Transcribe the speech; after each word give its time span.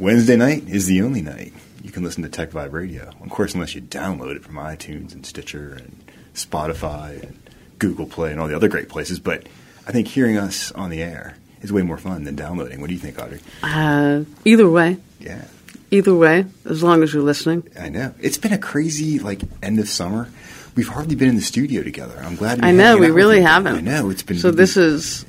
Wednesday 0.00 0.34
night 0.36 0.66
is 0.66 0.86
the 0.86 1.02
only 1.02 1.20
night 1.20 1.52
you 1.82 1.90
can 1.90 2.02
listen 2.02 2.22
to 2.22 2.28
Tech 2.30 2.50
Vibe 2.52 2.72
Radio. 2.72 3.10
Of 3.22 3.28
course, 3.28 3.52
unless 3.52 3.74
you 3.74 3.82
download 3.82 4.34
it 4.36 4.42
from 4.42 4.54
iTunes 4.54 5.12
and 5.12 5.26
Stitcher 5.26 5.74
and 5.74 6.02
Spotify 6.34 7.22
and 7.22 7.36
Google 7.78 8.06
Play 8.06 8.30
and 8.32 8.40
all 8.40 8.48
the 8.48 8.56
other 8.56 8.68
great 8.68 8.88
places. 8.88 9.20
But 9.20 9.46
I 9.86 9.92
think 9.92 10.08
hearing 10.08 10.38
us 10.38 10.72
on 10.72 10.88
the 10.88 11.02
air 11.02 11.36
is 11.60 11.70
way 11.70 11.82
more 11.82 11.98
fun 11.98 12.24
than 12.24 12.34
downloading. 12.34 12.80
What 12.80 12.86
do 12.88 12.94
you 12.94 12.98
think, 13.00 13.18
Audrey? 13.18 13.40
Uh, 13.62 14.22
either 14.46 14.70
way, 14.70 14.96
Yeah, 15.18 15.44
either 15.90 16.14
way, 16.14 16.46
as 16.64 16.82
long 16.82 17.02
as 17.02 17.12
you're 17.12 17.22
listening. 17.22 17.68
I 17.78 17.90
know. 17.90 18.14
It's 18.22 18.38
been 18.38 18.54
a 18.54 18.58
crazy 18.58 19.18
like 19.18 19.42
end 19.62 19.78
of 19.80 19.88
summer. 19.88 20.30
We've 20.76 20.88
hardly 20.88 21.14
been 21.14 21.28
in 21.28 21.36
the 21.36 21.42
studio 21.42 21.82
together. 21.82 22.18
I'm 22.24 22.36
glad. 22.36 22.64
I 22.64 22.70
know 22.70 22.96
we 22.96 23.10
really 23.10 23.42
haven't. 23.42 23.76
I 23.76 23.80
know 23.82 24.08
it's 24.08 24.22
been. 24.22 24.38
So 24.38 24.50
this 24.50 24.78
is 24.78 25.26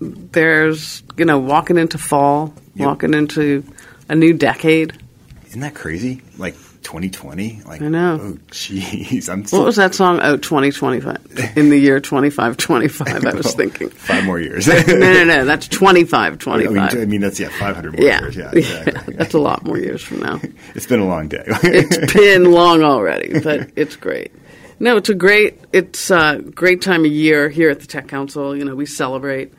there's 0.00 1.02
you 1.18 1.26
know 1.26 1.38
walking 1.38 1.76
into 1.76 1.98
fall, 1.98 2.54
Yep. 2.76 2.86
walking 2.86 3.14
into 3.14 3.62
a 4.08 4.14
new 4.14 4.32
decade. 4.32 4.98
Isn't 5.46 5.60
that 5.60 5.74
crazy? 5.74 6.20
Like 6.36 6.54
2020. 6.82 7.62
Like 7.64 7.82
I 7.82 7.88
know. 7.88 8.18
Oh, 8.20 8.32
jeez. 8.50 9.28
I'm 9.28 9.44
still 9.46 9.60
What 9.60 9.66
was 9.66 9.76
that 9.76 9.94
song? 9.94 10.20
Oh, 10.22 10.36
2025. 10.36 11.52
In 11.56 11.70
the 11.70 11.78
year 11.78 12.00
2525, 12.00 13.24
I 13.24 13.34
was 13.34 13.54
thinking. 13.54 13.88
five 13.88 14.24
more 14.24 14.38
years. 14.38 14.66
No, 14.86 14.96
no, 14.96 15.24
no. 15.24 15.44
That's 15.44 15.66
25, 15.68 16.14
I 16.14 16.30
mean, 16.30 16.38
25. 16.38 16.94
I 16.94 17.04
mean, 17.06 17.20
that's 17.20 17.40
yeah, 17.40 17.48
500 17.48 17.92
more 17.94 18.06
yeah. 18.06 18.20
years. 18.20 18.36
Yeah, 18.36 18.50
Yeah, 18.54 19.02
that's 19.08 19.34
a 19.34 19.38
lot 19.38 19.64
more 19.64 19.78
years 19.78 20.02
from 20.02 20.20
now. 20.20 20.40
it's 20.74 20.86
been 20.86 21.00
a 21.00 21.06
long 21.06 21.28
day. 21.28 21.44
It's 21.46 22.12
been 22.12 22.52
long 22.52 22.82
already, 22.82 23.40
but 23.40 23.70
it's 23.76 23.96
great. 23.96 24.32
No, 24.80 24.96
it's 24.96 25.08
a 25.08 25.14
great 25.14 25.58
it's 25.72 26.10
a 26.10 26.40
great 26.54 26.82
time 26.82 27.04
of 27.04 27.10
year 27.12 27.48
here 27.48 27.70
at 27.70 27.80
the 27.80 27.86
Tech 27.86 28.08
Council. 28.08 28.56
You 28.56 28.64
know, 28.64 28.74
we 28.74 28.86
celebrate 28.86 29.52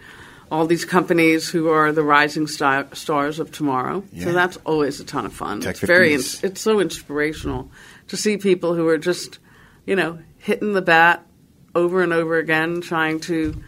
all 0.51 0.65
these 0.67 0.85
companies 0.85 1.49
who 1.49 1.69
are 1.69 1.91
the 1.91 2.03
rising 2.03 2.47
star, 2.47 2.87
stars 2.93 3.39
of 3.39 3.51
tomorrow. 3.51 4.03
Yeah. 4.13 4.25
So 4.25 4.31
that's 4.33 4.57
always 4.65 4.99
a 4.99 5.03
ton 5.05 5.25
of 5.25 5.33
fun. 5.33 5.61
Tech 5.61 5.71
it's 5.71 5.79
very 5.81 6.11
50s. 6.11 6.43
it's 6.43 6.61
so 6.61 6.79
inspirational 6.79 7.69
to 8.09 8.17
see 8.17 8.37
people 8.37 8.73
who 8.75 8.87
are 8.87 8.97
just, 8.97 9.39
you 9.85 9.95
know, 9.95 10.19
hitting 10.37 10.73
the 10.73 10.81
bat 10.81 11.25
over 11.73 12.01
and 12.03 12.13
over 12.13 12.37
again 12.37 12.81
trying 12.81 13.19
to 13.21 13.61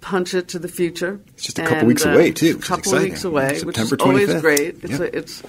punch 0.00 0.34
it 0.34 0.48
to 0.48 0.58
the 0.58 0.68
future. 0.68 1.20
It's 1.34 1.44
just 1.44 1.58
a 1.58 1.66
couple 1.66 1.86
weeks 1.88 2.04
away, 2.04 2.32
too, 2.32 2.56
A 2.58 2.62
couple 2.62 2.92
weeks 2.98 3.24
away, 3.24 3.60
which 3.62 3.78
is 3.78 3.88
September 3.88 4.02
always 4.02 4.28
25th. 4.30 4.40
great. 4.40 4.76
It's 4.82 4.90
Yep. 4.92 5.00
a, 5.00 5.18
it's 5.18 5.42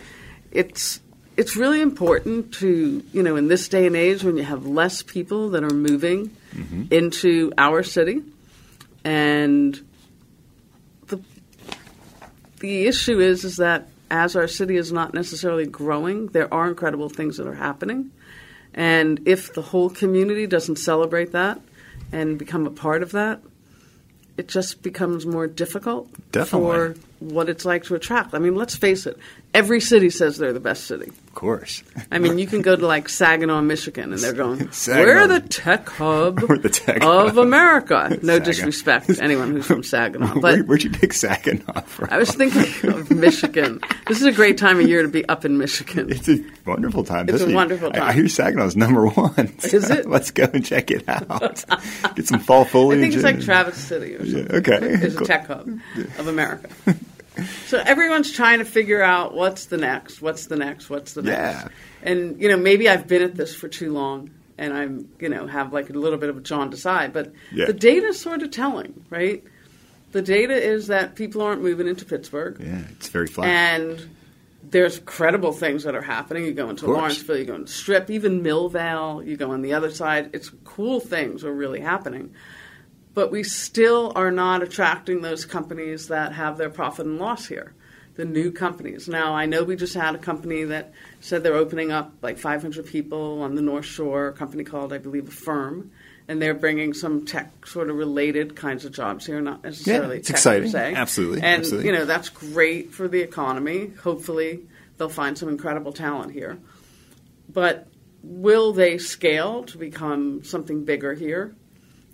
it's 0.51 0.99
it's 1.37 1.55
really 1.57 1.81
important 1.81 2.53
to 2.55 3.03
you 3.11 3.23
know 3.23 3.35
in 3.35 3.47
this 3.49 3.67
day 3.67 3.85
and 3.87 3.95
age 3.95 4.23
when 4.23 4.37
you 4.37 4.43
have 4.43 4.65
less 4.65 5.01
people 5.03 5.49
that 5.51 5.63
are 5.63 5.73
moving 5.73 6.31
Mm-hmm. 6.55 6.83
into 6.93 7.51
our 7.57 7.83
city 7.83 8.21
and 9.03 9.79
the 12.65 12.87
issue 12.87 13.19
is 13.19 13.43
is 13.43 13.57
that 13.57 13.87
as 14.09 14.35
our 14.35 14.47
city 14.47 14.75
is 14.77 14.91
not 14.91 15.13
necessarily 15.13 15.65
growing 15.65 16.27
there 16.27 16.53
are 16.53 16.67
incredible 16.67 17.09
things 17.09 17.37
that 17.37 17.47
are 17.47 17.55
happening 17.55 18.11
and 18.73 19.21
if 19.25 19.53
the 19.53 19.61
whole 19.61 19.89
community 19.89 20.45
doesn't 20.47 20.77
celebrate 20.77 21.31
that 21.31 21.59
and 22.11 22.37
become 22.37 22.67
a 22.67 22.71
part 22.71 23.01
of 23.01 23.11
that 23.11 23.39
it 24.37 24.47
just 24.47 24.81
becomes 24.81 25.25
more 25.25 25.47
difficult 25.47 26.09
Definitely. 26.31 26.93
for 26.93 26.99
what 27.19 27.49
it's 27.49 27.63
like 27.63 27.85
to 27.85 27.95
attract. 27.95 28.33
I 28.33 28.39
mean, 28.39 28.55
let's 28.55 28.75
face 28.75 29.05
it. 29.05 29.17
Every 29.55 29.79
city 29.79 30.09
says 30.09 30.37
they're 30.37 30.51
the 30.53 30.59
best 30.59 30.83
city. 30.85 31.07
of 31.07 31.33
course. 31.33 31.81
I 32.11 32.19
mean, 32.19 32.37
you 32.37 32.45
can 32.45 32.61
go 32.61 32.75
to 32.75 32.85
like 32.85 33.07
Saginaw, 33.09 33.61
Michigan, 33.61 34.11
and 34.13 34.21
they're 34.21 34.33
going. 34.33 34.59
"We're 34.87 35.27
the 35.27 35.39
tech 35.39 35.87
hub 35.89 36.39
the 36.61 36.69
tech 36.69 36.97
of 37.03 37.29
hub." 37.29 37.37
America." 37.37 38.09
No 38.21 38.33
Saginaw. 38.37 38.39
disrespect 38.45 39.07
to 39.15 39.23
anyone 39.23 39.51
who's 39.51 39.65
from 39.65 39.81
Saginaw, 39.83 40.39
but 40.41 40.65
where'd 40.67 40.83
you 40.83 40.89
pick 40.89 41.13
Saginaw 41.13 41.81
from? 41.81 42.09
I 42.11 42.17
was 42.17 42.31
thinking 42.31 42.89
of 42.91 43.09
Michigan. 43.11 43.79
This 44.07 44.19
is 44.19 44.25
a 44.27 44.31
great 44.33 44.57
time 44.57 44.79
of 44.79 44.87
year 44.89 45.01
to 45.01 45.07
be 45.07 45.27
up 45.29 45.45
in 45.45 45.57
Michigan. 45.57 46.11
It's 46.11 46.27
a 46.27 46.39
wonderful 46.65 47.03
time. 47.05 47.23
It's 47.29 47.31
a 47.31 47.35
especially- 47.35 47.55
wonderful 47.55 47.91
I, 47.95 48.09
I 48.09 48.11
hear 48.13 48.25
Saginaw's 48.25 48.75
number 48.75 49.07
one. 49.07 49.53
Is 49.63 49.89
it? 49.89 50.09
Let's 50.09 50.31
go 50.31 50.49
and 50.53 50.65
check 50.65 50.91
it 50.91 51.07
out. 51.07 51.63
Get 52.15 52.27
some 52.27 52.39
fall 52.41 52.65
foliage. 52.65 52.99
I 52.99 53.01
think 53.01 53.13
it's 53.15 53.23
like. 53.23 53.39
Traverse 53.41 53.77
City 53.77 54.15
or 54.15 54.25
something. 54.25 54.55
okay. 54.57 54.79
It's 54.81 55.15
a 55.15 55.23
tech 55.25 55.47
hub 55.47 55.67
of 56.17 56.27
America. 56.27 56.69
So 57.67 57.79
everyone's 57.79 58.31
trying 58.31 58.59
to 58.59 58.65
figure 58.65 59.01
out 59.01 59.33
what's 59.33 59.65
the 59.65 59.77
next, 59.77 60.21
what's 60.21 60.47
the 60.47 60.55
next, 60.55 60.89
what's 60.89 61.13
the 61.13 61.21
next. 61.21 61.37
Yeah. 61.63 61.67
And 62.03 62.39
you 62.41 62.47
know, 62.49 62.57
maybe 62.57 62.87
I've 62.89 63.07
been 63.07 63.21
at 63.21 63.35
this 63.35 63.53
for 63.55 63.67
too 63.67 63.91
long, 63.91 64.29
and 64.57 64.73
I'm 64.73 65.09
you 65.19 65.29
know 65.29 65.47
have 65.47 65.73
like 65.73 65.89
a 65.89 65.93
little 65.93 66.17
bit 66.19 66.29
of 66.29 66.37
a 66.37 66.41
John 66.41 66.73
eye, 66.85 67.07
but 67.07 67.33
Yeah. 67.51 67.65
the 67.65 67.73
data's 67.73 68.19
sort 68.19 68.41
of 68.41 68.51
telling, 68.51 69.05
right? 69.09 69.43
The 70.11 70.21
data 70.21 70.53
is 70.53 70.87
that 70.87 71.15
people 71.15 71.41
aren't 71.41 71.61
moving 71.61 71.87
into 71.87 72.05
Pittsburgh, 72.05 72.57
Yeah, 72.59 72.83
it's 72.91 73.09
very 73.09 73.27
flat. 73.27 73.47
and 73.49 74.09
there's 74.63 74.99
credible 74.99 75.51
things 75.51 75.83
that 75.83 75.93
are 75.93 76.01
happening. 76.01 76.45
You 76.45 76.53
go 76.53 76.69
into 76.69 76.87
Lawrenceville, 76.87 77.37
you 77.37 77.45
go 77.45 77.55
into 77.55 77.71
Strip, 77.71 78.09
even 78.09 78.41
Millvale, 78.41 79.25
you 79.25 79.35
go 79.37 79.51
on 79.51 79.61
the 79.61 79.73
other 79.73 79.91
side. 79.91 80.29
It's 80.33 80.49
cool 80.63 80.99
things 80.99 81.43
are 81.43 81.51
really 81.53 81.81
happening. 81.81 82.33
But 83.15 83.31
we 83.31 83.43
still 83.43 84.11
are 84.15 84.29
not 84.29 84.61
attracting 84.61 85.21
those 85.21 85.45
companies 85.45 86.09
that 86.09 86.33
have 86.33 86.57
their 86.57 86.69
profit 86.69 87.05
and 87.07 87.17
loss 87.17 87.47
here, 87.47 87.73
the 88.15 88.25
new 88.25 88.51
companies. 88.51 89.07
Now, 89.07 89.33
I 89.33 89.45
know 89.45 89.63
we 89.63 89.77
just 89.77 89.93
had 89.95 90.13
a 90.15 90.19
company 90.19 90.65
that 90.65 90.93
said 91.21 91.41
they're 91.41 91.55
opening 91.55 91.91
up 91.91 92.11
like 92.21 92.37
500 92.37 92.85
people 92.85 93.41
on 93.41 93.55
the 93.55 93.61
North 93.61 93.85
Shore, 93.85 94.27
a 94.27 94.33
company 94.33 94.63
called, 94.65 94.93
I 94.93 94.97
believe, 94.99 95.29
Affirm. 95.29 95.91
And 96.27 96.41
they're 96.41 96.55
bringing 96.55 96.93
some 96.93 97.25
tech 97.25 97.65
sort 97.67 97.89
of 97.89 97.95
related 97.95 98.55
kinds 98.55 98.83
of 98.83 98.91
jobs 98.91 99.27
here, 99.27 99.39
not 99.41 99.63
necessarily 99.63 100.17
it's 100.17 100.27
tech 100.27 100.35
exciting. 100.37 100.71
per 100.71 100.77
se. 100.77 100.93
Absolutely, 100.95 101.41
And 101.41 101.59
absolutely. 101.61 101.85
you 101.87 101.93
know 101.95 102.05
that's 102.05 102.29
great 102.29 102.93
for 102.93 103.07
the 103.07 103.21
economy. 103.21 103.91
Hopefully, 104.03 104.61
they'll 104.97 105.07
find 105.07 105.37
some 105.37 105.49
incredible 105.49 105.93
talent 105.93 106.31
here. 106.33 106.57
But 107.47 107.87
will 108.23 108.73
they 108.73 108.97
scale 108.97 109.63
to 109.65 109.77
become 109.77 110.43
something 110.43 110.83
bigger 110.83 111.13
here? 111.13 111.53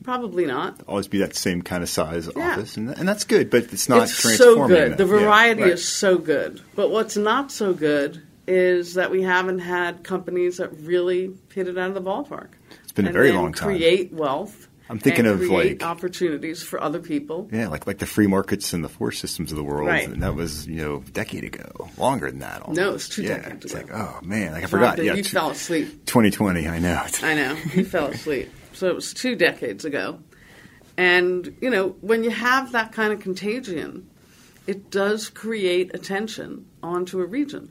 Probably 0.03 0.45
not. 0.45 0.81
Always 0.87 1.07
be 1.07 1.19
that 1.19 1.35
same 1.35 1.61
kind 1.61 1.83
of 1.83 1.89
size 1.89 2.29
Yeah. 2.35 2.53
office, 2.53 2.77
and, 2.77 2.89
and 2.89 3.07
that's 3.07 3.23
good. 3.23 3.49
But 3.49 3.71
it's 3.71 3.87
not 3.87 4.03
it's 4.03 4.15
so 4.37 4.67
good. 4.67 4.93
that. 4.93 4.97
The 4.97 5.05
Yeah, 5.05 5.19
variety 5.19 5.61
right. 5.63 5.71
is 5.73 5.87
so 5.87 6.17
good. 6.17 6.61
But 6.75 6.89
what's 6.89 7.17
not 7.17 7.51
so 7.51 7.73
good 7.73 8.21
is 8.47 8.95
that 8.95 9.11
we 9.11 9.21
haven't 9.21 9.59
had 9.59 10.03
companies 10.03 10.57
that 10.57 10.71
really 10.79 11.31
hit 11.53 11.67
it 11.67 11.77
out 11.77 11.89
of 11.89 11.93
the 11.93 12.01
ballpark. 12.01 12.47
It's 12.83 12.91
been 12.91 13.07
a 13.07 13.11
very 13.11 13.31
long 13.31 13.53
time. 13.53 13.69
Create 13.69 14.11
wealth. 14.11 14.67
I'm 14.89 14.99
thinking 14.99 15.25
of, 15.25 15.39
like- 15.41 15.81
opportunities 15.83 16.61
for 16.61 16.81
other 16.81 16.99
people. 16.99 17.47
Yeah, 17.53 17.69
like 17.69 17.87
like 17.87 17.99
the 17.99 18.05
FreeMarkets 18.05 18.73
and 18.73 18.83
the 18.83 18.89
FORE 18.89 19.13
Systems 19.13 19.51
of 19.51 19.57
the 19.57 19.63
world. 19.63 19.87
Right. 19.87 20.05
And 20.09 20.21
that 20.21 20.35
was 20.35 20.67
you 20.67 20.81
know 20.81 20.95
a 21.07 21.11
decade 21.11 21.45
ago, 21.45 21.87
longer 21.97 22.29
than 22.29 22.39
that. 22.39 22.61
Almost. 22.63 22.77
No, 22.77 22.93
it's 22.95 23.07
two 23.07 23.21
yeah, 23.23 23.37
decades 23.37 23.65
It's 23.65 23.73
ago. 23.75 23.93
like 23.93 24.01
oh 24.01 24.19
man, 24.25 24.51
like 24.51 24.63
I 24.65 24.67
forgot. 24.67 24.97
Yeah, 24.97 25.13
you 25.13 25.23
t- 25.23 25.29
fell 25.29 25.51
asleep. 25.51 26.05
2020. 26.07 26.67
I 26.67 26.79
know. 26.79 27.05
I 27.23 27.33
know. 27.35 27.55
you 27.73 27.85
fell 27.85 28.07
asleep. 28.07 28.49
So 28.81 28.87
it 28.87 28.95
was 28.95 29.13
two 29.13 29.35
decades 29.35 29.85
ago. 29.85 30.17
And, 30.97 31.55
you 31.61 31.69
know, 31.69 31.89
when 32.01 32.23
you 32.23 32.31
have 32.31 32.71
that 32.71 32.91
kind 32.91 33.13
of 33.13 33.19
contagion, 33.19 34.09
it 34.65 34.89
does 34.89 35.29
create 35.29 35.93
attention 35.93 36.65
onto 36.81 37.21
a 37.21 37.25
region. 37.27 37.69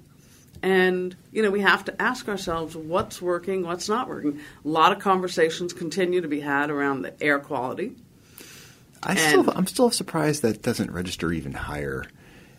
And, 0.63 1.17
you 1.33 1.43
know, 1.43 1.51
we 1.51 1.63
have 1.63 1.85
to 1.87 2.01
ask 2.01 2.29
ourselves 2.29 2.77
what's 2.77 3.21
working, 3.21 3.65
what's 3.65 3.89
not 3.89 4.09
working. 4.09 4.39
A 4.65 4.69
lot 4.69 4.93
of 4.93 5.01
conversations 5.01 5.73
continue 5.73 6.21
to 6.21 6.29
be 6.29 6.39
had 6.39 6.71
around 6.71 7.03
the 7.03 7.21
air 7.21 7.41
quality. 7.41 7.97
I 9.03 9.17
still, 9.17 9.51
I'm 9.51 9.67
still 9.67 9.91
surprised 9.91 10.43
that 10.43 10.63
doesn't 10.63 10.93
register 10.93 11.33
even 11.33 11.55
higher 11.55 12.05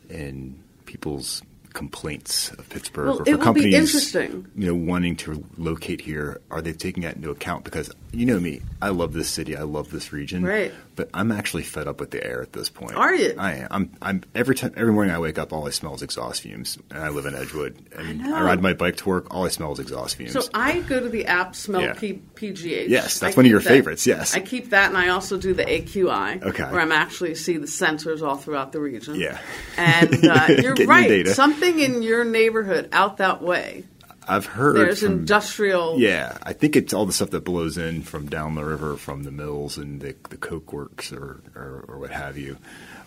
in 0.10 0.62
people's 0.86 1.42
complaints 1.72 2.52
of 2.52 2.70
Pittsburgh 2.70 3.08
Well, 3.08 3.22
or 3.22 3.26
for 3.26 3.38
companies, 3.38 3.74
interesting. 3.74 4.46
you 4.58 4.68
know, 4.68 4.76
wanting 4.76 5.16
to 5.18 5.46
locate 5.58 6.02
here. 6.02 6.42
Are 6.52 6.62
they 6.62 6.74
taking 6.74 7.04
that 7.04 7.16
into 7.16 7.30
account? 7.30 7.64
Because 7.64 7.90
you 8.14 8.26
know 8.26 8.40
me, 8.40 8.62
I 8.82 8.90
love 8.90 9.14
this 9.14 9.30
city, 9.30 9.56
I 9.56 9.62
love 9.64 9.90
this 9.92 10.12
region, 10.12 10.44
Right. 10.44 10.72
But 10.98 11.10
I'm 11.14 11.32
actually 11.32 11.64
fed 11.64 11.88
up 11.88 12.00
with 12.02 12.12
the 12.12 12.24
air 12.24 12.42
at 12.42 12.52
this 12.54 12.70
point. 12.70 12.96
Are 12.96 13.16
you? 13.16 13.34
I 13.38 13.54
am. 13.54 13.68
I'm. 13.72 13.92
I'm 14.02 14.24
every 14.36 14.54
time, 14.56 14.74
every 14.76 14.92
morning 14.94 15.14
I 15.16 15.20
wake 15.20 15.40
up, 15.40 15.52
all 15.54 15.66
I 15.66 15.72
smell 15.72 15.96
is 15.96 16.02
exhaust 16.04 16.42
fumes, 16.42 16.78
and 16.92 17.00
I 17.00 17.08
live 17.10 17.26
in 17.26 17.34
Edgewood. 17.34 17.78
And 17.98 18.22
I, 18.22 18.28
know. 18.28 18.44
ride 18.44 18.62
my 18.62 18.74
bike 18.74 18.98
to 18.98 19.10
work, 19.10 19.34
all 19.34 19.46
I 19.46 19.50
smell 19.50 19.72
is 19.72 19.80
exhaust 19.80 20.18
fumes. 20.18 20.34
So 20.34 20.44
I 20.54 20.82
go 20.82 21.00
to 21.00 21.08
the 21.10 21.26
app 21.28 21.56
Smell 21.56 21.82
Yeah. 21.82 21.94
P- 21.94 22.22
PGH. 22.36 22.90
Yes, 22.90 23.20
that's 23.20 23.36
I 23.36 23.38
one 23.40 23.46
of 23.46 23.50
your 23.52 23.62
that- 23.62 23.70
favorites, 23.70 24.06
yes. 24.06 24.36
I 24.36 24.42
keep 24.42 24.72
that, 24.72 24.90
and 24.90 24.98
I 24.98 25.08
also 25.10 25.38
do 25.38 25.54
the 25.54 25.64
AQI, 25.64 26.44
Okay. 26.44 26.64
where 26.66 26.82
I'm 26.82 26.92
actually 26.92 27.34
see 27.36 27.56
the 27.58 27.68
sensors 27.68 28.22
all 28.22 28.36
throughout 28.36 28.74
the 28.74 28.82
region. 28.82 29.16
Yeah. 29.16 29.40
and 29.78 30.14
uh, 30.28 30.48
you're 30.62 30.76
right. 30.86 31.26
Something 31.30 31.80
in 31.80 32.02
your 32.04 32.26
neighborhood 32.26 32.90
out 32.92 33.18
that 33.18 33.42
way. 33.42 33.86
I've 34.32 34.46
heard 34.46 34.78
There's 34.78 35.02
from, 35.02 35.12
industrial. 35.12 36.00
Yeah, 36.00 36.38
I 36.42 36.54
think 36.54 36.76
it's 36.76 36.94
all 36.94 37.06
the 37.06 37.14
stuff 37.14 37.32
that 37.32 37.44
blows 37.44 37.78
in 37.78 38.04
from 38.04 38.28
down 38.30 38.56
the 38.56 38.64
river, 38.64 38.96
from 38.96 39.24
the 39.24 39.32
mills 39.32 39.78
and 39.78 40.00
the, 40.00 40.16
the 40.30 40.38
coke 40.38 40.72
works 40.72 41.12
or, 41.12 41.42
or, 41.56 41.84
or 41.88 42.00
what 42.00 42.12
have 42.12 42.38
you, 42.38 42.58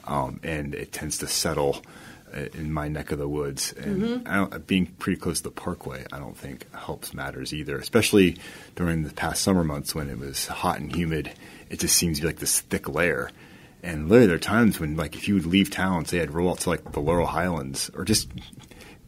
um, 0.06 0.38
and 0.43 0.75
it 0.75 0.93
tends 0.93 1.19
to 1.19 1.26
settle 1.26 1.82
uh, 2.37 2.47
in 2.55 2.73
my 2.73 2.88
neck 2.88 3.11
of 3.11 3.19
the 3.19 3.29
woods. 3.29 3.73
And 3.73 4.03
Mm-hmm. 4.03 4.29
I 4.29 4.37
don't, 4.37 4.67
being 4.67 4.87
pretty 4.87 5.19
close 5.21 5.38
to 5.38 5.44
the 5.44 5.50
Parkway, 5.50 6.05
I 6.12 6.19
don't 6.19 6.37
think 6.37 6.67
helps 6.75 7.15
matters 7.15 7.55
either, 7.55 7.79
especially 7.79 8.37
during 8.76 9.03
the 9.03 9.12
past 9.15 9.41
summer 9.43 9.65
months 9.65 9.94
when 9.94 10.11
it 10.11 10.19
was 10.19 10.47
hot 10.47 10.79
and 10.79 10.94
humid. 10.94 11.32
It 11.71 11.79
just 11.81 11.97
seems 11.97 12.19
to 12.19 12.23
be 12.23 12.29
like 12.29 12.38
this 12.38 12.61
thick 12.61 12.88
layer. 12.88 13.31
And 13.82 14.09
literally, 14.09 14.26
there 14.29 14.37
are 14.37 14.38
times 14.38 14.81
when, 14.81 14.97
like, 14.97 15.15
if 15.15 15.29
you 15.29 15.35
would 15.35 15.47
leave 15.47 15.71
town, 15.71 16.06
say 16.06 16.21
I'd 16.21 16.31
roll 16.31 16.50
out 16.50 16.61
to 16.61 16.71
like 16.71 16.93
the 16.93 17.00
Laurel 17.00 17.26
Highlands, 17.26 17.91
or 17.94 18.05
just 18.05 18.29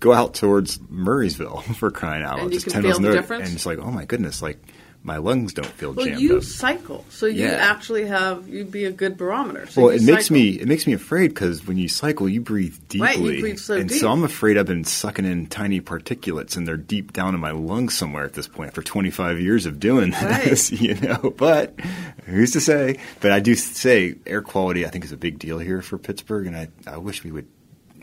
go 0.00 0.12
out 0.12 0.34
towards 0.34 0.78
Murrysville 0.78 1.62
for 1.76 1.90
crying 1.90 2.22
out 2.24 2.38
loud. 2.38 2.52
Just 2.52 2.66
can 2.66 2.72
10 2.74 2.82
feel 2.82 2.90
miles 3.00 3.04
an 3.04 3.12
difference? 3.12 3.46
And 3.46 3.54
it's 3.56 3.66
like, 3.66 3.78
oh 3.78 3.90
my 3.90 4.04
goodness, 4.04 4.42
like 4.42 4.58
my 5.02 5.18
lungs 5.18 5.52
don't 5.54 5.68
feel 5.68 5.92
Well, 5.92 6.04
jammed 6.04 6.20
you 6.20 6.38
up. 6.38 6.42
cycle, 6.42 7.04
so 7.10 7.26
you 7.26 7.44
Yeah. 7.44 7.52
actually 7.52 8.06
have 8.06 8.48
you'd 8.48 8.72
be 8.72 8.86
a 8.86 8.90
good 8.90 9.16
barometer. 9.16 9.64
So 9.68 9.82
Well, 9.82 9.90
it 9.90 10.02
makes 10.02 10.32
me 10.32 10.48
it 10.50 10.66
makes 10.66 10.84
me 10.84 10.94
afraid 10.94 11.28
because 11.28 11.64
when 11.64 11.78
you 11.78 11.86
cycle, 11.88 12.28
you 12.28 12.40
breathe 12.40 12.74
deeply, 12.88 13.06
Right, 13.06 13.18
you 13.18 13.40
breathe 13.40 13.58
so 13.58 13.76
and 13.76 13.88
deep. 13.88 13.98
so 14.00 14.10
I'm 14.10 14.24
afraid 14.24 14.58
I've 14.58 14.66
been 14.66 14.82
sucking 14.82 15.24
in 15.24 15.46
tiny 15.46 15.80
particulates, 15.80 16.56
and 16.56 16.66
they're 16.66 16.76
deep 16.76 17.12
down 17.12 17.34
in 17.36 17.40
my 17.40 17.52
lungs 17.52 17.96
somewhere 17.96 18.24
at 18.24 18.32
this 18.32 18.48
point 18.48 18.66
after 18.68 18.82
25 18.82 19.38
years 19.40 19.64
of 19.64 19.78
doing 19.78 20.10
Right. 20.22 20.44
this, 20.44 20.72
you 20.72 20.94
know. 20.96 21.32
But 21.36 21.78
who's 22.24 22.50
to 22.52 22.60
say? 22.60 22.98
But 23.20 23.30
I 23.30 23.38
do 23.38 23.54
say 23.54 24.16
air 24.26 24.42
quality, 24.42 24.84
I 24.84 24.88
think, 24.88 25.04
is 25.04 25.12
a 25.12 25.16
big 25.16 25.38
deal 25.38 25.60
here 25.60 25.82
for 25.82 25.98
Pittsburgh, 25.98 26.48
and 26.48 26.56
I, 26.56 26.68
I 26.84 26.96
wish 26.96 27.22
we 27.22 27.30
would 27.30 27.46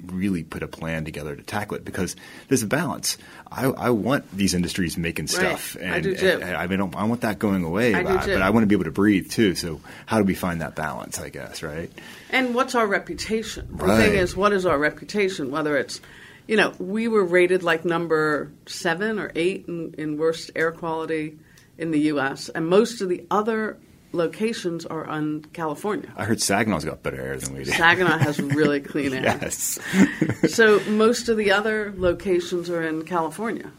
really 0.07 0.43
put 0.43 0.63
a 0.63 0.67
plan 0.67 1.05
together 1.05 1.35
to 1.35 1.41
tackle 1.43 1.77
it 1.77 1.85
because 1.85 2.15
there's 2.47 2.63
a 2.63 2.67
balance. 2.67 3.17
I, 3.51 3.65
I 3.65 3.89
want 3.91 4.29
these 4.31 4.53
industries 4.53 4.97
making 4.97 5.27
stuff, 5.27 5.75
Right. 5.75 5.85
and 5.85 5.93
I 5.95 5.99
do 6.01 6.15
too. 6.15 6.39
and 6.41 6.55
I 6.57 6.67
mean, 6.67 6.81
I 6.95 7.05
want 7.05 7.21
that 7.21 7.39
going 7.39 7.63
away, 7.63 7.93
I 7.93 8.03
do 8.03 8.09
but, 8.09 8.23
too. 8.25 8.33
but 8.33 8.41
I 8.41 8.49
want 8.49 8.63
to 8.63 8.67
be 8.67 8.75
able 8.75 8.85
to 8.85 8.91
breathe 8.91 9.29
too. 9.31 9.55
So 9.55 9.79
how 10.05 10.17
do 10.17 10.23
we 10.23 10.35
find 10.35 10.61
that 10.61 10.75
balance? 10.75 11.19
I 11.19 11.29
guess, 11.29 11.63
right? 11.63 11.91
And 12.29 12.53
what's 12.55 12.75
our 12.75 12.87
reputation? 12.87 13.67
The 13.77 13.85
Right. 13.85 13.97
thing 13.97 14.13
is, 14.17 14.35
what 14.35 14.53
is 14.53 14.65
our 14.65 14.77
reputation? 14.79 15.51
Whether 15.51 15.77
it's, 15.77 16.01
you 16.47 16.57
know, 16.57 16.73
we 16.79 17.07
were 17.07 17.23
rated 17.23 17.63
like 17.63 17.85
number 17.85 18.51
seven 18.65 19.19
or 19.19 19.31
eight 19.35 19.65
in, 19.67 19.93
in 19.97 20.17
worst 20.17 20.51
air 20.55 20.71
quality 20.71 21.37
in 21.77 21.91
the 21.91 21.99
U.S., 22.01 22.49
and 22.49 22.67
most 22.67 23.01
of 23.01 23.09
the 23.09 23.25
other 23.31 23.77
locations 24.13 24.85
are 24.85 25.05
on 25.05 25.43
California. 25.53 26.11
I 26.15 26.23
heard 26.25 26.37
Saginaw's 26.39 26.85
got 26.85 27.03
better 27.03 27.19
air 27.19 27.37
than 27.37 27.53
we 27.55 27.63
do. 27.65 27.71
Saginaw 27.71 28.17
has 28.19 28.39
really 28.39 28.79
clean 28.91 29.13
air. 29.13 29.23
yes. 29.23 29.79
So 30.53 30.79
most 30.89 31.29
of 31.29 31.37
the 31.37 31.51
other 31.51 31.93
locations 31.97 32.69
are 32.69 32.83
in 32.83 33.03
California, 33.05 33.71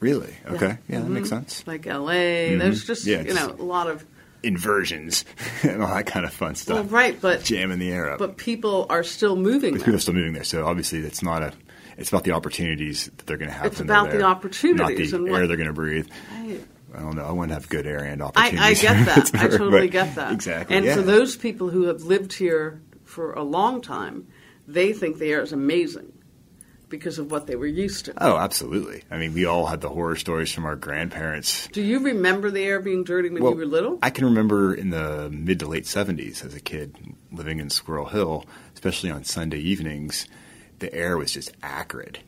really? 0.00 0.34
Okay. 0.46 0.78
Yeah, 0.88 1.00
that 1.00 1.08
makes 1.08 1.28
sense. 1.28 1.62
like 1.66 1.86
L.A. 1.86 2.56
There's 2.56 2.84
just, 2.84 3.06
Mm-hmm. 3.06 3.26
Yeah, 3.26 3.32
you 3.32 3.34
know, 3.38 3.54
a 3.58 3.62
lot 3.64 3.88
of. 3.88 4.04
Inversions 4.42 5.24
and 5.62 5.82
all 5.82 5.94
that 5.94 6.04
kind 6.06 6.26
of 6.26 6.32
fun 6.32 6.54
stuff. 6.54 6.74
Well, 6.74 6.84
right, 6.84 7.18
but 7.18 7.42
Jamming 7.44 7.78
the 7.78 7.90
air 7.90 8.10
up. 8.10 8.18
but 8.18 8.36
people 8.36 8.86
are 8.90 9.02
still 9.02 9.36
moving. 9.36 9.72
But 9.72 9.78
there. 9.78 9.84
people 9.86 9.96
are 9.96 10.00
still 10.00 10.12
moving 10.14 10.34
there, 10.34 10.44
so 10.44 10.66
obviously 10.66 10.98
it's 10.98 11.22
not 11.22 11.42
a. 11.42 11.52
It's 11.96 12.10
about 12.10 12.24
the 12.24 12.32
opportunities 12.32 13.06
that 13.16 13.26
they're 13.26 13.36
going 13.38 13.48
to 13.50 13.54
have. 13.56 13.66
It's 13.66 13.80
about 13.80 14.10
the 14.10 14.22
opportunities 14.22 15.12
not 15.12 15.18
and 15.20 15.28
the 15.28 15.32
what- 15.32 15.40
air 15.40 15.46
they're 15.46 15.56
going 15.56 15.68
to 15.68 15.72
breathe. 15.72 16.08
Right. 16.42 16.60
I 16.96 17.00
don't 17.00 17.16
know. 17.16 17.24
I 17.24 17.32
want 17.32 17.50
to 17.50 17.54
have 17.54 17.68
good 17.68 17.86
air 17.86 18.04
and 18.04 18.22
I, 18.22 18.26
opportunities. 18.26 18.84
I 18.84 18.94
get 18.94 19.06
that. 19.06 19.34
I 19.34 19.48
totally 19.48 19.88
but- 19.88 19.90
get 19.90 20.14
that. 20.14 20.32
Exactly. 20.32 20.76
And 20.76 20.84
yeah. 20.84 20.94
for 20.94 21.02
those 21.02 21.36
people 21.36 21.68
who 21.70 21.84
have 21.84 22.02
lived 22.02 22.32
here 22.32 22.80
for 23.04 23.32
a 23.32 23.42
long 23.42 23.80
time, 23.80 24.26
they 24.66 24.92
think 24.92 25.18
the 25.18 25.30
air 25.30 25.42
is 25.42 25.52
amazing 25.52 26.12
because 26.88 27.18
of 27.18 27.30
what 27.30 27.46
they 27.46 27.56
were 27.56 27.66
used 27.66 28.04
to. 28.04 28.14
Oh, 28.18 28.36
absolutely. 28.36 29.02
I 29.10 29.18
mean, 29.18 29.34
we 29.34 29.44
all 29.46 29.66
had 29.66 29.80
the 29.80 29.88
horror 29.88 30.16
stories 30.16 30.52
from 30.52 30.64
our 30.64 30.76
grandparents. 30.76 31.68
Do 31.68 31.82
you 31.82 31.98
remember 31.98 32.50
the 32.50 32.62
air 32.62 32.80
being 32.80 33.04
dirty 33.04 33.30
when 33.30 33.42
you 33.42 33.50
were 33.50 33.66
little? 33.66 33.98
I 34.02 34.10
can 34.10 34.26
remember 34.26 34.74
in 34.74 34.90
the 34.90 35.28
mid 35.30 35.58
to 35.60 35.66
late 35.66 35.84
70s 35.84 36.44
as 36.44 36.54
a 36.54 36.60
kid 36.60 36.96
living 37.32 37.58
in 37.58 37.70
Squirrel 37.70 38.06
Hill, 38.06 38.44
especially 38.74 39.10
on 39.10 39.24
Sunday 39.24 39.58
evenings, 39.58 40.26
the 40.78 40.92
air 40.94 41.16
was 41.16 41.32
just 41.32 41.52
acrid. 41.62 42.20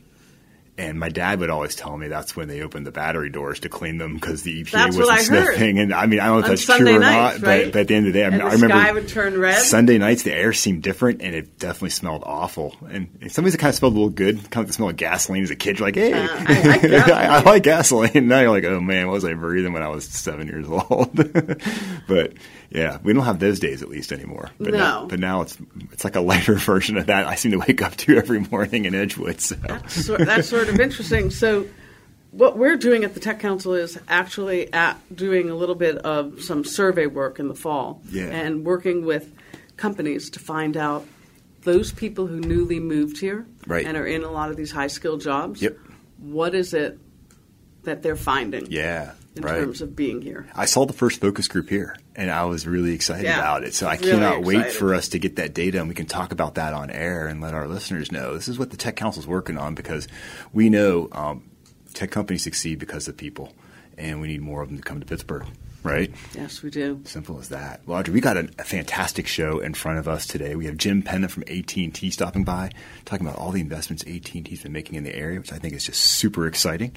And 0.79 1.01
my 1.01 1.09
dad 1.09 1.41
would 1.41 1.49
always 1.49 1.75
tell 1.75 1.97
me 1.97 2.09
that's 2.09 2.37
when 2.37 2.49
they 2.49 2.61
opened 2.61 2.87
the 2.87 2.91
battery 2.93 3.31
doors 3.31 3.61
to 3.61 3.71
clean 3.71 3.97
them 3.97 4.15
because 4.15 4.43
the 4.43 4.63
EPA 4.63 4.71
That's 4.73 4.97
wasn't 4.99 5.07
what 5.07 5.13
I 5.13 5.17
heard. 5.43 5.55
sniffing. 5.55 5.79
And 5.79 5.95
I 5.95 6.05
mean, 6.05 6.21
I 6.21 6.27
don't 6.27 6.35
know 6.35 6.39
if 6.41 6.45
On 6.45 6.51
that's 6.51 6.65
Sunday 6.67 6.85
true 6.93 6.97
or 6.97 7.01
nights, 7.01 7.41
not, 7.41 7.49
right? 7.49 7.65
but, 7.65 7.73
but 7.73 7.81
at 7.81 7.89
the 7.89 7.95
end 7.95 8.07
of 8.09 8.13
the 8.13 8.19
day, 8.19 8.27
I, 8.27 8.31
mean, 8.31 8.41
I 8.43 8.51
the 8.51 8.57
remember 8.57 8.83
sky 8.85 8.93
would 8.93 9.09
turn 9.09 9.39
red. 9.39 9.59
Sunday 9.63 9.97
nights 9.97 10.25
the 10.25 10.35
air 10.35 10.53
seemed 10.53 10.83
different 10.83 11.23
and 11.23 11.35
it 11.35 11.59
definitely 11.59 11.91
smelled 11.91 12.25
awful. 12.27 12.77
And 12.91 13.09
in 13.23 13.31
some 13.31 13.45
ways 13.47 13.55
it 13.55 13.59
kind 13.59 13.71
of 13.71 13.75
smelled 13.75 13.95
a 13.95 13.97
little 13.97 14.11
good, 14.11 14.51
kind 14.51 14.65
of 14.65 14.67
the 14.67 14.75
smell 14.75 14.91
of 14.91 14.97
gasoline 14.97 15.45
as 15.45 15.51
a 15.51 15.57
kid. 15.57 15.79
You're 15.79 15.89
like, 15.89 15.95
hey, 15.95 16.13
Uh, 16.13 16.29
I 16.31 16.43
like 16.69 16.83
gasoline. 16.83 17.11
I, 17.11 17.25
I 17.37 17.43
like 17.43 17.63
gasoline. 17.63 18.29
Now 18.29 18.41
you're 18.41 18.51
like, 18.51 18.65
oh 18.65 18.79
man, 18.81 19.07
what 19.07 19.15
was 19.15 19.25
I 19.25 19.33
breathing 19.33 19.73
when 19.73 19.83
I 19.83 19.89
was 19.89 20.05
seven 20.05 20.47
years 20.47 20.69
old? 20.69 21.15
but 22.07 22.35
yeah, 22.69 22.99
we 23.03 23.13
don't 23.13 23.25
have 23.25 23.39
those 23.39 23.61
days 23.61 23.83
at 23.83 23.89
least 23.89 24.13
anymore. 24.13 24.51
But 24.59 24.73
No. 24.73 24.79
now, 24.79 25.07
but 25.07 25.21
now 25.21 25.41
it's 25.43 25.57
it's 25.93 26.05
like 26.05 26.17
a 26.17 26.21
lighter 26.21 26.55
version 26.57 26.97
of 26.99 27.07
that. 27.07 27.27
I 27.27 27.37
seem 27.37 27.53
to 27.53 27.59
wake 27.59 27.81
up 27.81 27.97
to 27.97 28.17
every 28.17 28.41
morning 28.41 28.85
in 28.85 28.95
Edgewood. 28.95 29.41
So 29.41 29.55
That's 29.55 30.05
sort, 30.05 30.21
that's 30.21 30.49
sort 30.49 30.66
of 30.69 30.81
interesting. 30.81 31.31
So, 31.31 31.67
what 32.31 32.59
we're 32.59 32.77
doing 32.77 33.05
at 33.05 33.15
the 33.15 33.21
Tech 33.21 33.41
Council 33.41 33.75
is 33.75 33.99
actually 34.09 34.73
at 34.73 34.99
doing 35.15 35.49
a 35.51 35.55
little 35.55 35.75
bit 35.75 35.97
of 35.99 36.43
some 36.43 36.65
survey 36.65 37.07
work 37.07 37.39
in 37.39 37.49
the 37.49 37.55
fall, 37.55 38.03
Yeah. 38.11 38.25
and 38.25 38.65
working 38.65 39.05
with 39.05 39.33
companies 39.77 40.31
to 40.31 40.39
find 40.39 40.77
out 40.77 41.07
those 41.63 41.93
people 41.93 42.27
who 42.27 42.39
newly 42.41 42.79
moved 42.79 43.19
here 43.19 43.47
Right. 43.67 43.85
and 43.87 43.97
are 43.97 44.07
in 44.07 44.23
a 44.23 44.31
lot 44.31 44.51
of 44.51 44.57
these 44.57 44.71
high 44.71 44.87
skilled 44.87 45.21
jobs. 45.21 45.61
Yep. 45.63 45.77
What 46.19 46.55
is 46.55 46.73
it 46.75 46.99
that 47.87 48.03
they're 48.03 48.15
finding 48.15 48.71
yeah, 48.71 49.13
in 49.35 49.43
right. 49.43 49.59
terms 49.59 49.81
of 49.81 49.97
being 49.97 50.23
here? 50.23 50.47
I 50.55 50.67
saw 50.67 50.85
the 50.85 50.93
first 50.93 51.21
focus 51.21 51.49
group 51.49 51.69
here, 51.69 51.97
and 52.15 52.31
I 52.31 52.45
was 52.45 52.67
really 52.67 52.93
excited 52.93 53.25
Yeah, 53.25 53.39
about 53.39 53.65
it. 53.65 53.75
So 53.75 53.89
I 53.89 53.97
really 53.97 54.11
cannot 54.13 54.43
wait 54.43 54.71
for 54.71 54.95
us 54.95 55.09
to 55.09 55.19
get 55.19 55.37
that 55.37 55.55
data, 55.55 55.81
and 55.81 55.89
we 55.89 55.95
can 55.95 56.07
talk 56.07 56.33
about 56.33 56.57
that 56.57 56.75
on 56.75 56.91
air 56.91 57.27
and 57.27 57.41
let 57.41 57.55
our 57.55 57.67
listeners 57.67 58.13
know 58.13 58.35
this 58.35 58.49
is 58.49 58.59
what 58.59 58.71
the 58.71 58.77
Tech 58.77 58.97
Council 58.97 59.23
is 59.23 59.27
working 59.27 59.59
on 59.59 59.75
because 59.75 60.07
we 60.53 60.69
know 60.69 61.09
um, 61.13 61.45
tech 61.95 62.11
companies 62.11 62.45
succeed 62.45 62.79
because 62.79 63.09
of 63.09 63.17
people, 63.17 63.53
and 63.97 64.21
we 64.21 64.29
need 64.29 64.43
more 64.43 64.63
of 64.63 64.69
them 64.69 64.77
to 64.77 64.85
come 64.85 65.01
to 65.01 65.07
Pittsburgh. 65.07 65.47
Right? 65.87 66.13
Yes, 66.35 66.63
we 66.63 66.71
do. 66.71 67.01
Simple 67.05 67.39
as 67.39 67.49
that. 67.51 67.81
Well, 67.87 67.99
Audrey, 67.99 68.15
we 68.15 68.21
got 68.21 68.37
a, 68.37 68.49
a 68.59 68.65
fantastic 68.65 69.27
show 69.27 69.61
in 69.61 69.75
front 69.75 69.99
of 69.99 70.09
us 70.09 70.27
today. 70.27 70.57
We 70.57 70.67
have 70.67 70.77
Jim 70.77 71.03
Penna 71.03 71.29
from 71.29 71.45
AT&T 71.45 72.11
stopping 72.11 72.45
by, 72.45 72.71
talking 73.05 73.27
about 73.27 73.39
all 73.39 73.53
the 73.53 73.61
investments 73.61 74.03
AT&T's 74.05 74.63
been 74.63 74.73
making 74.73 74.97
in 74.97 75.05
the 75.05 75.15
area, 75.15 75.39
which 75.39 75.53
I 75.53 75.59
think 75.59 75.75
is 75.75 75.87
just 75.87 76.01
super 76.01 76.47
exciting. 76.47 76.95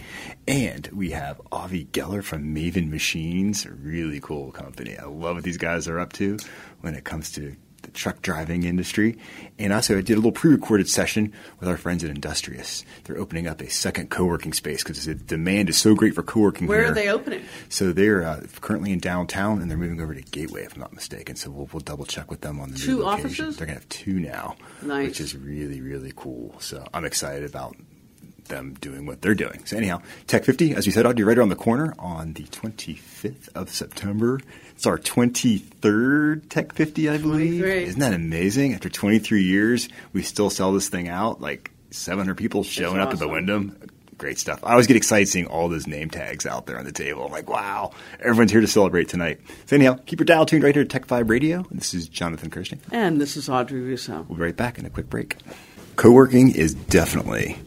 And 0.48 0.88
we 0.88 1.12
have 1.12 1.40
Avi 1.52 1.86
Geller 1.86 2.24
from 2.24 2.54
Maven 2.54 2.90
Machines, 2.90 3.66
a 3.66 3.72
really 3.72 4.20
cool 4.20 4.52
company. 4.52 4.98
I 4.98 5.06
love 5.06 5.36
what 5.36 5.44
these 5.44 5.58
guys 5.58 5.88
are 5.88 6.00
up 6.00 6.14
to 6.14 6.38
when 6.82 6.96
it 6.96 7.04
comes 7.04 7.32
to 7.34 7.56
the 7.84 7.92
truck 7.92 8.22
driving 8.22 8.64
industry. 8.64 9.18
And 9.58 9.72
also, 9.74 9.98
I 9.98 10.02
did 10.02 10.14
a 10.14 10.16
little 10.18 10.32
pre-recorded 10.32 10.90
session 10.90 11.34
with 11.60 11.68
our 11.70 11.78
friends 11.78 12.04
at 12.04 12.10
Industrious. 12.10 12.84
They're 13.04 13.18
opening 13.18 13.48
up 13.48 13.62
a 13.62 13.70
second 13.70 14.10
co-working 14.10 14.54
space 14.54 14.84
because 14.84 15.06
the 15.06 15.16
demand 15.16 15.70
is 15.70 15.78
so 15.78 15.96
great 15.96 16.16
for 16.16 16.24
co-working 16.24 16.68
Where 16.68 16.82
here. 16.82 16.92
are 16.92 16.94
they 16.94 17.10
opening? 17.10 17.44
So 17.70 17.92
they're 17.92 18.24
uh, 18.24 18.42
currently 18.62 18.92
in 18.92 19.00
downtown, 19.00 19.62
and 19.62 19.70
they're 19.70 19.78
moving 19.78 20.02
over 20.02 20.14
to 20.14 20.22
Gateway, 20.22 20.64
if 20.64 20.74
I'm 20.76 20.80
not 20.82 20.94
mistaken. 20.94 21.36
So 21.36 21.50
we'll, 21.52 21.70
we'll 21.74 21.82
double 21.82 22.06
check 22.06 22.30
with 22.30 22.42
them 22.42 22.60
on 22.60 22.72
the 22.72 22.78
Two 22.80 22.98
new 22.98 23.04
location. 23.04 23.26
offices? 23.26 23.58
They're 23.58 23.68
gonna 23.68 23.80
have 23.80 23.90
two 23.90 24.20
now, 24.20 24.56
Nice. 24.82 25.08
which 25.08 25.22
is 25.22 25.36
really 25.36 25.82
really 25.82 26.14
cool. 26.16 26.56
So 26.60 26.86
I'm 26.94 27.06
excited 27.06 27.44
about 27.50 27.76
them 28.46 28.76
doing 28.82 29.06
what 29.06 29.22
they're 29.22 29.36
doing. 29.36 29.64
So 29.66 29.78
anyhow, 29.78 30.02
Tech 30.26 30.44
50, 30.44 30.74
as 30.74 30.88
you 30.88 30.92
said, 30.92 31.06
I'll 31.06 31.14
be 31.14 31.22
right 31.22 31.38
around 31.38 31.50
the 31.50 31.56
corner 31.56 31.94
on 32.00 32.34
the 32.34 32.46
25th 32.46 33.48
of 33.54 33.70
September. 33.70 34.40
It's 34.80 34.88
our 34.88 34.98
23rd 34.98 36.48
Tech 36.48 36.72
50, 36.72 37.10
I 37.10 37.18
believe. 37.18 37.60
23. 37.60 37.84
Isn't 37.84 38.00
that 38.00 38.14
amazing? 38.14 38.76
After 38.76 38.88
23 38.88 39.44
years, 39.44 39.90
we 40.14 40.24
still 40.24 40.50
sell 40.50 40.72
this 40.72 40.88
thing 40.88 41.10
out. 41.10 41.42
Like 41.42 41.72
700 41.92 42.38
people 42.38 42.64
showing 42.64 42.98
up 43.02 43.12
at 43.12 43.20
the 43.20 43.28
window. 43.28 43.72
Great 44.18 44.40
stuff. 44.40 44.64
I 44.64 44.72
always 44.72 44.88
get 44.88 44.96
excited 44.96 45.28
seeing 45.28 45.48
all 45.48 45.68
those 45.68 45.86
name 45.86 46.10
tags 46.10 46.46
out 46.46 46.66
there 46.66 46.80
on 46.80 46.86
the 46.86 46.94
table. 46.94 47.26
I'm 47.26 47.32
like, 47.34 47.50
wow, 47.50 47.92
everyone's 48.22 48.54
here 48.54 48.62
to 48.62 48.68
celebrate 48.68 49.10
tonight. 49.10 49.42
So 49.66 49.76
anyhow, 49.76 50.00
keep 50.06 50.22
your 50.22 50.26
dial 50.26 50.46
tuned 50.46 50.64
right 50.64 50.74
here 50.74 50.84
at 50.84 50.90
Tech 50.90 51.08
Vibe 51.08 51.30
Radio. 51.30 51.66
This 51.72 51.94
is 51.94 52.08
Jonathan 52.08 52.50
Kersting. 52.50 52.80
And 52.94 53.20
this 53.20 53.36
is 53.36 53.50
Audrey 53.50 53.82
Russo. 53.82 54.26
We'll 54.30 54.38
be 54.38 54.44
right 54.46 54.56
back 54.56 54.80
in 54.80 54.86
a 54.86 54.90
quick 54.90 55.10
break. 55.10 55.36
Co-working 55.98 56.56
is 56.56 56.74
definitely 56.74 57.58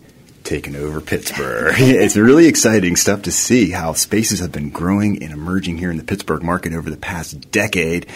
taking 0.52 0.76
over 0.76 1.00
Pittsburgh. 1.00 1.72
it's 1.78 2.14
really 2.14 2.46
exciting 2.46 2.94
stuff 2.94 3.22
to 3.22 3.32
see 3.32 3.70
how 3.70 3.94
spaces 3.94 4.40
have 4.40 4.52
been 4.52 4.68
growing 4.68 5.22
and 5.22 5.32
emerging 5.32 5.78
here 5.78 5.90
in 5.90 5.96
the 5.96 6.04
Pittsburgh 6.04 6.42
market 6.42 6.74
over 6.74 6.90
the 6.90 6.98
past 6.98 7.50
decade. 7.50 8.06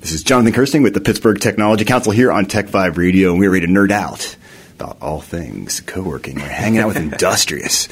This 0.00 0.12
is 0.12 0.22
Jonathan 0.22 0.52
Kersting 0.52 0.84
with 0.84 0.94
the 0.94 1.00
Pittsburgh 1.00 1.40
Technology 1.40 1.84
Council 1.84 2.12
here 2.12 2.30
on 2.30 2.46
Tech 2.46 2.66
Vibe 2.66 2.96
Radio, 2.96 3.32
and 3.32 3.40
we're 3.40 3.50
ready 3.50 3.66
to 3.66 3.72
nerd 3.72 3.90
out 3.90 4.36
about 4.78 4.98
all 5.02 5.20
things 5.20 5.80
co-working. 5.80 6.36
We're 6.36 6.42
hanging 6.42 6.78
out 6.78 6.86
with 6.86 6.96
Industrious. 7.12 7.88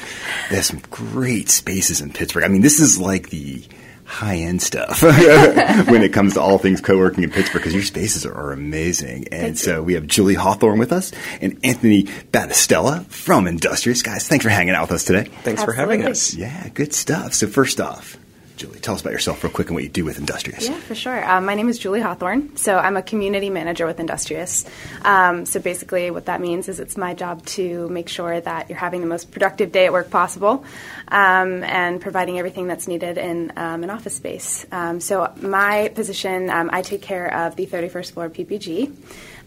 They 0.49 0.55
have 0.55 0.65
some 0.65 0.81
great 0.89 1.49
spaces 1.49 1.99
in 1.99 2.13
Pittsburgh. 2.13 2.45
I 2.45 2.47
mean, 2.47 2.61
this 2.61 2.79
is 2.79 3.01
like 3.01 3.31
the 3.31 3.61
high-end 4.09 4.61
stuff 4.61 5.03
when 5.03 6.01
it 6.01 6.11
comes 6.11 6.33
to 6.33 6.41
all 6.41 6.57
things 6.57 6.81
co-working 6.81 7.23
in 7.23 7.29
Pittsburgh 7.29 7.61
because 7.61 7.73
your 7.73 7.83
spaces 7.83 8.25
are, 8.25 8.33
are 8.33 8.51
amazing. 8.51 9.27
And 9.31 9.57
so 9.57 9.83
we 9.83 9.93
have 9.93 10.07
Julie 10.07 10.33
Hawthorne 10.33 10.79
with 10.79 10.91
us 10.91 11.11
and 11.41 11.59
Anthony 11.63 12.03
Battistella 12.03 13.05
from 13.05 13.45
Industrious. 13.45 14.01
Guys, 14.01 14.27
thanks 14.27 14.43
for 14.43 14.49
hanging 14.49 14.73
out 14.73 14.89
with 14.89 14.93
us 14.93 15.05
today. 15.05 15.29
Thanks 15.43 15.63
for 15.63 15.73
having 15.73 16.05
us. 16.05 16.33
Yeah, 16.33 16.69
good 16.69 16.93
stuff. 16.93 17.35
So 17.35 17.47
first 17.47 17.79
off, 17.79 18.17
Julie, 18.59 18.79
tell 18.79 18.93
us 18.93 18.99
about 18.99 19.13
yourself 19.13 19.41
real 19.41 19.53
quick 19.53 19.67
and 19.67 19.75
what 19.75 19.83
you 19.83 19.89
do 19.89 20.03
with 20.03 20.19
Industrious. 20.19 20.67
Yeah, 20.67 20.77
for 20.81 20.93
sure. 20.93 21.23
Um, 21.23 21.45
my 21.45 21.55
name 21.55 21.69
is 21.69 21.79
Julie 21.79 22.01
Hawthorne. 22.01 22.57
So 22.57 22.77
I'm 22.77 22.97
a 22.97 23.01
community 23.01 23.49
manager 23.49 23.85
with 23.85 24.01
Industrious. 24.01 24.65
Um, 25.03 25.45
so 25.45 25.61
basically, 25.61 26.11
what 26.11 26.25
that 26.25 26.41
means 26.41 26.67
is 26.67 26.81
it's 26.81 26.97
my 26.97 27.13
job 27.13 27.45
to 27.57 27.87
make 27.87 28.09
sure 28.09 28.41
that 28.41 28.67
you're 28.67 28.77
having 28.77 28.99
the 28.99 29.07
most 29.07 29.31
productive 29.31 29.71
day 29.71 29.85
at 29.85 29.93
work 29.93 30.09
possible 30.09 30.65
um, 31.07 31.63
and 31.63 32.01
providing 32.01 32.37
everything 32.37 32.67
that's 32.67 32.85
needed 32.85 33.17
in 33.17 33.53
um, 33.55 33.85
an 33.85 33.89
office 33.89 34.15
space. 34.15 34.65
Um, 34.73 34.99
so 34.99 35.31
my 35.37 35.87
position, 35.95 36.49
um, 36.49 36.69
I 36.73 36.81
take 36.81 37.01
care 37.01 37.33
of 37.33 37.55
the 37.55 37.65
31st 37.65 38.11
floor 38.11 38.29
PPG. 38.29 38.93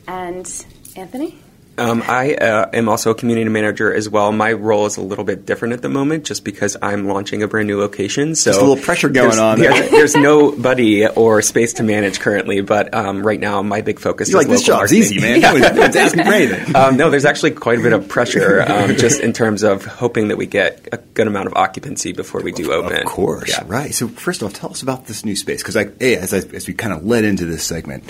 And 0.09 0.65
Anthony? 0.97 1.39
Um, 1.79 2.03
I 2.07 2.35
uh, 2.35 2.69
am 2.75 2.89
also 2.89 3.11
a 3.13 3.15
community 3.15 3.49
manager 3.49 3.93
as 3.93 4.09
well. 4.09 4.31
My 4.31 4.53
role 4.53 4.85
is 4.87 4.99
a 4.99 5.01
little 5.01 5.25
bit 5.25 5.47
different 5.47 5.73
at 5.73 5.81
the 5.83 5.89
moment, 5.89 6.25
just 6.25 6.45
because 6.45 6.77
I'm 6.83 7.07
launching 7.07 7.43
a 7.43 7.49
brand 7.49 7.67
new 7.67 7.79
location. 7.79 8.35
So 8.35 8.51
Just 8.51 8.61
a 8.61 8.65
little 8.65 8.83
pressure 8.83 9.09
going 9.09 9.31
there's, 9.31 9.39
on 9.39 9.59
there. 9.59 9.73
There's, 9.73 9.91
there's 9.91 10.17
nobody 10.17 11.07
or 11.07 11.41
space 11.41 11.73
to 11.75 11.83
manage 11.83 12.21
currently, 12.21 12.61
but 12.61 12.93
um, 12.95 13.27
right 13.27 13.41
now 13.41 13.63
my 13.63 13.81
big 13.81 14.01
focus 14.01 14.31
You're 14.31 14.43
is 14.43 14.49
like, 14.49 14.53
this 14.55 14.63
job's 14.67 14.93
marketing. 14.93 14.99
easy, 14.99 15.21
man. 15.21 15.41
No 15.41 15.53
one's, 15.55 15.73
no 15.75 15.81
one's 15.81 15.97
asking 15.97 16.25
for 16.25 16.33
anything. 16.33 16.77
Um, 16.83 16.97
no, 16.97 17.11
there's 17.11 17.25
actually 17.25 17.53
quite 17.53 17.79
a 17.79 17.83
bit 17.83 17.93
of 17.93 18.09
pressure, 18.09 18.63
um, 18.63 18.97
just 18.97 19.21
in 19.21 19.33
terms 19.33 19.63
of 19.63 19.85
hoping 19.85 20.29
that 20.29 20.37
we 20.37 20.47
get 20.47 20.89
a 20.91 20.97
good 20.97 21.27
amount 21.27 21.47
of 21.47 21.55
occupancy 21.55 22.13
before 22.13 22.41
we 22.43 22.51
do 22.51 22.73
open. 22.73 22.97
Of 22.99 23.05
course, 23.05 23.51
Yeah. 23.51 23.65
right. 23.67 23.95
So 23.95 24.09
first 24.09 24.43
off, 24.43 24.53
tell 24.53 24.71
us 24.71 24.83
about 24.83 25.07
this 25.07 25.25
new 25.25 25.37
space 25.37 25.63
because, 25.63 25.77
as, 25.77 26.35
I, 26.35 26.39
as 26.55 26.67
we 26.67 26.75
kind 26.75 26.93
of 26.93 27.05
led 27.05 27.25
into 27.25 27.45
this 27.45 27.63
segment, 27.65 28.05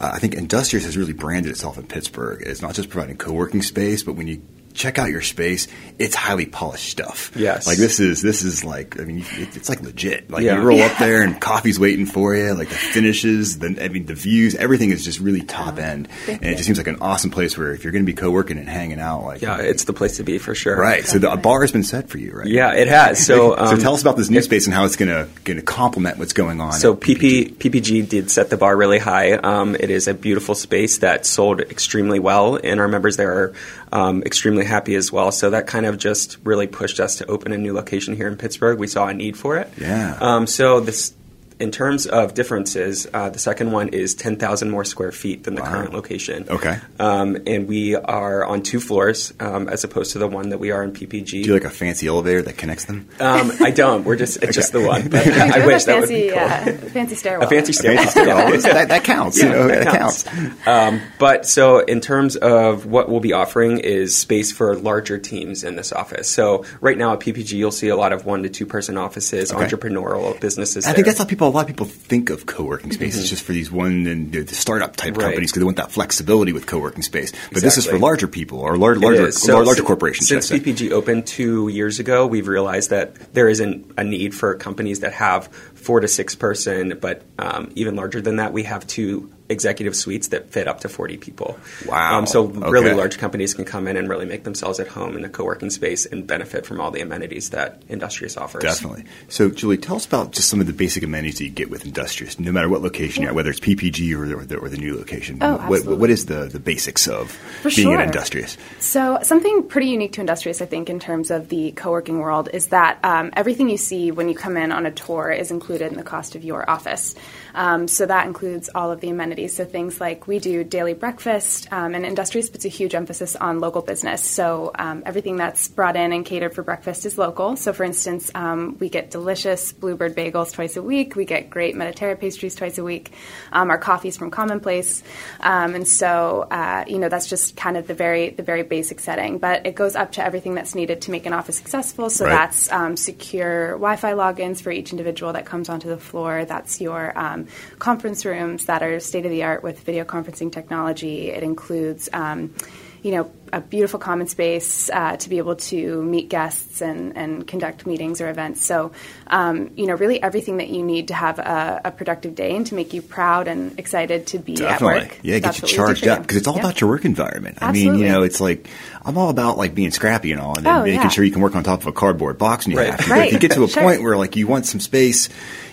uh, 0.00 0.10
I 0.14 0.18
think 0.18 0.34
Industrious 0.34 0.84
has 0.84 0.96
really 0.96 1.12
branded 1.12 1.50
itself 1.52 1.78
in 1.78 1.86
Pittsburgh 1.86 2.42
as 2.42 2.60
not 2.60 2.74
just 2.74 2.90
providing 2.90 3.07
co-working 3.14 3.62
space, 3.62 4.02
but 4.02 4.14
when 4.14 4.28
you 4.28 4.42
check 4.78 4.98
out 4.98 5.10
your 5.10 5.20
space, 5.22 5.66
it's 5.98 6.14
highly 6.14 6.46
polished 6.46 6.88
stuff. 6.88 7.32
Yes. 7.34 7.66
like 7.66 7.78
this 7.78 7.98
is 7.98 8.22
this 8.22 8.42
is 8.44 8.64
like 8.64 8.98
I 9.00 9.04
mean, 9.04 9.24
it, 9.32 9.56
it's 9.56 9.68
like 9.68 9.82
legit. 9.82 10.30
Like 10.30 10.44
Yeah. 10.44 10.56
you 10.60 10.62
roll 10.66 10.80
up 10.80 10.96
there 10.98 11.22
and 11.22 11.38
coffee's 11.40 11.80
waiting 11.80 12.06
for 12.06 12.34
you. 12.36 12.54
Like 12.54 12.68
the 12.68 12.76
finishes, 12.76 13.58
the 13.58 13.76
I 13.82 13.88
mean, 13.88 14.06
the 14.06 14.14
views, 14.14 14.54
everything 14.54 14.90
is 14.90 15.04
just 15.04 15.18
really 15.18 15.42
top 15.42 15.78
end, 15.78 16.08
and 16.28 16.44
it 16.44 16.52
just 16.54 16.66
seems 16.66 16.78
like 16.78 16.86
an 16.86 16.98
awesome 17.00 17.30
place 17.30 17.58
where 17.58 17.72
if 17.72 17.82
you're 17.82 17.92
going 17.92 18.04
to 18.06 18.10
be 18.10 18.16
co-working 18.16 18.56
and 18.56 18.68
hanging 18.68 19.00
out, 19.00 19.24
like 19.24 19.42
Yeah, 19.42 19.58
it's 19.58 19.84
the 19.84 19.92
place 19.92 20.16
to 20.18 20.22
be 20.22 20.38
for 20.38 20.54
sure. 20.54 20.76
right. 20.78 21.04
So 21.04 21.18
the 21.18 21.30
a 21.32 21.36
bar 21.36 21.60
has 21.62 21.72
been 21.72 21.82
set 21.84 22.08
for 22.08 22.18
you, 22.18 22.32
right? 22.32 22.46
Yeah, 22.46 22.72
it 22.74 22.86
has. 22.88 23.24
So, 23.26 23.56
so 23.56 23.58
um, 23.58 23.78
tell 23.80 23.94
us 23.94 24.00
about 24.02 24.16
this 24.16 24.30
new 24.30 24.42
space 24.42 24.66
and 24.66 24.74
how 24.74 24.84
it's 24.84 24.96
going 24.96 25.08
to 25.10 25.28
going 25.42 25.58
to 25.58 25.64
complement 25.64 26.18
what's 26.18 26.32
going 26.32 26.60
on. 26.60 26.72
So 26.74 26.92
at 26.92 27.00
PP, 27.00 27.54
PPG 27.56 28.08
did 28.08 28.30
set 28.30 28.48
the 28.50 28.56
bar 28.56 28.76
really 28.76 28.98
high. 28.98 29.32
Um, 29.32 29.74
it 29.74 29.90
is 29.90 30.06
a 30.06 30.14
beautiful 30.14 30.54
space 30.54 30.98
that 30.98 31.26
sold 31.26 31.60
extremely 31.60 32.18
well, 32.20 32.56
and 32.62 32.78
our 32.78 32.86
members 32.88 33.16
there 33.16 33.32
are 33.32 33.54
um, 33.92 34.22
extremely 34.22 34.64
happy 34.64 34.94
as 34.94 35.12
well. 35.12 35.32
So 35.32 35.50
that 35.50 35.66
kind 35.66 35.86
of 35.86 35.98
just 35.98 36.38
really 36.44 36.66
pushed 36.66 37.00
us 37.00 37.16
to 37.18 37.26
open 37.26 37.52
a 37.52 37.58
new 37.58 37.72
location 37.72 38.14
here 38.14 38.28
in 38.28 38.36
Pittsburgh. 38.36 38.78
We 38.78 38.86
saw 38.86 39.08
a 39.08 39.14
need 39.14 39.36
for 39.36 39.56
it. 39.56 39.70
Yeah. 39.78 40.16
Um, 40.20 40.46
so 40.46 40.80
this. 40.80 41.14
In 41.60 41.70
terms 41.72 42.06
of 42.06 42.34
differences, 42.34 43.06
uh, 43.12 43.30
the 43.30 43.38
second 43.38 43.72
one 43.72 43.88
is 43.88 44.14
10,000 44.14 44.70
more 44.70 44.84
square 44.84 45.10
feet 45.10 45.42
than 45.44 45.54
the 45.56 45.62
Wow. 45.62 45.70
current 45.72 45.92
location. 45.92 46.46
Okay. 46.48 46.76
Um, 47.00 47.36
and 47.46 47.66
we 47.66 47.96
are 47.96 48.44
on 48.44 48.62
two 48.62 48.78
floors 48.78 49.32
um, 49.40 49.68
as 49.68 49.82
opposed 49.82 50.12
to 50.12 50.18
the 50.20 50.28
one 50.28 50.50
that 50.50 50.58
we 50.58 50.70
are 50.70 50.84
in 50.84 50.92
PPG. 50.92 51.26
Do 51.30 51.38
you 51.48 51.54
like 51.54 51.64
a 51.64 51.70
fancy 51.70 52.06
elevator 52.06 52.42
that 52.42 52.56
connects 52.56 52.84
them? 52.84 53.08
um, 53.18 53.50
I 53.60 53.70
don't. 53.72 54.04
We're 54.04 54.14
just 54.16 54.40
it's 54.42 54.54
just 54.54 54.70
the 54.72 54.80
one. 54.80 55.08
But 55.10 55.26
We 55.26 55.32
do 55.32 55.38
I 55.40 55.66
wish 55.66 55.82
a 55.82 55.86
that 55.86 56.00
would 56.00 56.08
be 56.08 56.30
fancy, 56.30 56.70
cool. 56.76 56.86
uh, 56.86 56.90
fancy 56.90 57.14
stairwell. 57.16 57.46
A 57.46 57.50
fancy 57.50 57.72
stairwell. 57.72 58.02
Fancy 58.04 58.20
stairwell. 58.20 58.60
that, 58.62 58.88
that 58.88 59.04
counts. 59.04 59.38
you 59.42 59.48
know, 59.48 59.66
that 59.68 59.84
that 59.84 59.98
counts. 59.98 60.22
counts. 60.22 60.66
Um, 60.66 61.00
but 61.18 61.44
so 61.46 61.80
in 61.80 62.00
terms 62.00 62.36
of 62.36 62.86
what 62.86 63.08
we'll 63.08 63.20
be 63.20 63.32
offering 63.32 63.78
is 63.78 64.16
space 64.16 64.52
for 64.52 64.76
larger 64.76 65.18
teams 65.18 65.64
in 65.64 65.74
this 65.76 65.92
office. 65.92 66.28
So 66.28 66.64
right 66.80 66.96
now 66.96 67.14
at 67.14 67.20
PPG, 67.20 67.52
you'll 67.54 67.70
see 67.72 67.88
a 67.88 67.96
lot 67.96 68.12
of 68.12 68.24
one 68.26 68.42
to 68.44 68.48
two 68.48 68.66
person 68.66 68.96
offices, 68.96 69.52
Okay. 69.52 69.64
entrepreneurial 69.64 70.38
businesses. 70.40 70.86
I 70.86 70.92
think 70.92 71.06
that's 71.06 71.18
how 71.18 71.24
people. 71.24 71.47
A 71.48 71.50
lot 71.50 71.62
of 71.62 71.66
people 71.66 71.86
think 71.86 72.28
of 72.28 72.44
co-working 72.46 72.92
spaces 72.92 73.28
just 73.30 73.42
for 73.42 73.52
these 73.52 73.70
one 73.70 74.06
and 74.06 74.30
the 74.32 74.46
startup 74.54 74.96
type 74.96 75.14
Mm-hmm. 75.14 75.20
Right. 75.20 75.24
companies 75.30 75.50
because 75.50 75.60
they 75.60 75.64
want 75.64 75.78
that 75.78 75.90
flexibility 75.90 76.52
with 76.52 76.66
co-working 76.66 77.02
space. 77.02 77.32
But 77.52 77.62
this 77.62 77.78
is 77.78 77.86
for 77.86 77.98
larger 77.98 78.28
people 78.28 78.60
or 78.60 78.76
lar- 78.76 78.96
larger. 78.96 79.32
So 79.32 79.54
lar- 79.54 79.64
larger 79.64 79.82
corporations. 79.82 80.28
Since 80.28 80.48
should 80.48 80.60
I 80.60 80.64
say. 80.64 80.72
PPG 80.72 80.90
opened 80.92 81.26
two 81.26 81.68
years 81.68 81.98
ago, 81.98 82.26
we've 82.26 82.48
realized 82.48 82.90
that 82.90 83.32
there 83.32 83.48
isn't 83.48 83.92
a 83.96 84.04
need 84.04 84.34
for 84.34 84.54
companies 84.56 85.00
that 85.00 85.14
have 85.14 85.46
four 85.74 86.00
to 86.00 86.08
six 86.08 86.34
person, 86.34 86.98
but 87.00 87.22
um, 87.38 87.72
even 87.74 87.96
larger 87.96 88.20
than 88.20 88.36
that, 88.36 88.52
we 88.52 88.64
have 88.64 88.86
two 88.86 89.32
executive 89.48 89.96
suites 89.96 90.28
that 90.28 90.50
fit 90.50 90.68
up 90.68 90.80
to 90.80 90.88
40 90.88 91.16
people. 91.16 91.58
Wow. 91.86 92.18
Um, 92.18 92.26
so 92.26 92.44
really 92.44 92.92
large 92.92 93.18
companies 93.18 93.54
can 93.54 93.64
come 93.64 93.88
in 93.88 93.96
and 93.96 94.08
really 94.08 94.26
make 94.26 94.44
themselves 94.44 94.80
at 94.80 94.88
home 94.88 95.16
in 95.16 95.24
a 95.24 95.28
co-working 95.28 95.70
space 95.70 96.06
and 96.06 96.26
benefit 96.26 96.66
from 96.66 96.80
all 96.80 96.90
the 96.90 97.00
amenities 97.00 97.50
that 97.50 97.82
Industrious 97.88 98.36
offers. 98.36 98.62
Definitely. 98.62 99.04
So, 99.28 99.50
Julie, 99.50 99.78
tell 99.78 99.96
us 99.96 100.06
about 100.06 100.32
just 100.32 100.48
some 100.48 100.60
of 100.60 100.66
the 100.66 100.72
basic 100.72 101.02
amenities 101.02 101.38
that 101.38 101.44
you 101.44 101.50
get 101.50 101.70
with 101.70 101.84
Industrious, 101.84 102.38
no 102.38 102.52
matter 102.52 102.68
what 102.68 102.82
location 102.82 103.22
you're 103.22 103.30
at, 103.30 103.34
whether 103.34 103.50
it's 103.50 103.60
PPG 103.60 104.14
or 104.16 104.26
the, 104.26 104.34
or 104.34 104.44
the, 104.44 104.56
or 104.56 104.68
the 104.68 104.76
new 104.76 104.96
location. 104.96 105.38
Oh, 105.40 105.52
what, 105.52 105.78
absolutely. 105.78 105.96
what 105.96 106.10
is 106.10 106.26
the, 106.26 106.46
the 106.46 106.60
basics 106.60 107.08
of 107.08 107.30
For 107.30 107.70
being 107.70 107.88
sure. 107.88 107.98
at 107.98 108.06
Industrious? 108.06 108.56
So, 108.78 109.18
something 109.22 109.64
pretty 109.68 109.88
unique 109.88 110.12
to 110.14 110.20
Industrious, 110.20 110.60
I 110.60 110.66
think, 110.66 110.90
in 110.90 111.00
terms 111.00 111.30
of 111.30 111.48
the 111.48 111.72
co 111.72 111.90
working 111.90 112.18
world, 112.18 112.50
is 112.52 112.68
that 112.68 112.98
um, 113.02 113.30
everything 113.34 113.68
you 113.68 113.78
see 113.78 114.10
when 114.10 114.28
you 114.28 114.34
come 114.34 114.56
in 114.56 114.72
on 114.72 114.86
a 114.86 114.90
tour 114.90 115.30
is 115.30 115.50
included 115.50 115.90
in 115.90 115.96
the 115.96 116.04
cost 116.04 116.34
of 116.34 116.44
your 116.44 116.68
office. 116.68 117.14
Um, 117.58 117.88
so, 117.88 118.06
that 118.06 118.26
includes 118.26 118.70
all 118.74 118.90
of 118.92 119.00
the 119.00 119.10
amenities. 119.10 119.56
So, 119.56 119.64
things 119.64 120.00
like 120.00 120.26
we 120.26 120.38
do 120.38 120.64
daily 120.64 120.94
breakfast, 120.94 121.70
um, 121.72 121.94
and 121.94 122.06
Industrious 122.06 122.48
puts 122.48 122.64
a 122.64 122.68
huge 122.68 122.94
emphasis 122.94 123.34
on 123.36 123.58
local 123.60 123.82
business. 123.82 124.22
So, 124.24 124.70
um, 124.78 125.02
everything 125.04 125.36
that's 125.36 125.66
brought 125.68 125.96
in 125.96 126.12
and 126.12 126.24
catered 126.24 126.54
for 126.54 126.62
breakfast 126.62 127.04
is 127.04 127.18
local. 127.18 127.56
So, 127.56 127.72
for 127.72 127.84
instance, 127.84 128.30
um, 128.34 128.76
we 128.78 128.88
get 128.88 129.10
delicious 129.10 129.72
Bluebird 129.72 130.14
bagels 130.16 130.52
twice 130.52 130.76
a 130.76 130.82
week, 130.82 131.16
we 131.16 131.24
get 131.24 131.50
great 131.50 131.74
Mediterranean 131.74 132.20
pastries 132.20 132.54
twice 132.54 132.78
a 132.78 132.84
week, 132.84 133.12
um, 133.52 133.70
our 133.70 133.78
coffee's 133.78 134.16
from 134.16 134.30
Commonplace. 134.30 135.02
Um, 135.40 135.74
and 135.74 135.86
so, 135.88 136.46
uh, 136.50 136.84
you 136.86 136.98
know, 137.00 137.08
that's 137.08 137.26
just 137.28 137.56
kind 137.56 137.76
of 137.76 137.88
the 137.88 137.94
very 137.94 138.30
the 138.30 138.44
very 138.44 138.62
basic 138.62 139.00
setting. 139.00 139.38
But 139.38 139.66
it 139.66 139.74
goes 139.74 139.96
up 139.96 140.12
to 140.12 140.24
everything 140.24 140.54
that's 140.54 140.76
needed 140.76 141.02
to 141.02 141.10
make 141.10 141.26
an 141.26 141.32
office 141.32 141.56
successful. 141.56 142.08
So 142.08 142.24
Right. 142.24 142.30
that's 142.30 142.70
um, 142.70 142.96
secure 142.96 143.72
Wi-Fi 143.72 144.12
logins 144.12 144.62
for 144.62 144.70
each 144.70 144.92
individual 144.92 145.32
that 145.32 145.44
comes 145.44 145.68
onto 145.68 145.88
the 145.88 145.98
floor. 145.98 146.44
That's 146.44 146.80
your 146.80 147.18
um, 147.18 147.47
conference 147.78 148.24
rooms 148.24 148.66
that 148.66 148.82
are 148.82 148.98
state 149.00 149.24
of 149.24 149.30
the 149.30 149.44
art 149.44 149.62
with 149.62 149.80
video 149.80 150.04
conferencing 150.04 150.50
technology. 150.52 151.30
It 151.30 151.42
includes. 151.42 152.08
Um, 152.12 152.54
you 153.00 153.12
know, 153.12 153.30
a 153.52 153.60
beautiful 153.60 154.00
common 154.00 154.26
space 154.26 154.90
uh, 154.90 155.16
to 155.16 155.28
be 155.28 155.38
able 155.38 155.54
to 155.54 156.02
meet 156.02 156.28
guests 156.28 156.82
and, 156.82 157.16
and 157.16 157.46
conduct 157.46 157.86
meetings 157.86 158.20
or 158.20 158.28
events. 158.28 158.66
So, 158.66 158.90
um, 159.28 159.70
you 159.76 159.86
know, 159.86 159.94
really 159.94 160.20
everything 160.20 160.56
that 160.56 160.68
you 160.68 160.82
need 160.82 161.06
to 161.08 161.14
have 161.14 161.38
a, 161.38 161.80
a 161.84 161.90
productive 161.92 162.34
day 162.34 162.56
and 162.56 162.66
to 162.66 162.74
make 162.74 162.92
you 162.92 163.00
proud 163.00 163.46
and 163.46 163.78
excited 163.78 164.26
to 164.26 164.38
be 164.40 164.56
Definitely. 164.56 164.96
at 164.96 165.02
work. 165.10 165.20
Yeah, 165.22 165.38
That's 165.38 165.60
get 165.60 165.70
you 165.70 165.76
charged 165.76 166.08
up 166.08 166.22
because 166.22 166.38
it's 166.38 166.48
all 166.48 166.54
Yeah. 166.56 166.62
about 166.62 166.80
your 166.80 166.90
work 166.90 167.04
environment. 167.04 167.58
I 167.60 167.70
mean, 167.70 167.94
you 167.94 168.06
know, 168.06 168.24
it's 168.24 168.40
like 168.40 168.66
I'm 169.04 169.16
all 169.16 169.30
about 169.30 169.56
like 169.58 169.76
being 169.76 169.92
scrappy 169.92 170.32
and 170.32 170.40
all, 170.40 170.58
and 170.58 170.66
Oh, 170.66 170.82
making 170.82 171.00
yeah. 171.02 171.08
sure 171.08 171.22
you 171.24 171.30
can 171.30 171.40
work 171.40 171.54
on 171.54 171.62
top 171.62 171.80
of 171.80 171.86
a 171.86 171.92
cardboard 171.92 172.36
box 172.36 172.64
and 172.66 172.72
you 172.72 172.80
Right. 172.80 172.90
have 172.90 173.04
to. 173.04 173.10
Right. 173.12 173.18
But 173.20 173.26
if 173.28 173.32
you 173.34 173.38
get 173.38 173.52
to 173.52 173.62
a 173.62 173.68
Sure. 173.78 173.82
point 173.84 174.02
where 174.02 174.16
like 174.16 174.34
you 174.34 174.48
want 174.48 174.66
some 174.66 174.80
space, 174.80 175.28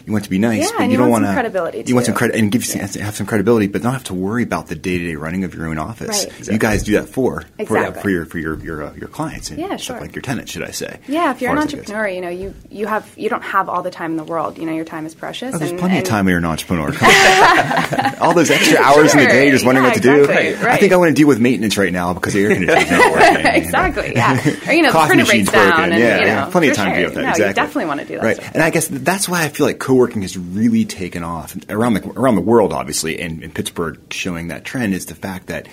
you 0.06 0.12
want 0.14 0.24
to 0.26 0.30
be 0.30 0.38
nice, 0.38 0.64
Yeah, 0.64 0.78
but 0.78 0.84
you 0.86 0.92
you 0.92 0.98
don't 0.98 1.10
want 1.10 1.22
some 1.24 1.36
wanna- 1.36 1.36
credibility, 1.50 1.84
You 1.88 1.96
want 1.96 2.06
some 2.06 2.16
credit 2.16 2.36
and 2.38 2.52
give 2.52 2.64
you 2.66 2.72
some, 2.88 3.02
have 3.02 3.16
some 3.16 3.26
credibility, 3.26 3.68
but 3.68 3.84
not 3.84 3.94
have 3.94 4.04
to 4.06 4.14
worry 4.14 4.44
about 4.44 4.68
the 4.68 4.76
day 4.76 4.98
to 4.98 5.06
day 5.08 5.16
running 5.16 5.44
of 5.44 5.54
your 5.56 5.68
own 5.68 5.78
office. 5.78 6.26
Right. 6.26 6.50
You 6.52 6.58
guys 6.58 6.84
do 6.84 6.94
that 6.94 7.10
for 7.10 7.42
for, 7.42 7.46
Exactly. 7.58 8.02
for 8.02 8.10
your 8.10 8.26
for 8.26 8.38
your 8.40 8.58
your, 8.60 8.84
uh, 8.84 8.94
your 8.94 9.08
clients 9.08 9.50
and 9.50 9.60
Yeah, 9.60 9.68
stuff 9.78 9.82
sure. 9.82 10.00
like 10.02 10.16
your 10.16 10.22
tenants, 10.22 10.52
should 10.52 10.64
I 10.64 10.72
say? 10.72 11.00
Yeah, 11.08 11.32
if 11.32 11.42
you're 11.42 11.52
an 11.52 11.58
far 11.58 11.66
as 11.66 11.72
that 11.72 11.78
goes. 11.78 11.90
entrepreneur, 11.90 12.08
you 12.10 12.22
know 12.22 12.30
you 12.30 12.54
you 12.70 12.88
have 12.88 13.10
you 13.16 13.30
don't 13.30 13.44
have 13.44 13.68
all 13.70 13.82
the 13.82 13.92
time 13.92 14.12
in 14.12 14.18
the 14.18 14.24
world. 14.24 14.58
You 14.58 14.66
know 14.66 14.74
your 14.74 14.86
time 14.86 15.06
is 15.06 15.16
precious. 15.16 15.54
Oh, 15.56 15.58
there's 15.58 15.72
and, 15.72 15.80
plenty 15.80 15.98
and 15.98 16.06
of 16.06 16.10
time 16.10 16.26
when 16.26 16.32
you're 16.32 16.40
an 16.40 16.46
entrepreneur. 16.46 16.92
All 18.22 18.34
those 18.34 18.50
extra 18.50 18.80
hours 18.80 19.14
in 19.14 19.20
the 19.20 19.26
day, 19.28 19.52
just 19.52 19.66
wondering 19.66 19.86
Yeah, 19.86 19.90
what 19.92 19.96
to 19.96 20.02
do. 20.02 20.22
exactly. 20.24 20.68
I 20.70 20.78
think 20.78 20.94
I 20.94 20.98
want 20.98 21.10
to 21.10 21.14
deal 21.14 21.28
with 21.28 21.40
maintenance 21.40 21.78
right 21.78 21.92
now 21.92 22.14
because 22.14 22.34
the 22.34 22.44
air 22.44 22.50
conditioning's 22.54 22.92
not 22.92 23.12
working. 23.14 23.46
exactly. 23.46 24.12
Yeah. 24.16 24.34
Or 24.68 24.74
you 24.74 24.82
know 24.84 24.92
the 24.92 25.00
printer 25.00 25.16
breaks 25.26 25.28
machine's 25.28 25.52
down, 25.52 25.92
and 25.92 26.00
yeah, 26.02 26.20
you 26.20 26.26
know 26.26 26.48
plenty 26.52 26.70
of 26.70 26.76
time 26.76 26.88
to 26.88 26.92
sure. 26.92 27.00
deal 27.00 27.10
with 27.10 27.16
that. 27.16 27.30
Exactly. 27.32 27.54
definitely 27.54 27.86
want 27.86 28.00
to 28.02 28.06
do 28.06 28.16
that. 28.16 28.24
Right, 28.24 28.40
and 28.56 28.64
I 28.64 28.70
guess 28.70 28.88
that's 28.88 29.28
why 29.30 29.44
I 29.44 29.50
feel 29.50 29.66
like 29.66 29.80
co-working 29.96 30.24
has 30.24 30.38
really 30.38 30.84
taken 30.84 31.24
off 31.24 31.56
around 31.70 31.94
the 31.94 32.10
around 32.20 32.36
the 32.36 32.42
world, 32.42 32.74
obviously, 32.74 33.20
and, 33.20 33.54
Pittsburgh 33.56 33.98
showing 34.12 34.50
that 34.50 34.66
trend 34.66 34.94
is 34.94 35.06
the 35.06 35.16
fact 35.16 35.48
that 35.48 35.68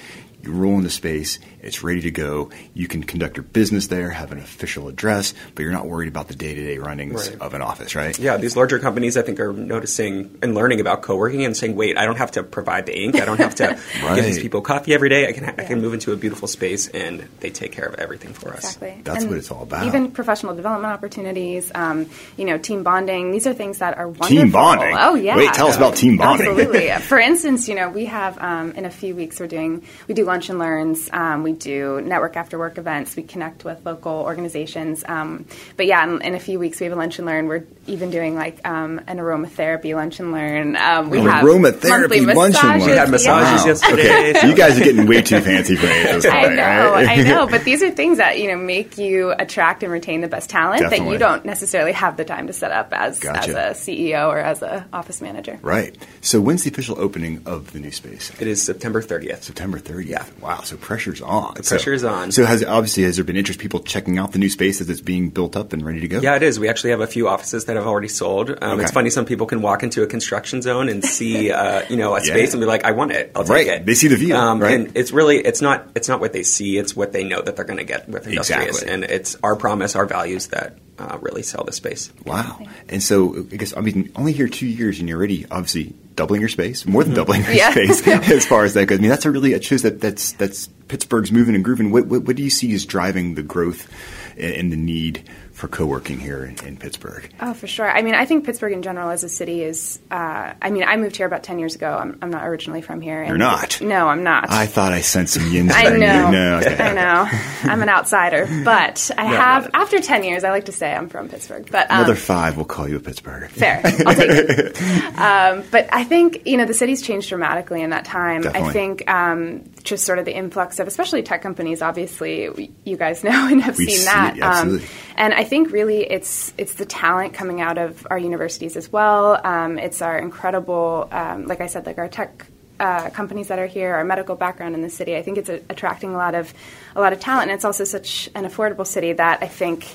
you 0.45 0.53
roll 0.53 0.77
into 0.77 0.91
space, 0.91 1.41
it's 1.63 1.83
ready 1.83 2.01
to 2.03 2.11
go. 2.11 2.51
You 2.75 2.89
can 2.89 3.03
conduct 3.03 3.37
your 3.37 3.45
business 3.45 3.87
there, 3.87 4.11
have 4.11 4.33
an 4.33 4.39
official 4.39 4.89
address, 4.89 5.33
but 5.55 5.63
you're 5.63 5.73
not 5.73 5.87
worried 5.87 6.09
about 6.09 6.29
the 6.29 6.35
day-to-day 6.35 6.79
runnings 6.79 7.29
Right. 7.31 7.41
of 7.41 7.55
an 7.55 7.63
office, 7.63 7.95
right? 7.95 8.19
Yeah, 8.19 8.37
these 8.37 8.57
larger 8.57 8.79
companies, 8.79 9.17
I 9.17 9.23
think, 9.23 9.39
are 9.41 9.53
noticing 9.53 10.37
and 10.43 10.55
learning 10.55 10.81
about 10.81 11.03
co-working 11.03 11.45
and 11.45 11.57
saying, 11.57 11.77
"Wait, 11.77 11.97
I 11.97 12.05
don't 12.05 12.19
have 12.19 12.33
to 12.33 12.43
provide 12.43 12.87
the 12.87 12.97
ink. 12.99 13.17
I 13.21 13.25
don't 13.25 13.39
have 13.39 13.55
to 13.57 13.79
Right. 14.03 14.15
give 14.17 14.25
these 14.25 14.39
people 14.41 14.61
coffee 14.61 14.95
every 14.95 15.09
day. 15.09 15.29
I 15.29 15.33
can 15.33 15.45
I 15.45 15.65
can 15.65 15.81
move 15.81 15.95
into 15.95 16.13
a 16.13 16.17
beautiful 16.17 16.49
space, 16.49 16.89
and 16.89 17.25
they 17.41 17.51
take 17.51 17.73
care 17.73 17.87
of 17.87 17.95
everything 17.97 18.33
for 18.33 18.51
us." 18.53 18.65
Exactly. 18.77 19.01
That's 19.05 19.21
And 19.23 19.29
what 19.31 19.39
it's 19.39 19.51
all 19.51 19.63
about. 19.63 19.87
Even 19.87 20.11
professional 20.11 20.55
development 20.55 20.93
opportunities, 20.93 21.71
um, 21.75 22.07
you 22.37 22.45
know, 22.45 22.59
team 22.59 22.83
bonding. 22.83 23.31
These 23.33 23.47
are 23.47 23.55
things 23.55 23.79
that 23.79 23.97
are 23.99 24.07
wonderful. 24.09 24.29
Team 24.29 24.51
bonding? 24.51 24.97
Oh 24.99 25.15
yeah. 25.15 25.37
Wait, 25.37 25.53
tell 25.55 25.69
us 25.69 25.77
about 25.77 25.97
team 25.97 26.17
bonding. 26.17 26.49
Absolutely. 26.49 26.91
For 27.03 27.19
instance, 27.19 27.69
you 27.69 27.75
know, 27.75 27.89
we 27.89 28.07
have 28.07 28.39
um, 28.41 28.73
in 28.73 28.85
a 28.85 28.91
few 28.91 29.15
weeks 29.15 29.39
we're 29.41 29.47
doing 29.47 29.83
we 30.09 30.15
do 30.15 30.25
lunch 30.25 30.49
and 30.49 30.59
learns. 30.59 31.09
Um, 31.13 31.43
we 31.43 31.52
do 31.59 32.01
network 32.01 32.37
after 32.37 32.59
work 32.59 32.79
events. 32.79 33.17
We 33.17 33.23
connect 33.23 33.65
with 33.65 33.85
local 33.85 34.13
organizations. 34.13 35.05
Um, 35.07 35.47
but 35.77 35.87
yeah, 35.87 36.05
in, 36.05 36.21
in 36.23 36.35
a 36.35 36.41
few 36.41 36.59
weeks 36.59 36.81
we 36.81 36.85
have 36.87 36.93
a 36.93 36.97
lunch 36.97 37.19
and 37.19 37.27
learn. 37.27 37.47
We're 37.49 37.65
even 37.87 38.11
doing 38.11 38.35
like 38.35 38.67
um, 38.67 39.01
an 39.07 39.19
aromatherapy 39.19 39.95
lunch 39.95 40.21
and 40.21 40.33
learn. 40.33 40.77
Um, 40.77 41.11
we 41.11 41.19
Oh, 41.19 41.23
have 41.23 41.45
aromatherapy 41.45 42.25
monthly 42.25 42.35
lunch 42.35 42.57
and 42.63 42.69
learn. 42.69 42.79
massages. 42.79 42.87
We 42.87 42.93
had 42.93 43.11
massages 43.11 43.61
Wow. 43.61 43.67
yesterday. 43.67 44.31
Okay. 44.37 44.49
you 44.49 44.55
guys 44.57 44.81
are 44.81 44.85
getting 44.85 45.07
way 45.07 45.23
too 45.23 45.41
fancy 45.41 45.77
for 45.77 45.87
me 45.87 45.93
at 46.03 46.13
this 46.21 46.25
point. 46.33 46.37
I 46.37 46.55
know, 46.55 46.91
right? 46.93 47.09
I 47.09 47.23
know, 47.23 47.47
but 47.51 47.65
these 47.65 47.83
are 47.83 47.91
things 47.91 48.19
that 48.19 48.39
you 48.39 48.49
know 48.49 48.57
make 48.57 48.99
you 48.99 49.31
attract 49.39 49.83
and 49.83 49.93
retain 49.93 50.21
the 50.21 50.29
best 50.29 50.51
talent 50.51 50.89
that 50.91 51.01
you 51.05 51.19
don't 51.19 51.45
necessarily 51.45 51.93
have 51.93 52.17
the 52.17 52.25
time 52.25 52.47
to 52.47 52.53
set 52.53 52.71
up 52.73 52.93
as 52.93 53.19
Gotcha. 53.19 53.59
as 53.61 53.79
a 53.87 53.91
CEO 53.91 54.29
or 54.29 54.39
as 54.39 54.63
a 54.63 54.87
office 54.93 55.21
manager. 55.21 55.59
Right. 55.63 55.97
So 56.21 56.41
when's 56.41 56.65
the 56.65 56.71
official 56.71 56.99
opening 57.01 57.43
of 57.47 57.73
the 57.73 57.81
new 57.81 57.91
space? 57.91 58.31
It 58.41 58.47
is 58.47 58.63
September 58.63 59.03
30th. 59.03 59.43
September 59.43 59.79
30th. 59.79 60.07
Yeah. 60.07 60.25
Wow. 60.41 60.61
So 60.63 60.77
pressure's 60.77 61.21
on. 61.21 61.42
On. 61.43 61.55
The 61.55 61.63
pressure 61.63 61.93
is 61.93 62.05
on. 62.05 62.33
So 62.33 62.45
has 62.45 62.65
obviously 62.65 63.03
has 63.03 63.17
there 63.17 63.25
been 63.25 63.37
interest 63.37 63.61
people 63.61 63.81
checking 63.81 64.19
out 64.19 64.33
the 64.33 64.39
new 64.39 64.49
space 64.49 64.81
as 64.81 64.89
it's 64.89 65.01
being 65.01 65.31
built 65.31 65.57
up 65.57 65.73
and 65.73 65.85
ready 65.85 66.01
to 66.01 66.09
go? 66.09 66.21
Yeah, 66.21 66.37
it 66.37 66.43
is. 66.43 66.59
We 66.59 66.69
actually 66.69 66.91
have 66.91 67.01
a 67.01 67.07
few 67.07 67.29
offices 67.29 67.67
that 67.67 67.77
have 67.77 67.87
already 67.87 68.09
sold. 68.09 68.51
Um, 68.51 68.73
Okay. 68.73 68.83
It's 68.85 68.93
funny. 68.93 69.11
Some 69.11 69.25
people 69.27 69.47
can 69.47 69.61
walk 69.63 69.83
into 69.83 70.03
a 70.03 70.07
construction 70.07 70.63
zone 70.63 70.89
and 70.89 71.05
see, 71.05 71.51
uh, 71.63 71.83
you 71.91 71.97
know, 71.97 72.15
a 72.15 72.21
Yeah. 72.21 72.27
space 72.35 72.55
and 72.55 72.61
be 72.61 72.67
like, 72.67 72.85
"I 72.85 72.93
want 72.93 73.13
it. 73.13 73.33
I'll 73.37 73.43
take 73.45 73.51
Right. 73.51 73.67
it." 73.67 73.87
They 73.87 73.95
see 73.95 74.09
the 74.09 74.17
view, 74.17 74.35
Um, 74.35 74.61
right? 74.61 74.75
And 74.75 74.93
it's 74.97 75.13
really, 75.13 75.39
it's 75.39 75.61
not, 75.61 75.89
it's 75.95 76.09
not 76.09 76.21
what 76.21 76.33
they 76.33 76.43
see. 76.43 76.79
It's 76.79 76.97
what 76.97 77.13
they 77.13 77.25
know 77.25 77.43
that 77.43 77.57
they're 77.57 77.65
going 77.65 77.79
to 77.79 77.85
get 77.85 78.09
with 78.09 78.27
Industrious, 78.27 78.69
Exactly. 78.83 78.93
and 78.93 79.05
it's 79.05 79.37
our 79.43 79.57
promise, 79.57 79.95
our 79.97 80.07
values 80.07 80.47
that 80.49 80.79
uh, 80.99 81.19
really 81.21 81.43
sell 81.43 81.65
the 81.65 81.73
space. 81.73 82.13
Wow. 82.27 82.67
And 82.89 83.03
so 83.03 83.35
I 83.53 83.57
guess 83.57 83.77
I 83.77 83.81
mean 83.81 84.13
only 84.17 84.33
here 84.33 84.49
two 84.49 84.67
years 84.67 85.01
and 85.01 85.09
you're 85.09 85.19
already 85.19 85.47
obviously 85.51 85.95
doubling 86.15 86.41
your 86.41 86.49
space, 86.51 86.85
more 86.87 87.03
than 87.05 87.15
doubling 87.15 87.43
your 87.45 87.53
Yeah. 87.53 87.71
space 87.71 88.07
as 88.31 88.47
far 88.47 88.65
as 88.65 88.75
that 88.75 88.87
goes. 88.87 88.99
I 88.99 89.01
mean 89.01 89.11
that's 89.11 89.25
a 89.25 89.31
really 89.31 89.53
it 89.55 89.65
shows 89.65 89.83
that 89.83 90.01
that's 90.01 90.33
that's 90.33 90.69
Pittsburgh's 90.89 91.33
moving 91.33 91.55
and 91.55 91.65
grooving. 91.65 91.91
What 91.91 92.07
what, 92.07 92.23
what 92.25 92.37
do 92.37 92.43
you 92.43 92.51
see 92.51 92.73
as 92.75 92.85
driving 92.87 93.35
the 93.35 93.43
growth 93.43 93.89
and, 94.37 94.55
and 94.55 94.73
the 94.73 94.77
need 94.77 95.29
for 95.63 95.69
co-working 95.69 96.19
here 96.19 96.45
in, 96.45 96.59
in 96.67 96.77
Pittsburgh? 96.77 97.33
Oh, 97.41 97.55
for 97.55 97.69
sure. 97.69 97.89
I 97.89 98.03
mean, 98.03 98.17
I 98.17 98.27
think 98.27 98.45
Pittsburgh 98.45 98.73
in 98.73 98.83
general 98.83 99.11
as 99.11 99.23
a 99.23 99.29
city 99.29 99.63
is. 99.63 100.01
Uh, 100.11 100.55
I 100.61 100.71
mean, 100.71 100.83
I 100.83 100.97
moved 100.97 101.17
here 101.17 101.25
about 101.25 101.45
ten 101.45 101.61
years 101.61 101.77
ago. 101.77 101.97
I'm, 101.97 102.19
I'm 102.21 102.31
not 102.31 102.45
originally 102.49 102.83
from 102.83 103.01
here. 103.01 103.23
You're 103.23 103.39
not? 103.39 103.81
No, 103.81 104.09
I'm 104.09 104.25
not. 104.25 104.51
I 104.51 104.67
thought 104.67 104.93
I 104.93 105.03
sent 105.03 105.29
some 105.29 105.53
yin 105.53 105.71
I 105.71 105.85
know. 105.85 106.31
No, 106.33 106.59
okay. 106.59 106.83
I 106.83 106.93
know. 106.95 107.29
I'm 107.71 107.81
an 107.81 107.89
outsider, 107.89 108.49
but 108.65 109.09
I 109.17 109.23
No, 109.31 109.37
have. 109.37 109.71
After 109.73 110.01
ten 110.01 110.25
years, 110.25 110.43
I 110.43 110.51
like 110.51 110.65
to 110.65 110.73
say 110.73 110.93
I'm 110.93 111.09
from 111.09 111.29
Pittsburgh. 111.29 111.69
But 111.71 111.89
um, 111.93 111.99
Another 111.99 112.17
five 112.17 112.57
will 112.57 112.65
call 112.65 112.89
you 112.89 112.97
a 112.97 113.01
Pittsburgher. 113.01 113.49
Fair. 113.49 113.83
I'll 113.85 114.15
take 114.17 114.31
it. 114.31 114.83
Um, 115.23 115.63
but 115.71 115.89
I 115.93 116.03
think, 116.05 116.47
you 116.47 116.57
know, 116.57 116.65
the 116.65 116.75
city's 116.75 117.03
changed 117.03 117.29
dramatically 117.29 117.83
in 117.83 117.91
that 117.91 118.05
time. 118.05 118.43
Definitely. 118.43 118.69
I 118.69 118.73
think 118.73 119.11
um, 119.11 119.72
just 119.83 120.05
sort 120.05 120.19
of 120.19 120.25
the 120.25 120.35
influx 120.35 120.79
of, 120.79 120.87
especially 120.89 121.23
tech 121.23 121.43
companies, 121.43 121.83
obviously, 121.83 122.73
you 122.85 122.97
guys 122.97 123.23
know 123.25 123.49
and 123.49 123.61
have 123.63 123.77
We 123.79 123.87
seen 123.87 123.99
see 123.99 124.05
that. 124.07 124.39
absolutely. 124.39 124.89
and 125.17 125.35
I 125.35 125.45
think 125.45 125.73
really 125.73 126.05
it's, 126.11 126.53
it's 126.57 126.75
the 126.75 126.87
talent 126.87 127.35
coming 127.35 127.61
out 127.61 127.79
of 127.79 128.07
our 128.11 128.19
universities 128.19 128.77
as 128.77 128.91
well. 128.91 129.41
Um, 129.45 129.79
it's 129.79 130.01
our 130.03 130.19
incredible, 130.19 131.09
um, 131.11 131.47
like 131.47 131.61
I 131.61 131.67
said, 131.67 131.85
like 131.87 131.99
our 131.99 132.09
tech 132.09 132.47
uh, 132.81 133.11
companies 133.11 133.49
that 133.49 133.59
are 133.59 133.67
here, 133.67 133.95
our 133.95 134.05
medical 134.05 134.35
background 134.35 134.75
in 134.75 134.83
the 134.83 134.91
city. 134.91 135.17
I 135.17 135.23
think 135.23 135.39
it's 135.39 135.49
a, 135.49 135.61
attracting 135.71 136.15
a 136.15 136.17
lot 136.17 136.35
of 136.35 136.53
a 136.97 137.01
lot 137.01 137.13
of 137.13 137.21
talent, 137.21 137.45
and 137.45 137.53
it's 137.53 137.65
also 137.65 137.85
such 137.85 138.29
an 138.35 138.45
affordable 138.45 138.87
city 138.87 139.13
that 139.13 139.41
I 139.41 139.47
think 139.47 139.87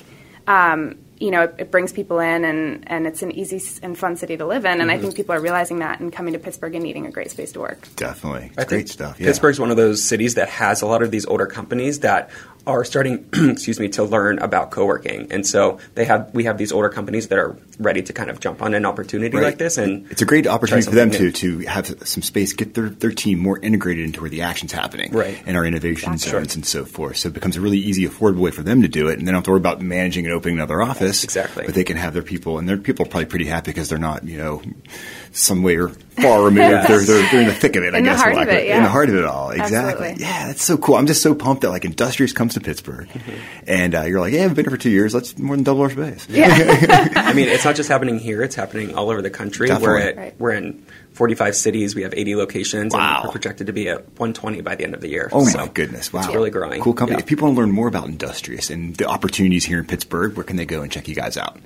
um, 0.46 0.98
you 1.20 1.30
know 1.30 1.42
it, 1.42 1.54
it 1.58 1.70
brings 1.70 1.92
people 1.92 2.20
in, 2.20 2.44
and, 2.44 2.84
and 2.90 3.06
it's 3.06 3.22
an 3.22 3.32
easy 3.32 3.60
and 3.82 3.98
fun 3.98 4.16
city 4.16 4.36
to 4.36 4.46
live 4.46 4.64
in. 4.64 4.80
And 4.80 4.90
I 4.90 4.94
mm-hmm. 4.94 5.02
think 5.02 5.16
people 5.16 5.34
are 5.34 5.40
realizing 5.40 5.80
that 5.80 6.00
and 6.00 6.12
coming 6.12 6.32
to 6.32 6.38
Pittsburgh 6.38 6.74
and 6.74 6.84
needing 6.84 7.06
a 7.06 7.10
great 7.10 7.30
space 7.30 7.52
to 7.52 7.60
work. 7.60 7.88
Definitely. 7.96 8.46
It's 8.46 8.58
I 8.58 8.64
great 8.64 8.88
stuff. 8.88 9.18
Yeah. 9.18 9.26
Pittsburgh's 9.26 9.60
one 9.60 9.70
of 9.70 9.76
those 9.76 10.02
cities 10.02 10.34
that 10.34 10.48
has 10.48 10.82
a 10.82 10.86
lot 10.86 11.02
of 11.02 11.10
these 11.10 11.26
older 11.26 11.46
companies 11.46 12.00
that 12.00 12.30
are 12.66 12.84
starting, 12.84 13.28
excuse 13.32 13.80
me, 13.80 13.88
to 13.90 14.04
learn 14.04 14.38
about 14.40 14.70
co-working, 14.70 15.32
and 15.32 15.46
so 15.46 15.78
they 15.94 16.04
have 16.04 16.30
we 16.34 16.44
have 16.44 16.58
these 16.58 16.72
older 16.72 16.88
companies 16.88 17.28
that 17.28 17.38
are 17.38 17.56
ready 17.78 18.02
to 18.02 18.12
kind 18.12 18.28
of 18.30 18.40
jump 18.40 18.60
on 18.62 18.74
an 18.74 18.84
opportunity 18.84 19.36
Right. 19.36 19.44
like 19.44 19.58
this, 19.58 19.78
and 19.78 20.10
it's 20.10 20.20
a 20.22 20.26
great 20.26 20.46
opportunity 20.46 20.84
for 20.88 20.94
them 20.94 21.12
something 21.12 21.32
to 21.32 21.60
to 21.60 21.66
have 21.66 21.86
some 22.08 22.22
space, 22.22 22.52
get 22.52 22.74
their, 22.74 22.88
their 22.88 23.12
team 23.12 23.38
more 23.38 23.58
integrated 23.58 24.04
into 24.04 24.20
where 24.20 24.30
the 24.30 24.42
action's 24.42 24.72
happening, 24.72 25.12
Right. 25.12 25.42
And 25.46 25.56
our 25.56 25.64
innovation 25.64 26.12
Exactly. 26.12 26.40
zones 26.40 26.54
and 26.56 26.66
so 26.66 26.84
forth. 26.84 27.16
So 27.18 27.28
it 27.28 27.34
becomes 27.34 27.56
a 27.56 27.60
really 27.60 27.78
easy, 27.78 28.06
affordable 28.06 28.40
way 28.40 28.50
for 28.50 28.62
them 28.62 28.82
to 28.82 28.88
do 28.88 29.08
it, 29.08 29.18
and 29.18 29.26
they 29.26 29.30
don't 29.32 29.36
have 29.38 29.44
to 29.44 29.50
worry 29.50 29.58
about 29.60 29.80
managing 29.80 30.26
and 30.26 30.34
opening 30.34 30.56
another 30.56 30.82
office. 30.82 31.24
Exactly. 31.24 31.64
But 31.66 31.74
they 31.74 31.84
can 31.84 31.96
have 31.96 32.12
their 32.14 32.22
people, 32.22 32.58
and 32.58 32.68
their 32.68 32.76
people 32.76 33.06
are 33.06 33.08
probably 33.08 33.26
pretty 33.26 33.46
happy 33.46 33.70
because 33.70 33.88
they're 33.88 33.98
not, 33.98 34.24
you 34.24 34.38
know, 34.38 34.62
somewhere 35.32 35.88
far 35.88 36.42
removed. 36.44 36.56
Yes. 36.58 36.88
they're, 36.88 37.00
they're 37.00 37.30
they're 37.30 37.40
in 37.42 37.46
the 37.46 37.54
thick 37.54 37.76
of 37.76 37.84
it. 37.84 37.94
I 37.94 37.98
In 37.98 38.04
the 38.04 38.10
guess 38.10 38.20
heart 38.20 38.32
of 38.32 38.38
lack 38.38 38.48
it, 38.48 38.66
in 38.66 38.82
the 38.82 38.88
heart 38.88 39.08
of 39.08 39.14
it 39.14 39.24
all. 39.24 39.50
Exactly. 39.50 40.06
Absolutely. 40.08 40.24
Yeah, 40.24 40.46
that's 40.48 40.62
so 40.64 40.76
cool. 40.76 40.96
I'm 40.96 41.06
just 41.06 41.22
so 41.22 41.34
pumped 41.34 41.62
that 41.62 41.70
like 41.70 41.84
Industrious 41.84 42.32
comes 42.32 42.54
to 42.54 42.60
Pittsburgh, 42.60 43.08
and 43.66 43.94
uh, 43.94 44.02
you're 44.02 44.20
like, 44.20 44.32
yeah, 44.32 44.44
I've 44.44 44.54
been 44.54 44.64
here 44.64 44.70
for 44.70 44.76
two 44.82 44.90
years. 44.90 45.14
Let's 45.14 45.38
more 45.38 45.54
than 45.56 45.64
double 45.64 45.82
our 45.82 45.90
space. 45.90 46.26
I 46.30 47.32
mean, 47.34 47.48
it's 47.48 47.64
not 47.64 47.76
just 47.76 47.88
happening 47.88 48.18
here; 48.18 48.42
it's 48.42 48.54
happening 48.56 48.94
all 48.94 49.10
over 49.10 49.22
the 49.22 49.30
country. 49.30 49.68
We're 49.70 49.98
at, 49.98 50.16
Right. 50.16 50.34
we're 50.40 50.52
in 50.52 50.84
45 51.12 51.54
cities. 51.56 51.94
We 51.94 52.02
have 52.02 52.14
80 52.14 52.34
locations, 52.36 52.94
Wow. 52.94 53.16
and 53.18 53.24
we're 53.28 53.32
projected 53.32 53.68
to 53.68 53.72
be 53.72 53.88
at 53.88 53.98
120 54.18 54.60
by 54.62 54.74
the 54.74 54.84
end 54.84 54.94
of 54.94 55.00
the 55.00 55.08
year. 55.08 55.28
Oh 55.32 55.44
my 55.54 55.68
goodness! 55.68 56.12
Wow, 56.12 56.20
it's 56.24 56.34
really 56.34 56.50
growing. 56.50 56.80
Cool 56.82 56.94
company. 56.94 57.16
Yeah. 57.18 57.22
If 57.22 57.26
people 57.26 57.46
want 57.46 57.56
to 57.56 57.60
learn 57.60 57.70
more 57.72 57.86
about 57.88 58.06
Industrious 58.08 58.70
and 58.70 58.96
the 58.96 59.06
opportunities 59.06 59.64
here 59.64 59.78
in 59.78 59.84
Pittsburgh, 59.86 60.34
where 60.36 60.44
can 60.44 60.56
they 60.56 60.66
go 60.66 60.82
and 60.82 60.90
check 60.90 61.06
you 61.08 61.14
guys 61.14 61.36
out? 61.36 61.58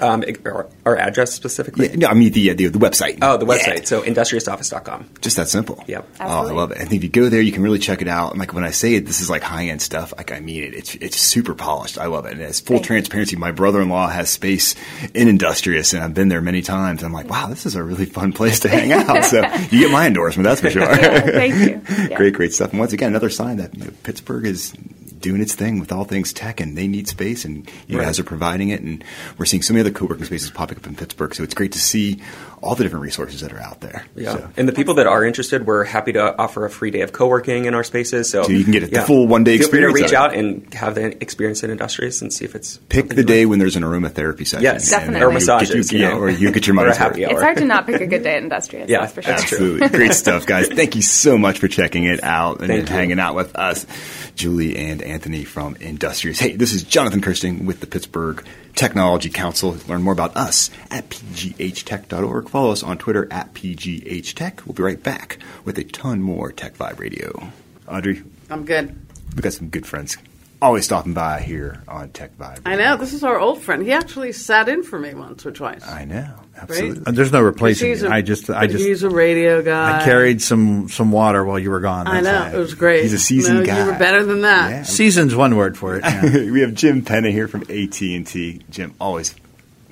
Um, 0.00 0.24
our, 0.44 0.68
our 0.86 0.96
address 0.96 1.32
specifically. 1.32 1.88
Yeah, 1.88 1.96
no, 1.96 2.06
I 2.08 2.14
mean 2.14 2.32
the 2.32 2.50
uh, 2.50 2.54
the, 2.54 2.66
the 2.68 2.78
website. 2.78 3.18
Oh, 3.22 3.36
the 3.36 3.46
website. 3.46 3.78
Yeah. 3.78 3.84
So 3.84 4.02
industriousoffice.com. 4.02 5.10
Just 5.20 5.36
that 5.36 5.48
simple. 5.48 5.82
Yep. 5.86 6.08
Oh, 6.20 6.48
I 6.48 6.52
love 6.52 6.70
it. 6.70 6.78
I 6.78 6.82
think 6.82 6.94
if 6.94 7.02
you 7.04 7.08
go 7.08 7.28
there, 7.28 7.40
you 7.40 7.52
can 7.52 7.62
really 7.62 7.78
check 7.78 8.00
it 8.02 8.08
out. 8.08 8.30
And 8.30 8.40
like 8.40 8.54
when 8.54 8.64
I 8.64 8.70
say 8.70 8.94
it, 8.94 9.06
this 9.06 9.20
is 9.20 9.28
like 9.28 9.42
high 9.42 9.66
end 9.66 9.82
stuff. 9.82 10.12
Like 10.16 10.32
I 10.32 10.40
mean 10.40 10.62
it. 10.64 10.74
It's 10.74 10.94
it's 10.96 11.16
super 11.18 11.54
polished. 11.54 11.98
I 11.98 12.06
love 12.06 12.26
it. 12.26 12.32
And 12.32 12.40
it's 12.42 12.60
full 12.60 12.76
Thank 12.76 12.84
you. 12.84 12.86
transparency. 12.88 13.36
My 13.36 13.52
brother 13.52 13.80
in 13.80 13.88
law 13.88 14.08
has 14.08 14.30
space 14.30 14.74
in 15.14 15.28
Industrious, 15.28 15.92
and 15.92 16.02
I've 16.02 16.14
been 16.14 16.28
there 16.28 16.40
many 16.40 16.62
times. 16.62 17.02
I'm 17.02 17.12
like, 17.12 17.28
wow, 17.28 17.46
this 17.48 17.66
is 17.66 17.74
a 17.74 17.82
really 17.82 18.06
fun 18.06 18.32
place 18.32 18.60
to 18.60 18.68
hang 18.68 18.92
out. 18.92 19.24
so 19.24 19.38
you 19.70 19.80
get 19.80 19.90
my 19.90 20.06
endorsement, 20.06 20.44
that's 20.44 20.60
for 20.60 20.70
sure. 20.70 20.82
Yeah, 20.82 21.20
thank 21.20 21.54
you. 21.54 21.80
Yeah. 22.08 22.16
Great, 22.16 22.34
great 22.34 22.52
stuff. 22.52 22.70
And 22.70 22.78
once 22.78 22.92
again, 22.92 23.08
another 23.08 23.28
sign 23.30 23.56
that 23.58 23.74
you 23.76 23.84
know, 23.84 23.90
Pittsburgh 24.02 24.46
is 24.46 24.72
doing 25.20 25.40
its 25.40 25.54
thing 25.54 25.78
with 25.78 25.92
all 25.92 26.04
things 26.04 26.32
tech, 26.32 26.60
and 26.60 26.76
they 26.76 26.86
need 26.86 27.08
space, 27.08 27.44
and 27.44 27.68
you 27.86 27.98
Right. 27.98 28.04
guys 28.06 28.18
are 28.18 28.24
providing 28.24 28.68
it. 28.70 28.80
And 28.80 29.02
we're 29.36 29.46
seeing 29.46 29.62
so 29.62 29.72
many 29.74 29.80
other 29.80 29.90
co-working 29.90 30.24
spaces 30.24 30.50
popping 30.50 30.78
up 30.78 30.86
in 30.86 30.94
Pittsburgh. 30.94 31.34
So 31.34 31.42
it's 31.42 31.54
great 31.54 31.72
to 31.72 31.78
see 31.80 32.20
all 32.62 32.74
the 32.74 32.82
different 32.84 33.02
resources 33.04 33.40
that 33.40 33.52
are 33.52 33.60
out 33.60 33.80
there. 33.80 34.04
Yeah. 34.14 34.32
So, 34.32 34.48
And 34.56 34.68
the 34.68 34.72
people 34.72 34.94
that 34.94 35.06
are 35.06 35.24
interested, 35.24 35.66
we're 35.66 35.84
happy 35.84 36.12
to 36.12 36.36
offer 36.38 36.64
a 36.64 36.70
free 36.70 36.90
day 36.90 37.00
of 37.02 37.12
co-working 37.12 37.64
in 37.66 37.74
our 37.74 37.84
spaces. 37.84 38.30
So, 38.30 38.42
So 38.44 38.50
you 38.52 38.62
can 38.64 38.72
get 38.72 38.90
the 38.90 39.02
full 39.02 39.26
one-day 39.26 39.54
experience. 39.54 39.92
Feel 39.92 39.92
free 39.92 40.02
to 40.02 40.04
experience 40.04 40.12
reach 40.12 40.18
out 40.18 40.34
and 40.68 40.74
have 40.74 40.94
the 40.94 41.22
experience 41.22 41.62
in 41.62 41.70
Industrious 41.70 42.20
and 42.22 42.32
see 42.32 42.44
if 42.44 42.54
it's 42.54 42.78
pick 42.88 43.08
the 43.08 43.22
day 43.24 43.44
like. 43.44 43.50
when 43.50 43.58
there's 43.58 43.76
an 43.76 43.82
aromatherapy 43.82 44.46
session. 44.46 44.62
Yes, 44.62 44.90
Definitely. 44.90 45.22
Or 45.22 45.28
you 45.28 45.34
massages, 45.34 45.90
get 45.90 45.92
your- 45.98 46.00
you 46.00 46.06
yeah, 46.08 46.14
know. 46.14 46.20
or 46.22 46.28
you 46.30 46.52
get 46.52 46.66
your 46.66 46.74
Or 46.76 46.80
a 46.80 46.82
money's 46.82 46.96
happy 46.96 47.24
hour. 47.24 47.32
It's 47.32 47.42
hard 47.42 47.56
to 47.58 47.64
not 47.64 47.86
pick 47.86 48.00
a 48.00 48.06
good 48.08 48.22
day 48.22 48.36
at 48.36 48.42
Industrious, 48.42 48.88
Yeah, 48.90 49.00
that's 49.00 49.12
for 49.12 49.22
sure. 49.22 49.32
Absolutely. 49.34 49.88
Great 49.88 50.12
stuff, 50.14 50.46
guys. 50.46 50.68
Thank 50.72 50.96
you 50.96 51.02
so 51.02 51.38
much 51.38 51.58
for 51.58 51.68
checking 51.68 52.04
it 52.04 52.22
out 52.24 52.58
and 52.60 52.68
Thank 52.68 52.88
you. 52.88 52.94
hanging 52.94 53.18
out 53.20 53.34
with 53.34 53.54
us, 53.56 53.86
Julie 54.34 54.76
and 54.76 55.02
Anthony 55.02 55.44
from 55.44 55.76
Industrious. 55.80 56.38
Hey, 56.38 56.56
this 56.56 56.72
is 56.72 56.82
Jonathan 56.84 57.20
Kersting 57.20 57.66
with 57.66 57.80
the 57.80 57.86
Pittsburgh 57.86 58.44
Technology 58.74 59.28
Council. 59.30 59.76
Learn 59.88 60.02
more 60.02 60.12
about 60.12 60.36
us 60.36 60.70
at 60.90 61.08
pghtech.org. 61.08 62.47
Follow 62.48 62.72
us 62.72 62.82
on 62.82 62.98
Twitter 62.98 63.28
at 63.30 63.54
pghtech. 63.54 64.64
We'll 64.66 64.74
be 64.74 64.82
right 64.82 65.02
back 65.02 65.38
with 65.64 65.78
a 65.78 65.84
ton 65.84 66.22
more 66.22 66.50
Tech 66.50 66.76
Vibe 66.76 66.98
Radio. 66.98 67.52
Audrey, 67.86 68.22
I'm 68.50 68.64
good. 68.64 68.96
we've 69.34 69.42
got 69.42 69.52
some 69.52 69.68
good 69.68 69.86
friends 69.86 70.16
always 70.60 70.84
stopping 70.84 71.14
by 71.14 71.40
here 71.40 71.82
on 71.86 72.10
Tech 72.10 72.36
Vibe. 72.36 72.62
I 72.66 72.76
know. 72.76 72.96
This 72.96 73.12
is 73.12 73.24
our 73.24 73.38
old 73.38 73.62
friend. 73.62 73.82
He 73.82 73.92
actually 73.92 74.32
sat 74.32 74.68
in 74.68 74.82
for 74.82 74.98
me 74.98 75.14
once 75.14 75.46
or 75.46 75.52
twice. 75.52 75.86
I 75.86 76.04
know. 76.04 76.34
Absolutely. 76.56 77.04
Uh, 77.06 77.12
There's 77.12 77.32
no 77.32 77.40
replacing 77.40 77.90
He's 77.90 78.02
it. 78.02 78.10
a- 78.10 78.14
I 78.14 78.22
just, 78.22 78.50
I 78.50 78.66
just, 78.66 78.84
he's 78.84 79.04
a 79.04 79.10
radio 79.10 79.62
guy. 79.62 80.00
I 80.00 80.04
carried 80.04 80.42
some 80.42 80.88
some 80.88 81.12
water 81.12 81.44
while 81.44 81.58
you 81.58 81.70
were 81.70 81.80
gone. 81.80 82.08
I 82.08 82.20
know. 82.20 82.46
all. 82.46 82.54
It 82.54 82.58
was 82.58 82.74
great. 82.74 83.02
He's 83.02 83.12
a 83.12 83.18
seasoned 83.18 83.60
no, 83.60 83.66
guy. 83.66 83.78
You 83.78 83.92
were 83.92 83.98
better 83.98 84.24
than 84.24 84.40
that. 84.42 84.70
Yeah. 84.70 84.82
Season's 84.82 85.34
one 85.36 85.56
word 85.56 85.78
for 85.78 85.96
it. 85.96 86.04
yeah. 86.04 86.22
we 86.50 86.60
have 86.62 86.74
Jim 86.74 87.04
Penna 87.04 87.30
here 87.30 87.46
from 87.46 87.62
AT&T. 87.62 88.60
Jim, 88.70 88.94
always 89.00 89.34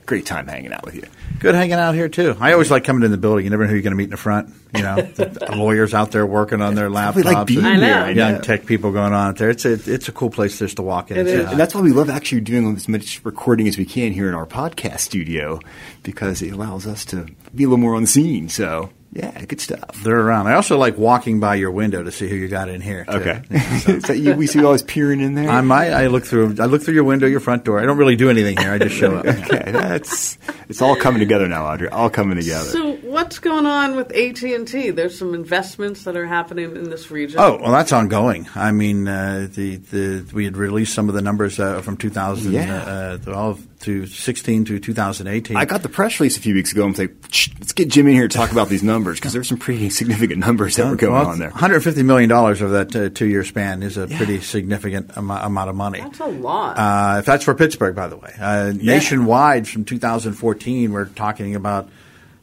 great 0.07 0.25
time 0.27 0.47
hanging 0.47 0.73
out 0.73 0.85
with 0.85 0.95
you. 0.95 1.03
Good 1.41 1.55
hanging 1.55 1.75
out 1.75 1.95
here 1.95 2.09
too. 2.09 2.35
I 2.41 2.53
always 2.53 2.71
like 2.71 2.85
coming 2.85 3.03
in 3.03 3.11
the 3.11 3.17
building. 3.19 3.45
You 3.45 3.51
never 3.51 3.65
know 3.65 3.69
who 3.69 3.75
you're 3.75 3.83
going 3.83 3.91
to 3.93 3.97
meet 3.97 4.05
in 4.05 4.11
the 4.11 4.17
front. 4.17 4.55
You 4.75 4.83
know, 4.83 4.97
the 5.03 5.55
lawyers 5.57 5.93
out 5.95 6.13
there 6.13 6.25
working 6.27 6.63
on 6.63 6.75
their 6.75 6.89
We 6.91 6.97
laptops. 6.97 7.25
like 7.25 7.47
being 7.47 7.65
and 7.65 7.85
I 7.85 7.87
here. 8.07 8.15
know. 8.15 8.23
Young 8.23 8.33
know. 8.37 8.41
tech 8.41 8.65
people 8.67 8.93
going 8.93 9.13
on 9.13 9.29
out 9.31 9.37
there. 9.37 9.51
It's 9.51 9.65
a 9.65 9.73
it's 9.73 10.09
a 10.09 10.13
cool 10.13 10.31
place 10.31 10.59
just 10.59 10.77
to 10.77 10.83
walk 10.83 11.11
in. 11.11 11.17
It 11.17 11.21
and 11.21 11.29
say 11.29 11.35
is. 11.37 11.45
hi. 11.47 11.51
And 11.51 11.61
that's 11.61 11.75
why 11.75 11.81
we 11.83 11.93
love 11.93 12.09
actually 12.09 12.41
doing 12.41 12.75
as 12.77 12.89
much 12.89 13.21
recording 13.25 13.69
as 13.69 13.77
we 13.77 13.85
can 13.85 14.13
here 14.13 14.29
in 14.29 14.35
our 14.35 14.47
podcast 14.47 15.01
studio 15.01 15.61
because 16.03 16.41
it 16.43 16.53
allows 16.53 16.87
us 16.87 17.05
to 17.07 17.27
be 17.55 17.65
a 17.65 17.67
little 17.69 17.77
more 17.79 17.95
on 17.97 18.03
the 18.03 18.09
scene. 18.09 18.49
So, 18.49 18.91
yeah, 19.17 19.45
good 19.47 19.61
stuff. 19.61 19.81
They're 20.05 20.21
around. 20.21 20.47
I 20.47 20.55
also 20.55 20.77
like 20.77 20.99
walking 20.99 21.41
by 21.41 21.55
your 21.55 21.71
window 21.71 22.03
to 22.03 22.13
see 22.13 22.29
who 22.29 22.37
you 22.37 22.49
got 22.49 22.69
in 22.69 22.81
here. 22.83 23.05
too. 23.07 23.13
Okay. 23.13 23.43
Is 23.51 24.03
that 24.05 24.19
you, 24.19 24.35
we 24.35 24.47
see 24.47 24.59
you 24.59 24.67
always 24.67 24.83
peering 24.83 25.21
in 25.21 25.35
there? 25.35 25.49
I 25.49 25.63
might. 25.63 25.91
I 25.93 26.09
look 26.09 26.25
through. 26.27 26.57
I 26.61 26.67
look 26.67 26.83
through 26.83 26.95
your 26.95 27.05
window, 27.05 27.27
your 27.27 27.41
front 27.41 27.65
door. 27.65 27.81
I 27.81 27.87
don't 27.87 27.97
really 27.97 28.17
do 28.17 28.29
anything 28.29 28.57
here. 28.59 28.71
I 28.73 28.79
just 28.79 28.95
show 28.95 29.17
up. 29.17 29.25
okay, 29.27 29.73
that's 29.73 30.37
it's 30.69 30.83
all 30.83 30.97
coming 30.97 31.21
together 31.21 31.49
now, 31.49 31.67
Audrey. 31.67 31.89
All 31.89 32.11
coming 32.11 32.37
together. 32.39 32.69
So 32.69 32.97
what's 32.97 33.39
going 33.39 33.65
on 33.67 33.97
with 33.97 34.13
AT 34.15 34.43
and 34.43 34.69
T? 34.69 34.91
There's 34.91 35.19
some 35.19 35.35
investments 35.35 36.05
that 36.05 36.17
are 36.17 36.27
happening 36.27 36.77
in 36.77 36.91
this 36.91 37.11
region. 37.11 37.41
Oh 37.41 37.59
well, 37.61 37.73
that's 37.73 37.93
ongoing. 37.93 38.49
I 38.55 38.73
mean, 38.73 39.09
uh, 39.09 39.49
the 39.51 39.77
the 39.77 40.27
we 40.35 40.45
had 40.45 40.57
released 40.57 40.93
some 40.95 41.09
of 41.09 41.15
the 41.15 41.23
numbers 41.23 41.59
uh, 41.59 41.81
from 41.81 41.97
2000 41.97 42.53
Yeah. 42.53 42.83
uh, 42.83 43.19
to 43.19 43.33
all 43.35 43.59
to 43.81 44.07
16 44.07 44.65
to 44.67 44.79
2018. 44.81 45.57
I 45.57 45.65
got 45.65 45.83
the 45.83 45.89
press 45.89 46.19
release 46.19 46.37
a 46.37 46.41
few 46.41 46.55
weeks 46.55 46.73
ago. 46.73 46.85
I'm 46.85 46.93
like, 46.95 47.15
let's 47.59 47.73
get 47.73 47.89
Jim 47.89 48.07
in 48.07 48.15
here 48.15 48.27
to 48.27 48.37
talk 48.37 48.51
about 48.53 48.69
these 48.69 48.83
numbers 48.83 49.19
because 49.19 49.33
there's 49.33 49.49
some 49.49 49.59
pretty 49.59 49.91
significant 50.01 50.39
numbers 50.41 50.77
that 50.77 50.87
were 50.89 50.97
going 50.97 51.13
Well, 51.13 51.27
on 51.27 51.39
there. 51.39 51.51
150 51.51 52.03
million 52.03 52.29
dollars 52.31 52.61
of 52.63 52.71
that 52.71 52.97
uh, 52.97 53.09
two 53.11 53.27
year 53.27 53.45
span 53.45 53.83
is 53.83 53.97
a 53.97 54.07
pretty 54.07 54.41
significant 54.41 55.17
amo- 55.17 55.35
amount 55.43 55.71
of 55.71 55.77
money. 55.77 56.01
That's 56.01 56.21
a 56.21 56.27
lot. 56.27 56.79
Uh, 56.79 57.19
if 57.19 57.27
that's 57.27 57.45
for 57.45 57.55
Pittsburgh, 57.55 57.95
by 57.95 58.09
the 58.09 58.17
way, 58.17 58.33
uh, 58.41 58.73
nationwide 58.75 59.69
from 59.69 59.85
2014, 59.85 60.93
we're 60.93 61.05
talking 61.07 61.55
about 61.55 61.89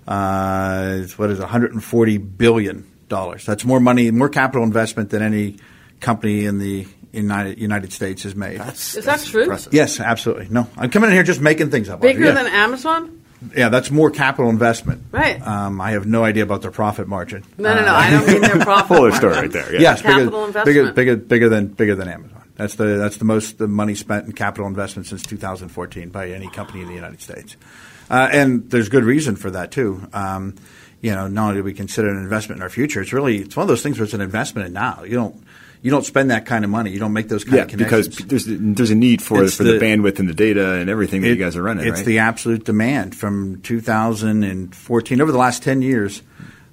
uh, 0.07 0.99
what 1.17 1.29
is 1.29 1.39
it, 1.39 1.41
140 1.41 2.17
billion 2.17 2.89
dollars. 3.09 3.45
That's 3.45 3.65
more 3.65 3.79
money, 3.79 4.11
more 4.11 4.29
capital 4.29 4.63
investment 4.63 5.09
than 5.09 5.21
any 5.21 5.57
company 5.99 6.45
in 6.45 6.59
the 6.59 6.87
United 7.11 7.59
United 7.59 7.93
States 7.93 8.23
has 8.23 8.35
made. 8.35 8.59
That's, 8.59 8.95
Is 8.95 9.05
that 9.05 9.21
true? 9.21 9.43
Impressive. 9.43 9.73
yes, 9.73 9.99
absolutely. 9.99 10.47
No, 10.49 10.67
I'm 10.77 10.89
coming 10.89 11.09
in 11.09 11.15
here 11.15 11.23
just 11.23 11.41
making 11.41 11.69
things 11.69 11.89
up. 11.89 12.01
Bigger 12.01 12.25
yeah. 12.25 12.31
than 12.31 12.47
Amazon? 12.47 13.23
yeah, 13.55 13.69
that's 13.69 13.91
more 13.91 14.09
capital 14.09 14.49
investment. 14.49 15.03
Right. 15.11 15.41
Um, 15.45 15.81
I 15.81 15.91
have 15.91 16.05
no 16.05 16.23
idea 16.23 16.43
about 16.43 16.61
their 16.61 16.71
profit 16.71 17.07
margin. 17.07 17.43
No, 17.57 17.73
no, 17.73 17.85
no. 17.85 17.93
I 17.93 18.09
don't 18.09 18.27
mean 18.27 18.41
their 18.41 18.59
profit. 18.63 18.87
Fuller 18.87 19.09
margin. 19.09 19.17
story 19.17 19.33
right 19.33 19.51
there. 19.51 19.73
Yeah. 19.73 19.79
Yes, 19.81 20.01
bigger, 20.01 20.13
Capital 20.13 20.31
bigger, 20.31 20.47
investment. 20.47 20.95
bigger, 20.95 21.15
bigger 21.17 21.49
than 21.49 21.67
bigger 21.67 21.95
than 21.95 22.07
Amazon. 22.07 22.43
That's 22.55 22.75
the 22.75 22.85
that's 22.85 23.17
the 23.17 23.25
most 23.25 23.57
the 23.57 23.67
money 23.67 23.95
spent 23.95 24.25
in 24.25 24.31
capital 24.33 24.67
investment 24.67 25.07
since 25.07 25.23
2014 25.23 26.09
by 26.09 26.29
any 26.29 26.49
company 26.49 26.81
in 26.81 26.87
the 26.87 26.93
United 26.93 27.21
States, 27.21 27.57
uh, 28.09 28.29
and 28.31 28.69
there's 28.69 28.89
good 28.89 29.03
reason 29.03 29.35
for 29.35 29.49
that 29.51 29.71
too. 29.71 30.07
Um, 30.13 30.55
you 31.01 31.11
know, 31.11 31.27
not 31.27 31.49
only 31.49 31.55
do 31.59 31.63
we 31.63 31.73
consider 31.73 32.09
it 32.09 32.15
an 32.15 32.23
investment 32.23 32.59
in 32.59 32.63
our 32.63 32.69
future, 32.69 33.01
it's 33.01 33.11
really 33.11 33.39
it's 33.39 33.57
one 33.57 33.63
of 33.63 33.67
those 33.67 33.81
things 33.81 33.97
where 33.97 34.05
it's 34.05 34.13
an 34.13 34.21
investment 34.21 34.67
in 34.67 34.73
now. 34.73 35.03
You 35.03 35.15
don't 35.15 35.42
you 35.83 35.91
don't 35.91 36.05
spend 36.05 36.31
that 36.31 36.45
kind 36.47 36.63
of 36.65 36.71
money. 36.71 36.89
You 36.91 36.97
don't 36.99 37.13
make 37.13 37.27
those 37.27 37.43
kind 37.43 37.57
Yeah, 37.57 37.61
of 37.63 37.67
connections. 37.69 38.07
because 38.15 38.25
there's 38.45 38.45
there's 38.47 38.89
a 38.89 38.95
need 38.95 39.21
for 39.21 39.43
It's 39.43 39.55
for 39.55 39.63
the, 39.63 39.73
the- 39.73 39.79
bandwidth 39.79 40.17
and 40.17 40.27
the 40.27 40.33
data 40.33 40.71
and 40.79 40.89
everything 40.89 41.21
that 41.21 41.27
It- 41.27 41.37
you 41.37 41.43
guys 41.43 41.55
are 41.55 41.61
running. 41.61 41.85
It's 41.85 41.97
right? 41.99 42.05
the 42.05 42.17
absolute 42.19 42.63
demand 42.65 43.15
from 43.15 43.59
2014 43.61 45.21
over 45.21 45.31
the 45.31 45.37
last 45.37 45.61
10 45.61 45.81
years. 45.83 46.23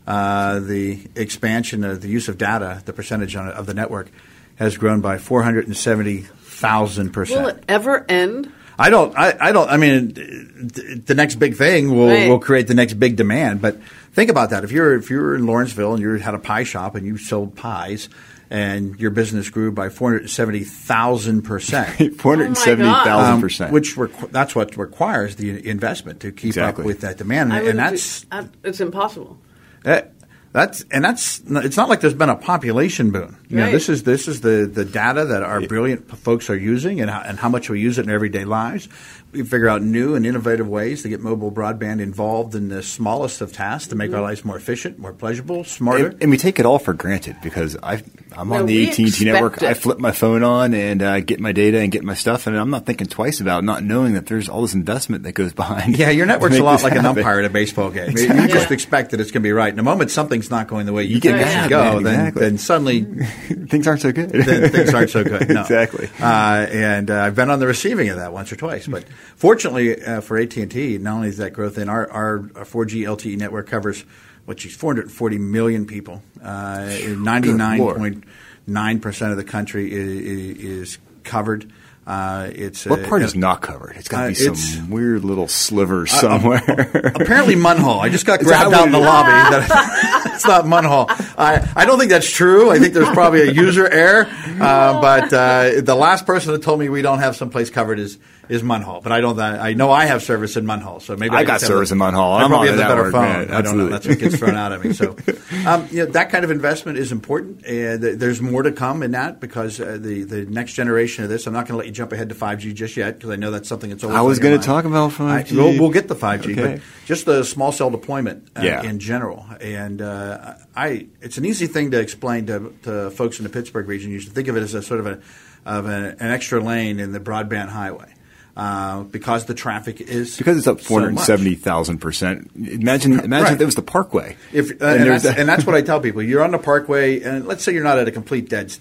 Uh, 0.06 0.58
the 0.60 1.00
expansion 1.14 1.84
of 1.84 2.00
the 2.00 2.08
use 2.08 2.28
of 2.28 2.38
data, 2.38 2.82
the 2.86 2.92
percentage 2.92 3.36
on, 3.36 3.48
of 3.48 3.66
the 3.66 3.74
network, 3.74 4.08
has 4.56 4.76
grown 4.76 5.00
by 5.00 5.18
470,000 5.18 7.10
percent. 7.12 7.40
Will 7.42 7.48
it 7.48 7.64
ever 7.68 8.04
end? 8.08 8.50
I 8.78 8.88
don't. 8.90 9.16
I, 9.16 9.36
I 9.38 9.52
don't. 9.52 9.68
I 9.68 9.76
mean, 9.76 10.14
the 10.14 11.14
next 11.14 11.34
big 11.36 11.54
thing 11.56 11.94
will 11.94 12.08
Right. 12.08 12.28
will 12.28 12.38
create 12.40 12.66
the 12.66 12.74
next 12.74 12.94
big 12.94 13.16
demand. 13.16 13.60
But 13.60 13.78
think 14.12 14.30
about 14.30 14.50
that. 14.50 14.64
If 14.64 14.72
you're 14.72 14.94
if 14.96 15.10
you're 15.10 15.34
in 15.34 15.46
Lawrenceville 15.46 15.92
and 15.94 16.02
you 16.02 16.14
had 16.14 16.34
a 16.34 16.38
pie 16.38 16.64
shop 16.64 16.94
and 16.94 17.06
you 17.06 17.18
sold 17.18 17.54
pies, 17.56 18.08
and 18.50 18.98
your 18.98 19.10
business 19.10 19.48
grew 19.48 19.70
by 19.72 19.88
470,000 19.88 21.42
percent. 21.42 22.16
Four 22.20 22.36
hundred 22.36 22.56
seventy 22.56 22.90
thousand 22.90 23.34
Um, 23.34 23.40
percent. 23.40 23.72
which 23.72 23.96
requ- 23.96 24.30
that's 24.30 24.54
what 24.54 24.76
requires 24.76 25.36
the 25.36 25.66
investment 25.68 26.20
to 26.20 26.32
keep 26.32 26.48
Exactly. 26.48 26.82
up 26.82 26.86
with 26.86 27.00
that 27.00 27.16
demand, 27.18 27.52
I 27.52 27.60
and, 27.62 27.78
that's 27.78 28.22
do- 28.22 28.26
I- 28.32 28.48
it's 28.64 28.80
impossible. 28.80 29.38
that, 29.84 30.12
that's 30.52 30.84
and 30.90 31.04
that's 31.04 31.40
it's 31.46 31.76
not 31.76 31.88
like 31.88 32.00
there's 32.00 32.14
been 32.14 32.28
a 32.28 32.36
population 32.36 33.10
boom. 33.12 33.36
You 33.50 33.56
know, 33.56 33.64
Right. 33.64 33.72
this 33.72 33.88
is 33.88 34.04
this 34.04 34.28
is 34.28 34.40
the, 34.42 34.70
the 34.72 34.84
data 34.84 35.24
that 35.24 35.42
our 35.42 35.60
brilliant 35.60 36.08
folks 36.18 36.48
are 36.50 36.56
using 36.56 37.00
and 37.00 37.10
how, 37.10 37.20
and 37.20 37.36
how 37.36 37.48
much 37.48 37.68
we 37.68 37.80
use 37.80 37.98
it 37.98 38.04
in 38.04 38.08
our 38.08 38.14
everyday 38.14 38.44
lives. 38.44 38.88
We 39.32 39.42
figure 39.44 39.68
out 39.68 39.82
new 39.82 40.14
and 40.16 40.24
innovative 40.26 40.66
ways 40.68 41.02
to 41.02 41.08
get 41.08 41.20
mobile 41.20 41.52
broadband 41.52 42.00
involved 42.00 42.54
in 42.56 42.68
the 42.68 42.82
smallest 42.82 43.40
of 43.40 43.52
tasks 43.52 43.88
to 43.88 43.90
Mm-hmm. 43.94 43.98
make 43.98 44.14
our 44.14 44.22
lives 44.22 44.44
more 44.44 44.56
efficient, 44.56 44.98
more 45.00 45.12
pleasurable, 45.12 45.64
smarter. 45.64 46.06
and, 46.08 46.22
and 46.22 46.30
we 46.30 46.36
take 46.36 46.58
it 46.60 46.66
all 46.66 46.78
for 46.78 46.92
granted 46.94 47.36
because 47.42 47.76
I, 47.82 48.02
I'm 48.36 48.48
No, 48.48 48.56
on 48.60 48.66
we 48.66 48.86
the 48.86 48.90
AT 48.90 48.98
and 49.00 49.12
T 49.14 49.24
network. 49.24 49.54
expect 49.54 49.70
I 49.70 49.74
flip 49.74 49.98
my 49.98 50.12
phone 50.12 50.42
on 50.44 50.72
and 50.74 51.02
uh, 51.02 51.18
get 51.20 51.38
my 51.40 51.50
data 51.52 51.78
and 51.80 51.90
get 51.92 52.02
my 52.04 52.14
stuff, 52.14 52.46
and 52.46 52.56
I'm 52.56 52.70
not 52.70 52.86
thinking 52.86 53.08
twice 53.08 53.40
about 53.40 53.62
not 53.64 53.82
knowing 53.84 54.14
that 54.14 54.26
there's 54.26 54.48
all 54.48 54.62
this 54.62 54.74
investment 54.74 55.24
that 55.24 55.32
goes 55.32 55.52
behind. 55.52 55.96
yeah, 55.98 56.10
your 56.10 56.26
network's 56.26 56.56
a 56.58 56.62
lot 56.62 56.74
this 56.76 56.84
like 56.84 56.94
an 56.96 57.04
umpire 57.06 57.40
at 57.40 57.44
a 57.44 57.50
baseball 57.50 57.90
game. 57.90 58.06
You 58.16 58.22
Exactly. 58.24 58.52
just 58.52 58.70
expect 58.70 59.10
that 59.10 59.20
it's 59.20 59.30
going 59.32 59.42
to 59.42 59.46
be 59.48 59.52
right. 59.52 59.68
And 59.70 59.78
the 59.78 59.82
moment 59.84 60.10
something's 60.12 60.50
not 60.50 60.66
going 60.68 60.86
the 60.86 60.92
way 60.92 61.02
you, 61.04 61.16
You 61.16 61.20
get 61.20 61.36
think 61.36 61.48
it 61.48 61.60
should 61.62 61.70
go, 61.70 62.00
man, 62.00 62.32
then, 62.32 62.34
then 62.34 62.58
suddenly 62.58 63.06
Things 63.68 63.86
aren't 63.86 64.00
so 64.00 64.12
good. 64.12 64.30
things 64.30 64.94
aren't 64.94 65.10
so 65.10 65.24
good. 65.24 65.48
No. 65.50 65.62
exactly. 65.62 66.08
Uh, 66.20 66.66
and 66.70 67.10
uh, 67.10 67.22
I've 67.22 67.34
been 67.34 67.50
on 67.50 67.58
the 67.58 67.66
receiving 67.66 68.08
of 68.08 68.16
that 68.16 68.32
once 68.32 68.52
or 68.52 68.56
twice. 68.56 68.86
But 68.86 69.04
fortunately 69.36 70.00
uh, 70.02 70.20
for 70.20 70.38
AT 70.38 70.56
and 70.56 70.70
T, 70.70 70.98
not 70.98 71.14
only 71.16 71.28
is 71.28 71.38
that 71.38 71.52
growth 71.52 71.78
in 71.78 71.88
our, 71.88 72.08
our, 72.10 72.34
our 72.54 72.64
4G 72.64 73.02
LTE 73.02 73.36
network 73.36 73.66
covers, 73.66 74.04
which 74.44 74.64
is 74.66 74.74
440 74.74 75.38
million 75.38 75.86
people. 75.86 76.22
Uh, 76.42 76.78
99.9 76.88 79.02
percent 79.02 79.30
of 79.32 79.36
the 79.36 79.44
country 79.44 79.92
is, 79.92 80.58
is 80.58 80.98
covered. 81.24 81.70
Uh, 82.10 82.50
it's 82.52 82.86
what 82.86 83.04
uh, 83.04 83.08
part 83.08 83.22
uh, 83.22 83.26
is 83.26 83.36
not 83.36 83.62
covered? 83.62 83.94
It's 83.96 84.08
got 84.08 84.22
to 84.22 84.24
uh, 84.24 84.28
be 84.28 84.32
it's- 84.32 84.74
some 84.74 84.90
weird 84.90 85.24
little 85.24 85.46
sliver 85.46 86.06
somewhere. 86.08 86.58
Apparently, 87.14 87.54
Munhall. 87.54 88.00
I 88.00 88.08
just 88.08 88.26
got 88.26 88.40
grabbed 88.40 88.72
what 88.72 88.80
out 88.80 88.86
in 88.86 88.92
the 88.92 88.98
it 88.98 89.02
is? 89.02 89.06
lobby. 89.06 89.30
That 89.50 90.30
it's 90.34 90.44
not 90.44 90.64
Munhall. 90.64 91.06
I, 91.38 91.70
I 91.76 91.84
don't 91.84 92.00
think 92.00 92.10
that's 92.10 92.28
true. 92.28 92.68
I 92.70 92.80
think 92.80 92.94
there's 92.94 93.08
probably 93.10 93.42
a 93.42 93.52
user 93.52 93.88
error. 93.88 94.26
Uh, 94.28 95.00
but 95.00 95.32
uh, 95.32 95.80
the 95.82 95.94
last 95.94 96.26
person 96.26 96.52
that 96.52 96.64
told 96.64 96.80
me 96.80 96.88
we 96.88 97.00
don't 97.02 97.20
have 97.20 97.36
someplace 97.36 97.70
covered 97.70 98.00
is 98.00 98.18
is 98.50 98.62
Munhall. 98.62 99.02
But 99.02 99.12
I 99.12 99.20
don't. 99.20 99.38
I 99.40 99.72
know 99.74 99.90
I 99.92 100.04
have 100.06 100.22
service 100.22 100.56
in 100.56 100.66
Munhall, 100.66 101.00
so 101.00 101.16
maybe 101.16 101.34
I 101.36 101.40
I, 101.40 101.44
got 101.44 101.60
service 101.60 101.92
in 101.92 101.98
Munhall. 101.98 102.36
I 102.38 102.42
I'm 102.42 102.50
probably 102.50 102.68
on 102.70 102.76
have 102.78 102.88
the 102.88 102.94
the 102.94 103.00
better 103.02 103.10
phone. 103.12 103.22
man. 103.22 103.50
I 103.54 103.62
don't 103.62 103.78
know. 103.78 103.86
Absolutely. 103.86 103.90
That's 103.92 104.06
what 104.08 104.18
gets 104.18 104.36
thrown 104.38 104.56
out 104.56 104.72
at 104.72 104.84
me. 104.84 104.92
So, 104.92 105.16
um, 105.66 105.88
you 105.90 106.04
know, 106.04 106.06
that 106.12 106.30
kind 106.30 106.44
of 106.44 106.50
investment 106.50 106.98
is 106.98 107.12
important, 107.12 107.64
and 107.64 108.02
th- 108.02 108.18
there's 108.18 108.42
more 108.42 108.62
to 108.64 108.72
come 108.72 109.02
in 109.04 109.12
that 109.12 109.40
because 109.40 109.80
uh, 109.80 109.96
the 110.00 110.24
the 110.24 110.46
next 110.46 110.72
generation 110.74 111.22
of 111.24 111.30
this. 111.30 111.46
I'm 111.46 111.52
not 111.52 111.66
going 111.68 111.74
to 111.74 111.78
let 111.78 111.86
you 111.86 111.92
jump 111.92 112.12
ahead 112.12 112.28
to 112.30 112.34
5G 112.34 112.74
just 112.74 112.96
yet 112.96 113.14
because 113.14 113.30
I 113.30 113.36
know 113.36 113.50
that's 113.52 113.68
something 113.68 113.88
that's 113.90 114.02
always. 114.02 114.18
I 114.18 114.22
was 114.22 114.38
gonna 114.40 114.58
talk 114.58 114.84
about 114.84 115.12
5G. 115.12 115.52
we'll, 115.56 115.78
we'll 115.80 115.90
get 115.90 116.08
the 116.08 116.16
5G, 116.16 116.52
Okay. 116.52 116.74
but 116.76 116.80
just 117.06 117.26
the 117.26 117.44
small 117.44 117.70
cell 117.72 117.90
deployment 117.90 118.48
uh, 118.56 118.62
Yeah. 118.62 118.82
in 118.82 118.98
general. 118.98 119.46
And 119.60 120.02
uh, 120.02 120.54
I, 120.74 121.06
it's 121.20 121.38
an 121.38 121.44
easy 121.44 121.66
thing 121.68 121.92
to 121.92 122.00
explain 122.00 122.46
to, 122.46 122.74
to 122.82 123.10
folks 123.10 123.38
in 123.38 123.44
the 123.44 123.50
Pittsburgh 123.50 123.86
region. 123.86 124.10
You 124.10 124.18
should 124.18 124.32
think 124.32 124.48
of 124.48 124.56
it 124.56 124.62
as 124.62 124.74
a 124.74 124.82
sort 124.82 124.98
of 125.00 125.06
a 125.06 125.20
of 125.66 125.86
a, 125.86 126.16
an 126.18 126.30
extra 126.32 126.58
lane 126.58 126.98
in 127.00 127.12
the 127.12 127.20
broadband 127.20 127.68
highway. 127.68 128.12
Uh, 128.60 129.04
because 129.04 129.46
the 129.46 129.54
traffic 129.54 130.02
is 130.02 130.36
because 130.36 130.58
it's 130.58 130.66
up 130.66 130.80
so 130.82 130.86
four 130.86 131.00
hundred 131.00 131.14
much. 131.14 131.24
seventy 131.24 131.54
thousand 131.54 131.96
percent. 131.98 132.50
Imagine, 132.54 133.18
imagine 133.20 133.30
Right. 133.44 133.52
if 133.54 133.60
it 133.62 133.64
was 133.64 133.74
the 133.74 133.80
Parkway. 133.80 134.36
If, 134.52 134.70
uh, 134.82 134.84
And 134.84 135.00
and, 135.02 135.10
that's, 135.12 135.24
a- 135.24 135.30
and 135.40 135.48
that's 135.48 135.64
what 135.64 135.74
I 135.74 135.80
tell 135.80 135.98
people. 135.98 136.22
You're 136.22 136.42
on 136.44 136.50
the 136.50 136.58
parkway, 136.58 137.22
and 137.22 137.46
let's 137.46 137.64
say 137.64 137.72
you're 137.72 137.82
not 137.84 137.96
at 137.98 138.06
a 138.06 138.10
complete 138.12 138.50
dead 138.50 138.76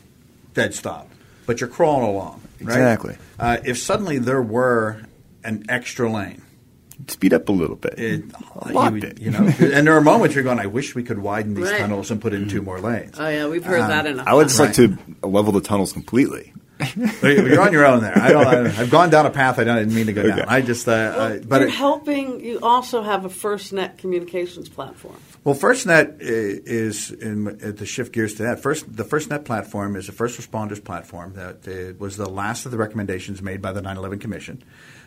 dead 0.54 0.74
stop, 0.74 1.08
but 1.46 1.62
you're 1.62 1.70
crawling 1.70 2.10
along. 2.10 2.42
Right? 2.60 2.74
Exactly. 2.76 3.16
Uh, 3.40 3.58
if 3.64 3.78
suddenly 3.78 4.18
there 4.18 4.42
were 4.42 5.02
an 5.46 5.64
extra 5.70 6.12
lane, 6.12 6.42
speed 7.08 7.34
up 7.34 7.48
a 7.48 7.54
little 7.54 7.78
bit. 7.78 7.98
it, 7.98 8.24
a 8.58 8.74
lot 8.74 8.94
you, 8.96 9.00
bit. 9.00 9.22
you 9.22 9.32
know, 9.32 9.40
and 9.60 9.88
there 9.88 9.96
are 9.96 10.02
moments 10.02 10.36
you're 10.36 10.44
going, 10.44 10.60
I 10.60 10.66
wish 10.66 10.94
we 10.94 11.04
could 11.04 11.20
widen 11.20 11.54
these 11.54 11.72
Right. 11.72 11.80
tunnels 11.80 12.12
and 12.12 12.20
put 12.22 12.34
in 12.34 12.50
two 12.50 12.62
more 12.62 12.82
lanes. 12.82 13.16
Oh 13.18 13.30
yeah, 13.30 13.48
we've 13.48 13.64
heard 13.64 13.80
that 13.90 14.06
enough. 14.06 14.28
I 14.28 14.34
would 14.34 14.50
just 14.50 14.60
like 14.60 14.74
to 14.74 14.98
level 15.24 15.54
the 15.54 15.62
tunnels 15.62 15.94
completely. 15.94 16.52
You're 17.24 17.62
on 17.62 17.74
your 17.74 17.86
own 17.86 18.02
there. 18.02 18.18
I 18.18 18.30
don't. 18.30 18.48
I, 18.48 18.60
I've 18.82 18.90
gone 18.90 19.10
down 19.10 19.26
a 19.26 19.30
path 19.30 19.60
I 19.60 19.64
didn't 19.64 19.94
mean 19.94 20.06
to 20.06 20.14
go 20.14 20.24
down. 20.24 20.40
Okay. 20.40 20.48
I 20.48 20.62
just, 20.62 20.88
uh, 20.88 20.92
uh, 20.92 21.40
but 21.46 21.62
You're 21.62 21.70
it, 21.70 21.74
helping. 21.74 22.44
You 22.44 22.60
also 22.62 23.02
have 23.02 23.26
a 23.26 23.30
FirstNet 23.30 23.98
communications 23.98 24.70
platform. 24.70 25.18
Well, 25.44 25.56
FirstNet 25.56 26.18
is 26.20 27.12
in, 27.12 27.48
uh, 27.48 27.72
to 27.74 27.86
shift 27.86 28.14
gears 28.14 28.36
to 28.36 28.44
that. 28.44 28.62
First, 28.62 28.96
the 28.96 29.04
FirstNet 29.04 29.46
platform 29.46 29.96
is 29.96 30.10
a 30.10 30.12
first 30.12 30.40
responders 30.40 30.84
platform 30.84 31.34
that 31.34 31.68
uh, 31.68 31.94
was 31.98 32.18
the 32.18 32.30
last 32.30 32.66
of 32.66 32.72
the 32.72 32.78
recommendations 32.78 33.42
made 33.42 33.62
by 33.62 33.72
the 33.72 33.82
9/11 33.82 34.22
Commission, 34.22 34.64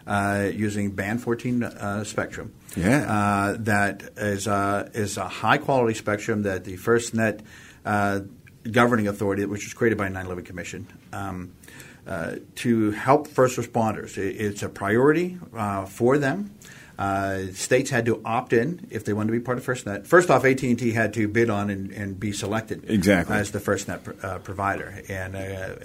uh, 0.07 0.51
using 0.53 0.91
band 0.91 1.23
14 1.23 1.63
uh, 1.63 2.05
spectrum. 2.05 2.53
Yeah. 2.77 3.05
uh, 3.11 3.57
that 3.61 4.03
is 4.17 4.47
uh, 4.47 4.91
is 4.95 5.17
a 5.17 5.29
high 5.29 5.59
quality 5.59 5.95
spectrum 5.95 6.43
that 6.43 6.65
the 6.65 6.77
FirstNet 6.77 7.41
uh, 7.85 8.21
governing 8.71 9.09
authority, 9.09 9.45
which 9.45 9.65
was 9.65 9.75
created 9.75 9.99
by 9.99 10.09
the 10.09 10.15
9/11 10.15 10.45
Commission. 10.45 10.87
Um, 11.13 11.53
uh, 12.07 12.37
to 12.57 12.91
help 12.93 13.29
first 13.29 13.57
responders, 13.59 14.19
It- 14.19 14.37
it's 14.41 14.63
a 14.63 14.69
priority 14.69 15.39
uh, 15.57 15.85
for 15.87 16.19
them. 16.19 16.51
Uh, 16.99 17.47
states 17.53 17.91
had 17.91 18.05
to 18.07 18.21
opt 18.25 18.53
in 18.53 18.87
if 18.91 19.05
they 19.05 19.13
wanted 19.13 19.29
to 19.33 19.39
be 19.39 19.41
part 19.41 19.59
of 19.59 19.65
FirstNet. 19.65 20.07
First 20.07 20.31
off, 20.31 20.45
AT 20.45 20.63
and 20.63 20.79
T 20.79 20.93
had 20.93 21.15
to 21.15 21.27
bid 21.29 21.51
on 21.51 21.71
and, 21.71 21.91
and 21.91 22.21
be 22.21 22.33
selected 22.33 22.89
Exactly. 22.89 23.35
as 23.37 23.51
the 23.51 23.59
FirstNet 23.59 24.05
pr- 24.05 24.27
uh, 24.27 24.39
provider, 24.39 25.03
and 25.09 25.35
uh, 25.35 25.39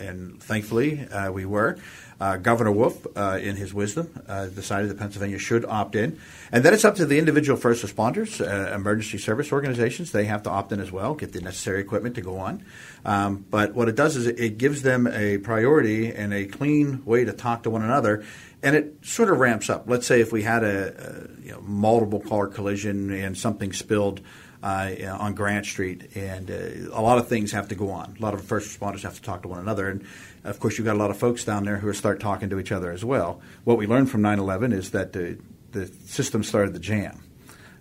and 0.04 0.42
thankfully 0.42 1.08
uh, 1.08 1.32
we 1.32 1.46
were. 1.46 1.78
Uh, 2.20 2.36
Governor 2.36 2.72
Wolf, 2.72 3.06
uh, 3.16 3.38
in 3.40 3.56
his 3.58 3.76
wisdom, 3.76 4.10
uh, 4.28 4.48
decided 4.48 4.90
that 4.90 4.98
Pennsylvania 4.98 5.38
should 5.38 5.64
opt 5.66 5.96
in, 5.96 6.20
and 6.52 6.64
then 6.66 6.74
it's 6.74 6.84
up 6.84 6.96
to 6.96 7.06
the 7.06 7.20
individual 7.20 7.60
first 7.60 7.86
responders, 7.86 8.42
uh, 8.42 8.74
emergency 8.74 9.20
service 9.20 9.52
organizations. 9.52 10.12
They 10.12 10.26
have 10.26 10.42
to 10.44 10.50
opt 10.50 10.72
in 10.72 10.80
as 10.80 10.92
well, 10.92 11.14
get 11.14 11.34
the 11.34 11.42
necessary 11.42 11.80
equipment 11.80 12.16
to 12.16 12.22
go 12.22 12.40
on. 12.40 12.66
Um, 13.06 13.46
but 13.52 13.76
what 13.76 13.88
it 13.88 13.96
does 13.96 14.16
is 14.16 14.26
it 14.26 14.58
gives 14.58 14.82
them 14.82 15.06
a 15.06 15.38
priority 15.38 16.12
and 16.12 16.34
a 16.34 16.46
clean 16.46 17.06
way 17.06 17.24
to 17.24 17.34
talk 17.34 17.62
to 17.64 17.70
one 17.70 17.84
another, 17.84 18.26
and 18.68 18.76
it 18.76 18.96
sort 19.02 19.30
of 19.30 19.40
ramps 19.40 19.70
up. 19.70 19.86
Let's 19.88 20.06
say 20.06 20.20
if 20.20 20.34
we 20.34 20.44
had 20.44 20.62
a, 20.62 21.30
a 21.40 21.42
you 21.42 21.52
know, 21.54 21.62
multiple 21.62 22.20
car 22.20 22.48
collision 22.48 23.14
and 23.14 23.38
something 23.38 23.72
spilled 23.72 24.20
uh, 24.62 24.94
on 25.18 25.36
Grant 25.36 25.66
Street, 25.66 26.18
and 26.18 26.52
uh, 26.52 26.92
a 26.92 27.02
lot 27.02 27.18
of 27.18 27.30
things 27.30 27.54
have 27.54 27.70
to 27.70 27.76
go 27.76 27.92
on. 27.92 28.18
A 28.20 28.22
lot 28.22 28.34
of 28.34 28.44
first 28.44 28.78
responders 28.78 29.04
have 29.04 29.16
to 29.16 29.22
talk 29.22 29.44
to 29.44 29.48
one 29.48 29.60
another, 29.60 29.88
and 29.88 30.06
of 30.44 30.60
course, 30.60 30.78
you've 30.78 30.84
got 30.84 30.98
a 30.98 31.00
lot 31.00 31.12
of 31.12 31.18
folks 31.18 31.46
down 31.46 31.64
there 31.64 31.78
who 31.78 31.94
start 31.94 32.20
talking 32.20 32.50
to 32.50 32.60
each 32.60 32.74
other 32.74 32.92
as 32.92 33.06
well. 33.06 33.40
What 33.64 33.78
we 33.78 33.88
learned 33.88 34.12
from 34.12 34.22
9/11 34.22 34.74
is 34.74 34.92
that 34.92 35.14
the 35.14 35.38
the 35.72 35.88
system 36.06 36.44
started 36.44 36.74
to 36.74 36.80
jam. 36.82 37.24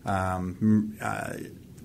Um, 0.05 0.97
uh, 1.01 1.33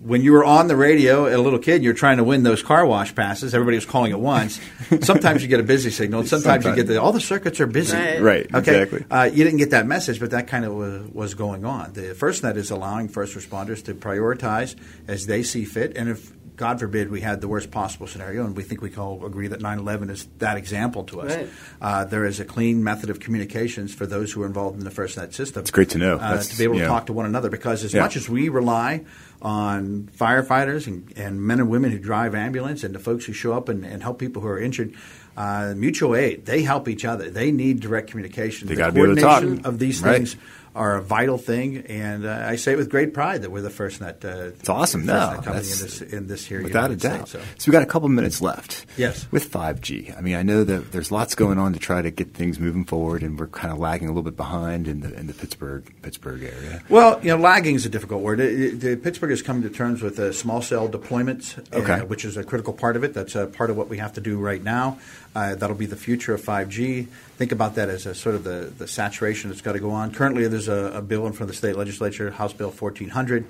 when 0.03 0.21
you 0.23 0.31
were 0.31 0.43
on 0.43 0.67
the 0.67 0.75
radio 0.75 1.25
as 1.25 1.35
a 1.35 1.37
little 1.37 1.59
kid, 1.59 1.83
you're 1.83 1.93
trying 1.93 2.17
to 2.17 2.23
win 2.23 2.43
those 2.43 2.63
car 2.63 2.85
wash 2.85 3.13
passes. 3.13 3.53
Everybody 3.53 3.77
was 3.77 3.85
calling 3.85 4.11
at 4.11 4.19
once. 4.19 4.59
sometimes 5.01 5.41
you 5.43 5.47
get 5.47 5.59
a 5.59 5.63
busy 5.63 5.91
signal. 5.91 6.21
and 6.21 6.29
Sometimes, 6.29 6.65
you 6.65 6.75
get 6.75 6.87
the 6.87 6.99
all 7.01 7.11
the 7.13 7.21
circuits 7.21 7.59
are 7.59 7.67
busy. 7.67 7.95
Right. 7.95 8.21
Right, 8.21 8.45
Okay. 8.55 8.81
exactly. 8.81 9.05
Uh, 9.11 9.23
you 9.31 9.43
didn't 9.43 9.59
get 9.59 9.69
that 9.71 9.85
message, 9.85 10.19
but 10.19 10.31
that 10.31 10.47
kind 10.47 10.65
of 10.65 10.73
was, 10.73 11.01
was 11.13 11.33
going 11.35 11.65
on. 11.65 11.93
The 11.93 12.15
FirstNet 12.15 12.55
is 12.55 12.71
allowing 12.71 13.09
first 13.09 13.35
responders 13.37 13.83
to 13.85 13.93
prioritize 13.93 14.75
as 15.07 15.27
they 15.27 15.43
see 15.43 15.65
fit, 15.65 15.95
and 15.95 16.09
if 16.09 16.31
God 16.61 16.79
forbid 16.79 17.09
we 17.09 17.21
had 17.21 17.41
the 17.41 17.47
worst 17.47 17.71
possible 17.71 18.05
scenario, 18.05 18.45
and 18.45 18.55
we 18.55 18.61
think 18.61 18.81
we 18.83 18.91
can 18.91 18.99
all 19.01 19.25
agree 19.25 19.47
that 19.47 19.61
9/11 19.61 20.11
is 20.11 20.27
that 20.37 20.57
example 20.57 21.03
to 21.05 21.21
us. 21.21 21.35
Right. 21.35 21.49
Uh, 21.81 22.05
there 22.05 22.23
is 22.23 22.39
a 22.39 22.45
clean 22.45 22.83
method 22.83 23.09
of 23.09 23.19
communications 23.19 23.95
for 23.95 24.05
those 24.05 24.31
who 24.31 24.43
are 24.43 24.45
involved 24.45 24.77
in 24.77 24.83
the 24.83 24.91
first 24.91 25.17
FirstNet 25.17 25.33
system. 25.33 25.61
It's 25.61 25.71
great 25.71 25.89
to 25.89 25.97
know. 25.97 26.15
uh, 26.17 26.19
That's- 26.19 26.49
to 26.49 26.57
be 26.59 26.63
able 26.65 26.75
to 26.75 26.81
yeah. 26.81 26.87
talk 26.87 27.07
to 27.07 27.13
one 27.13 27.25
another 27.25 27.49
because 27.49 27.83
as 27.83 27.93
Yeah. 27.95 28.01
much 28.03 28.15
as 28.15 28.29
we 28.29 28.47
rely 28.49 29.01
on 29.41 30.07
firefighters 30.15 30.85
and, 30.85 31.11
and 31.17 31.41
men 31.41 31.59
and 31.59 31.67
women 31.69 31.89
who 31.91 31.97
drive 31.97 32.35
ambulance 32.35 32.83
and 32.83 32.93
the 32.93 32.99
folks 32.99 33.25
who 33.25 33.33
show 33.33 33.53
up 33.53 33.67
and, 33.69 33.83
and 33.83 34.03
help 34.03 34.19
people 34.19 34.41
who 34.43 34.47
are 34.47 34.59
injured. 34.59 34.93
Uh, 35.35 35.73
mutual 35.75 36.15
aid, 36.15 36.45
they 36.45 36.61
help 36.61 36.87
each 36.89 37.05
other. 37.05 37.29
They 37.29 37.51
need 37.51 37.79
direct 37.79 38.09
communication. 38.11 38.67
They 38.67 38.75
the 38.75 38.81
gotta 38.81 38.91
be 38.93 39.01
able 39.01 39.15
to 39.15 39.21
talk. 39.21 39.39
coordination 39.39 39.65
of 39.65 39.79
these 39.79 40.01
Right. 40.03 40.17
things 40.17 40.35
are 40.73 40.95
a 40.95 41.01
vital 41.01 41.37
thing, 41.37 41.77
and 41.87 42.25
uh, 42.25 42.45
I 42.47 42.55
say 42.55 42.73
it 42.73 42.77
with 42.77 42.89
great 42.89 43.13
pride 43.13 43.41
that 43.41 43.51
we're 43.51 43.61
the 43.61 43.69
first 43.69 43.99
net. 44.01 44.23
Uh, 44.23 44.51
It's 44.59 44.69
awesome. 44.69 45.05
No, 45.05 45.13
net 45.13 45.43
company 45.43 45.57
in 45.57 45.61
this 45.63 46.01
in 46.01 46.27
this 46.27 46.45
here 46.45 46.63
Without 46.63 46.91
a 46.91 46.95
doubt. 46.95 47.27
States, 47.27 47.45
So. 47.57 47.69
we 47.69 47.73
got 47.73 47.83
a 47.83 47.87
couple 47.87 48.07
minutes 48.09 48.41
left. 48.41 48.85
Yes. 48.97 49.27
With 49.31 49.51
5G. 49.51 50.17
I 50.17 50.21
mean, 50.21 50.35
I 50.35 50.43
know 50.43 50.63
that 50.63 50.91
there's 50.91 51.11
lots 51.11 51.35
going 51.35 51.57
on 51.59 51.73
to 51.73 51.79
try 51.79 52.01
to 52.01 52.11
get 52.11 52.33
things 52.33 52.59
moving 52.59 52.85
forward, 52.85 53.21
and 53.23 53.37
we're 53.39 53.47
kind 53.47 53.73
of 53.73 53.79
lagging 53.79 54.07
a 54.07 54.11
little 54.11 54.23
bit 54.23 54.37
behind 54.37 54.87
in 54.87 55.01
the 55.01 55.13
in 55.13 55.27
the 55.27 55.33
Pittsburgh 55.33 55.93
Pittsburgh 56.01 56.43
area. 56.43 56.81
Well, 56.89 57.19
you 57.21 57.29
know, 57.29 57.37
lagging 57.37 57.75
is 57.75 57.85
a 57.85 57.89
difficult 57.89 58.21
word. 58.21 58.39
It, 58.39 58.83
it, 58.83 59.03
Pittsburgh 59.03 59.31
has 59.31 59.41
come 59.41 59.61
to 59.63 59.69
terms 59.69 60.01
with 60.01 60.19
uh, 60.19 60.31
small 60.31 60.61
cell 60.61 60.87
deployments, 60.87 61.57
uh, 61.73 62.05
which 62.05 62.23
is 62.25 62.37
a 62.37 62.43
critical 62.43 62.73
part 62.73 62.95
of 62.95 63.03
it. 63.03 63.13
That's 63.13 63.35
uh, 63.35 63.47
part 63.47 63.69
of 63.69 63.77
what 63.77 63.89
we 63.89 63.97
have 63.97 64.13
to 64.13 64.21
do 64.21 64.37
right 64.39 64.63
now. 64.63 64.99
Uh, 65.33 65.55
that'll 65.55 65.75
be 65.75 65.85
the 65.85 65.95
future 65.95 66.33
of 66.33 66.41
5G. 66.41 67.07
Think 67.37 67.51
about 67.51 67.75
that 67.75 67.87
as 67.89 68.05
a 68.05 68.13
sort 68.13 68.35
of 68.35 68.43
the, 68.43 68.71
the 68.77 68.87
saturation 68.87 69.49
that's 69.49 69.61
got 69.61 69.73
to 69.73 69.79
go 69.79 69.91
on. 69.91 70.13
Currently, 70.13 70.47
there's 70.47 70.67
a, 70.67 70.91
a 70.95 71.01
bill 71.01 71.25
in 71.25 71.33
front 71.33 71.43
of 71.43 71.47
the 71.47 71.53
state 71.53 71.77
legislature, 71.77 72.31
House 72.31 72.51
Bill 72.51 72.71
1400, 72.71 73.45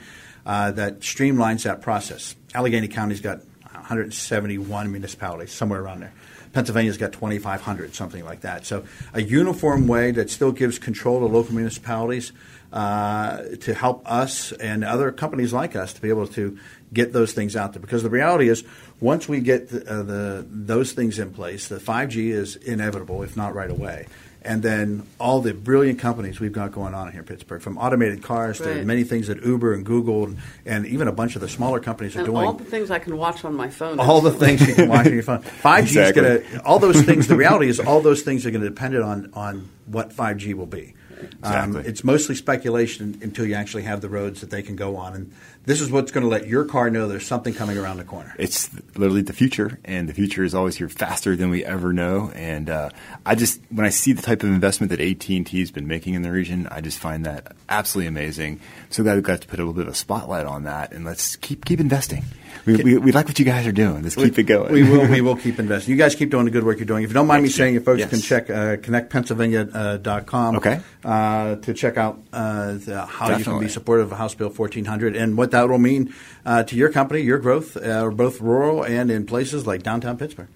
uh, 0.46 0.72
that 0.72 1.00
streamlines 1.00 1.64
that 1.64 1.82
process. 1.82 2.36
Allegheny 2.54 2.88
County's 2.88 3.22
got 3.22 3.40
171 3.72 4.92
municipalities, 4.92 5.52
somewhere 5.52 5.82
around 5.82 6.02
there. 6.02 6.14
Pennsylvania's 6.54 6.98
got 6.98 7.14
2,500, 7.14 7.96
something 7.96 8.26
like 8.26 8.42
that. 8.42 8.66
So, 8.66 8.84
a 9.14 9.22
uniform 9.22 9.88
way 9.88 10.12
that 10.12 10.30
still 10.30 10.52
gives 10.52 10.78
control 10.78 11.20
to 11.22 11.26
local 11.26 11.56
municipalities 11.56 12.32
uh, 12.74 13.44
to 13.62 13.74
help 13.74 14.10
us 14.10 14.52
and 14.54 14.84
other 14.84 15.12
companies 15.12 15.54
like 15.54 15.76
us 15.76 15.94
to 15.94 16.02
be 16.02 16.10
able 16.10 16.28
to 16.28 16.58
get 16.94 17.14
those 17.14 17.34
things 17.34 17.56
out 17.56 17.74
there. 17.74 17.82
Because 17.82 18.04
the 18.04 18.10
reality 18.10 18.50
is, 18.50 18.64
once 19.00 19.28
we 19.30 19.40
get 19.40 19.70
the, 19.70 19.90
uh, 19.90 20.04
the 20.04 20.46
those 20.50 20.92
things 20.94 21.20
in 21.20 21.32
place, 21.32 21.68
the 21.68 21.78
5G 21.78 22.30
is 22.32 22.56
inevitable, 22.58 23.24
if 23.24 23.36
not 23.38 23.54
right 23.56 23.70
away. 23.72 24.08
And 24.44 24.64
then 24.64 25.06
all 25.20 25.40
the 25.42 25.54
brilliant 25.54 26.00
companies 26.00 26.40
we've 26.40 26.52
got 26.52 26.72
going 26.72 26.96
on 26.96 27.12
here 27.12 27.20
in 27.22 27.28
Pittsburgh, 27.28 27.62
from 27.62 27.78
automated 27.78 28.24
cars 28.24 28.58
to 28.58 28.84
many 28.84 29.04
things 29.04 29.28
that 29.28 29.46
Uber 29.46 29.72
and 29.76 29.86
Google 29.86 30.24
and, 30.26 30.38
and 30.66 30.88
even 30.88 31.08
a 31.08 31.12
bunch 31.12 31.36
of 31.36 31.42
the 31.42 31.48
smaller 31.48 31.80
companies 31.80 32.16
are 32.16 32.22
And 32.22 32.26
doing 32.26 32.48
all 32.48 32.54
the 32.54 32.64
things 32.64 32.90
I 32.90 32.98
can 32.98 33.18
watch 33.18 33.46
on 33.46 33.54
my 33.54 33.70
phone. 33.70 34.00
all 34.00 34.20
the 34.20 34.32
things 34.32 34.68
you 34.68 34.74
can 34.74 34.90
watch 34.90 35.06
on 35.06 35.14
your 35.14 35.22
phone. 35.22 35.42
Five 35.62 35.86
G 35.86 36.00
Exactly. 36.00 36.24
is 36.24 36.40
going 36.42 36.54
to 36.60 36.66
all 36.66 36.80
those 36.80 37.04
things. 37.04 37.28
The 37.28 37.36
reality 37.36 37.68
is 37.70 37.80
all 37.80 38.02
those 38.02 38.24
things 38.24 38.44
are 38.48 38.50
going 38.50 38.64
to 38.64 38.70
depend 38.70 38.96
on 38.98 39.30
on 39.36 39.70
what 39.86 40.12
five 40.12 40.38
G 40.38 40.56
will 40.56 40.66
be. 40.66 40.96
Um, 41.20 41.28
Exactly. 41.44 41.84
it's 41.86 42.04
mostly 42.04 42.34
speculation 42.34 43.20
until 43.22 43.46
you 43.46 43.54
actually 43.54 43.84
have 43.84 44.02
the 44.02 44.10
roads 44.10 44.42
that 44.42 44.50
they 44.50 44.64
can 44.64 44.76
go 44.76 44.96
on, 44.96 45.14
and 45.14 45.32
this 45.66 45.80
is 45.82 45.92
what's 45.92 46.12
going 46.12 46.24
to 46.24 46.28
let 46.30 46.48
your 46.48 46.66
car 46.66 46.90
know 46.90 47.08
there's 47.08 47.26
something 47.26 47.54
coming 47.54 47.78
around 47.78 47.98
the 47.98 48.04
corner. 48.04 48.34
It's 48.40 48.70
literally 48.96 49.22
the 49.22 49.34
future, 49.34 49.80
and 49.86 50.10
the 50.10 50.14
future 50.14 50.44
is 50.44 50.56
always 50.56 50.76
here 50.76 50.90
faster 50.90 51.36
than 51.36 51.50
we 51.50 51.64
ever 51.64 51.94
know. 51.94 52.32
And 52.34 52.70
uh, 52.70 52.90
I 53.26 53.36
just, 53.36 53.62
when 53.70 53.86
I 53.86 53.90
see 53.90 54.14
the 54.14 54.22
type 54.24 54.42
of 54.44 54.50
investment 54.50 54.90
that 54.90 55.00
AT 55.00 55.30
and 55.30 55.46
T 55.46 55.60
has 55.60 55.70
been 55.72 55.88
making 55.88 56.16
in 56.16 56.24
the 56.24 56.32
region, 56.32 56.68
I 56.72 56.82
just 56.82 56.98
find 57.00 57.26
that 57.26 57.56
absolutely 57.70 58.08
amazing. 58.08 58.60
So 58.90 59.04
glad 59.04 59.16
we 59.16 59.22
got 59.22 59.42
to 59.42 59.48
put 59.48 59.60
a 59.60 59.62
little 59.62 59.74
bit 59.74 59.88
of 59.88 59.94
a 59.94 59.96
spotlight 59.96 60.46
on 60.46 60.64
that, 60.64 60.94
and 60.94 61.06
let's 61.06 61.36
keep 61.36 61.64
keep 61.66 61.80
investing. 61.80 62.24
We, 62.66 62.76
we, 62.84 62.98
we 62.98 63.12
like 63.12 63.28
what 63.28 63.40
you 63.40 63.46
guys 63.46 63.66
are 63.66 63.72
doing. 63.72 64.04
Let's 64.04 64.16
keep 64.16 64.38
it 64.38 64.44
going. 64.44 64.72
We 64.72 64.84
will. 64.84 65.08
We 65.08 65.22
will 65.28 65.36
keep 65.38 65.58
investing. 65.58 65.92
You 65.94 65.98
guys 65.98 66.16
keep 66.16 66.30
doing 66.30 66.46
the 66.46 66.52
good 66.52 66.64
work 66.64 66.78
you're 66.78 66.86
doing. 66.86 67.04
If 67.04 67.10
you 67.10 67.14
don't 67.16 67.26
mind 67.28 67.44
me 67.44 67.50
Yes, 67.50 67.56
saying, 67.56 67.76
if 67.76 67.86
folks 67.86 68.00
yes. 68.00 68.10
can 68.10 68.20
check 68.20 68.50
uh, 68.50 68.78
connectpennsylvania.com 68.78 70.56
Okay. 70.58 70.80
uh, 71.04 71.56
to 71.56 71.74
check 71.74 71.98
out 71.98 72.20
uh, 72.34 72.74
the, 72.74 73.06
how 73.06 73.36
you 73.36 73.44
can 73.44 73.60
be 73.60 73.68
supportive 73.68 74.12
of 74.12 74.18
House 74.18 74.36
Bill 74.36 74.50
1400 74.50 75.16
and 75.16 75.38
what 75.38 75.51
that 75.52 75.70
will 75.70 75.78
mean 75.78 76.14
uh, 76.46 76.64
to 76.64 76.76
your 76.76 76.90
company, 76.90 77.22
your 77.22 77.40
growth, 77.40 77.78
uh, 77.78 78.10
both 78.10 78.42
rural 78.42 78.84
and 78.84 79.12
in 79.12 79.26
places 79.26 79.68
like 79.68 79.84
downtown 79.84 80.18
Pittsburgh. 80.18 80.50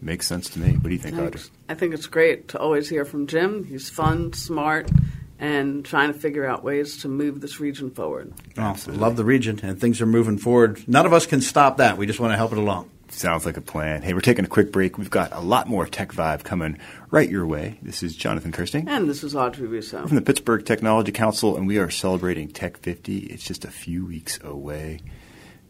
Makes 0.00 0.26
sense 0.26 0.50
to 0.50 0.58
me. 0.58 0.72
What 0.72 0.84
do 0.84 0.90
you 0.90 0.98
think, 0.98 1.18
Audrey? 1.18 1.40
I 1.68 1.74
think 1.74 1.94
it's 1.94 2.06
great 2.06 2.48
to 2.48 2.58
always 2.58 2.88
hear 2.88 3.04
from 3.04 3.26
Jim. 3.26 3.64
He's 3.64 3.88
fun, 3.88 4.32
smart, 4.34 4.90
and 5.38 5.84
trying 5.84 6.12
to 6.12 6.18
figure 6.18 6.44
out 6.46 6.62
ways 6.62 7.02
to 7.02 7.08
move 7.08 7.40
this 7.40 7.58
region 7.58 7.90
forward. 7.90 8.32
Absolutely. 8.56 9.00
Love 9.00 9.16
the 9.16 9.24
region, 9.24 9.60
and 9.62 9.80
things 9.80 10.00
are 10.00 10.06
moving 10.06 10.36
forward. 10.36 10.86
None 10.86 11.06
of 11.06 11.12
us 11.12 11.26
can 11.26 11.40
stop 11.40 11.78
that. 11.78 11.96
We 11.96 12.06
just 12.06 12.20
want 12.20 12.32
to 12.32 12.36
help 12.36 12.52
it 12.52 12.58
along. 12.58 12.90
Sounds 13.14 13.46
like 13.46 13.56
a 13.56 13.60
plan. 13.60 14.02
Hey, 14.02 14.12
we're 14.12 14.20
taking 14.20 14.44
a 14.44 14.48
quick 14.48 14.72
break. 14.72 14.98
We've 14.98 15.08
got 15.08 15.32
a 15.32 15.40
lot 15.40 15.68
more 15.68 15.86
Tech 15.86 16.12
Vibe 16.12 16.42
coming 16.42 16.78
right 17.12 17.30
your 17.30 17.46
way. 17.46 17.78
This 17.80 18.02
is 18.02 18.16
Jonathan 18.16 18.50
Kersting. 18.50 18.88
And 18.88 19.08
this 19.08 19.22
is 19.22 19.36
Audrey 19.36 19.68
Russo. 19.68 20.04
from 20.06 20.16
the 20.16 20.20
Pittsburgh 20.22 20.64
Technology 20.66 21.12
Council, 21.12 21.56
and 21.56 21.66
we 21.66 21.78
are 21.78 21.90
celebrating 21.90 22.48
Tech 22.48 22.76
50. 22.78 23.18
It's 23.18 23.44
just 23.44 23.64
a 23.64 23.70
few 23.70 24.04
weeks 24.04 24.40
away. 24.42 24.98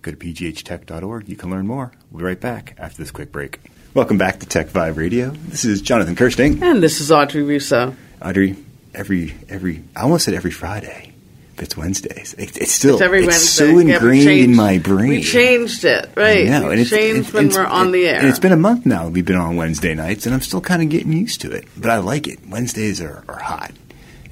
Go 0.00 0.10
to 0.10 0.16
pghtech.org. 0.16 1.28
You 1.28 1.36
can 1.36 1.50
learn 1.50 1.66
more. 1.66 1.92
We'll 2.10 2.20
be 2.20 2.24
right 2.24 2.40
back 2.40 2.74
after 2.78 2.96
this 3.02 3.10
quick 3.10 3.30
break. 3.30 3.60
Welcome 3.92 4.16
back 4.18 4.40
to 4.40 4.46
Tech 4.46 4.68
Vibe 4.68 4.96
Radio. 4.96 5.30
This 5.30 5.64
is 5.66 5.82
Jonathan 5.82 6.16
Kersting. 6.16 6.62
And 6.62 6.82
this 6.82 7.00
is 7.00 7.12
Audrey 7.12 7.42
Russo. 7.42 7.94
Audrey, 8.22 8.56
every 8.94 9.34
every 9.50 9.84
I 9.94 10.00
almost 10.02 10.24
said 10.24 10.34
every 10.34 10.50
Friday, 10.50 11.12
it's 11.62 11.76
Wednesdays. 11.76 12.34
It, 12.38 12.56
it's 12.56 12.72
still 12.72 12.94
It's 12.94 13.02
every 13.02 13.20
it's 13.24 13.28
Wednesday. 13.28 13.72
so 13.72 13.78
Yeah, 13.78 13.94
ingrained 13.96 14.28
in 14.28 14.56
my 14.56 14.78
brain. 14.78 15.08
We 15.08 15.22
changed 15.22 15.84
it, 15.84 16.10
right? 16.16 16.44
we 16.44 16.48
and 16.50 16.64
it's- 16.72 16.90
changed 16.90 17.28
it's- 17.28 17.32
when 17.32 17.48
we're 17.50 17.64
on 17.66 17.92
the 17.92 18.06
air. 18.06 18.18
And 18.18 18.28
it's 18.28 18.38
been 18.38 18.52
a 18.52 18.56
month 18.56 18.86
now 18.86 19.08
we've 19.08 19.24
been 19.24 19.36
on 19.36 19.56
Wednesday 19.56 19.94
nights, 19.94 20.26
and 20.26 20.34
I'm 20.34 20.40
still 20.40 20.60
kind 20.60 20.82
of 20.82 20.88
getting 20.88 21.12
used 21.12 21.40
to 21.42 21.50
it. 21.50 21.66
But 21.76 21.90
I 21.90 21.98
like 21.98 22.26
it. 22.28 22.40
Wednesdays 22.48 23.00
are, 23.00 23.24
are 23.28 23.38
hot. 23.40 23.72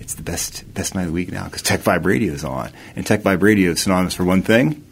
It's 0.00 0.14
the 0.14 0.22
best 0.22 0.72
best 0.74 0.94
night 0.94 1.02
of 1.02 1.06
the 1.08 1.12
week 1.12 1.30
now 1.32 1.44
because 1.44 1.62
Tech 1.62 1.80
Vibe 1.80 2.04
Radio 2.04 2.32
is 2.32 2.44
on. 2.44 2.70
And 2.96 3.06
Tech 3.06 3.22
Vibe 3.22 3.40
Radio 3.42 3.70
is 3.70 3.80
synonymous 3.80 4.14
for 4.14 4.24
one 4.24 4.42
thing 4.42 4.84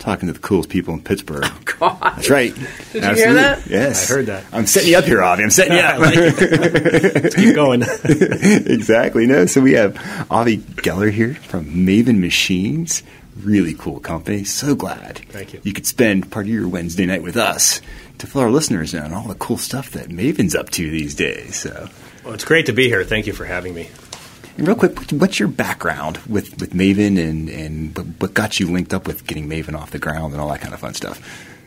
talking 0.00 0.26
to 0.26 0.32
the 0.32 0.40
coolest 0.40 0.68
people 0.70 0.92
in 0.94 1.02
Pittsburgh. 1.02 1.44
Oh, 1.44 1.60
God. 1.78 1.98
That's 2.16 2.28
right. 2.30 2.52
Did 2.92 3.04
you 3.04 3.14
hear 3.14 3.34
that? 3.34 3.66
Yes. 3.68 4.10
I 4.10 4.14
heard 4.14 4.26
that. 4.26 4.44
I'm 4.52 4.66
setting 4.66 4.90
you 4.90 4.98
up 4.98 5.04
here, 5.04 5.22
Avi. 5.22 5.42
I'm 5.44 5.50
setting 5.50 5.74
you 5.74 5.78
up. 5.84 5.98
like 6.00 6.14
it. 6.16 7.34
Keep 7.36 7.54
going. 7.54 7.82
exactly. 8.66 9.26
No, 9.26 9.46
so 9.46 9.60
we 9.60 9.74
have 9.74 9.96
Avi 10.30 10.58
Geller 10.58 11.12
here 11.12 11.34
from 11.34 11.66
Maven 11.66 12.18
Machines. 12.18 13.02
Really 13.42 13.74
cool 13.74 14.00
company. 14.00 14.44
So 14.44 14.74
glad 14.74 15.18
Thank 15.30 15.52
you. 15.54 15.60
you 15.62 15.72
could 15.72 15.86
spend 15.86 16.30
part 16.30 16.46
of 16.46 16.52
your 16.52 16.68
Wednesday 16.68 17.06
night 17.06 17.22
with 17.22 17.36
us 17.36 17.80
to 18.18 18.26
fill 18.26 18.42
our 18.42 18.50
listeners 18.50 18.92
in 18.92 19.02
on 19.02 19.14
all 19.14 19.28
the 19.28 19.34
cool 19.36 19.56
stuff 19.56 19.90
that 19.92 20.08
Maven's 20.08 20.54
up 20.54 20.68
to 20.70 20.90
these 20.90 21.14
days. 21.14 21.56
So, 21.56 21.88
Well, 22.24 22.34
it's 22.34 22.44
great 22.44 22.66
to 22.66 22.72
be 22.72 22.88
here. 22.88 23.02
Thank 23.04 23.26
you 23.26 23.32
for 23.32 23.44
having 23.46 23.74
me. 23.74 23.88
And 24.56 24.66
real 24.66 24.76
quick, 24.76 24.98
what's 25.12 25.38
your 25.38 25.48
background 25.48 26.18
with, 26.28 26.60
with 26.60 26.72
Maven 26.72 27.18
and, 27.18 27.48
and 27.48 28.20
what- 28.20 28.34
got 28.34 28.60
you 28.60 28.70
linked 28.70 28.92
up 28.92 29.06
with 29.06 29.26
getting 29.26 29.48
Maven 29.48 29.74
off 29.74 29.90
the 29.90 29.98
ground 29.98 30.32
and 30.32 30.40
all 30.40 30.48
that 30.48 30.60
kind 30.60 30.74
of 30.74 30.80
fun 30.80 30.94
stuff? 30.94 31.20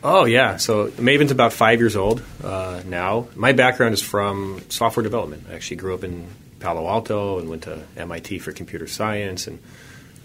Oh, 0.04 0.26
yeah. 0.26 0.58
So 0.58 0.88
Maven's 0.90 1.32
about 1.32 1.54
five 1.54 1.80
years 1.80 1.96
old 1.96 2.22
uh, 2.44 2.82
now. 2.86 3.28
My 3.36 3.54
background 3.54 3.94
is 3.94 4.02
from 4.02 4.62
software 4.70 5.04
development. 5.04 5.46
I 5.50 5.54
actually 5.54 5.78
grew 5.78 5.94
up 5.94 6.04
in 6.04 6.28
Palo 6.60 6.88
Alto 6.88 7.40
and 7.40 7.50
went 7.50 7.64
to 7.64 7.84
MIT 7.96 8.40
for 8.40 8.52
computer 8.52 8.88
science 8.88 9.48
and 9.48 9.60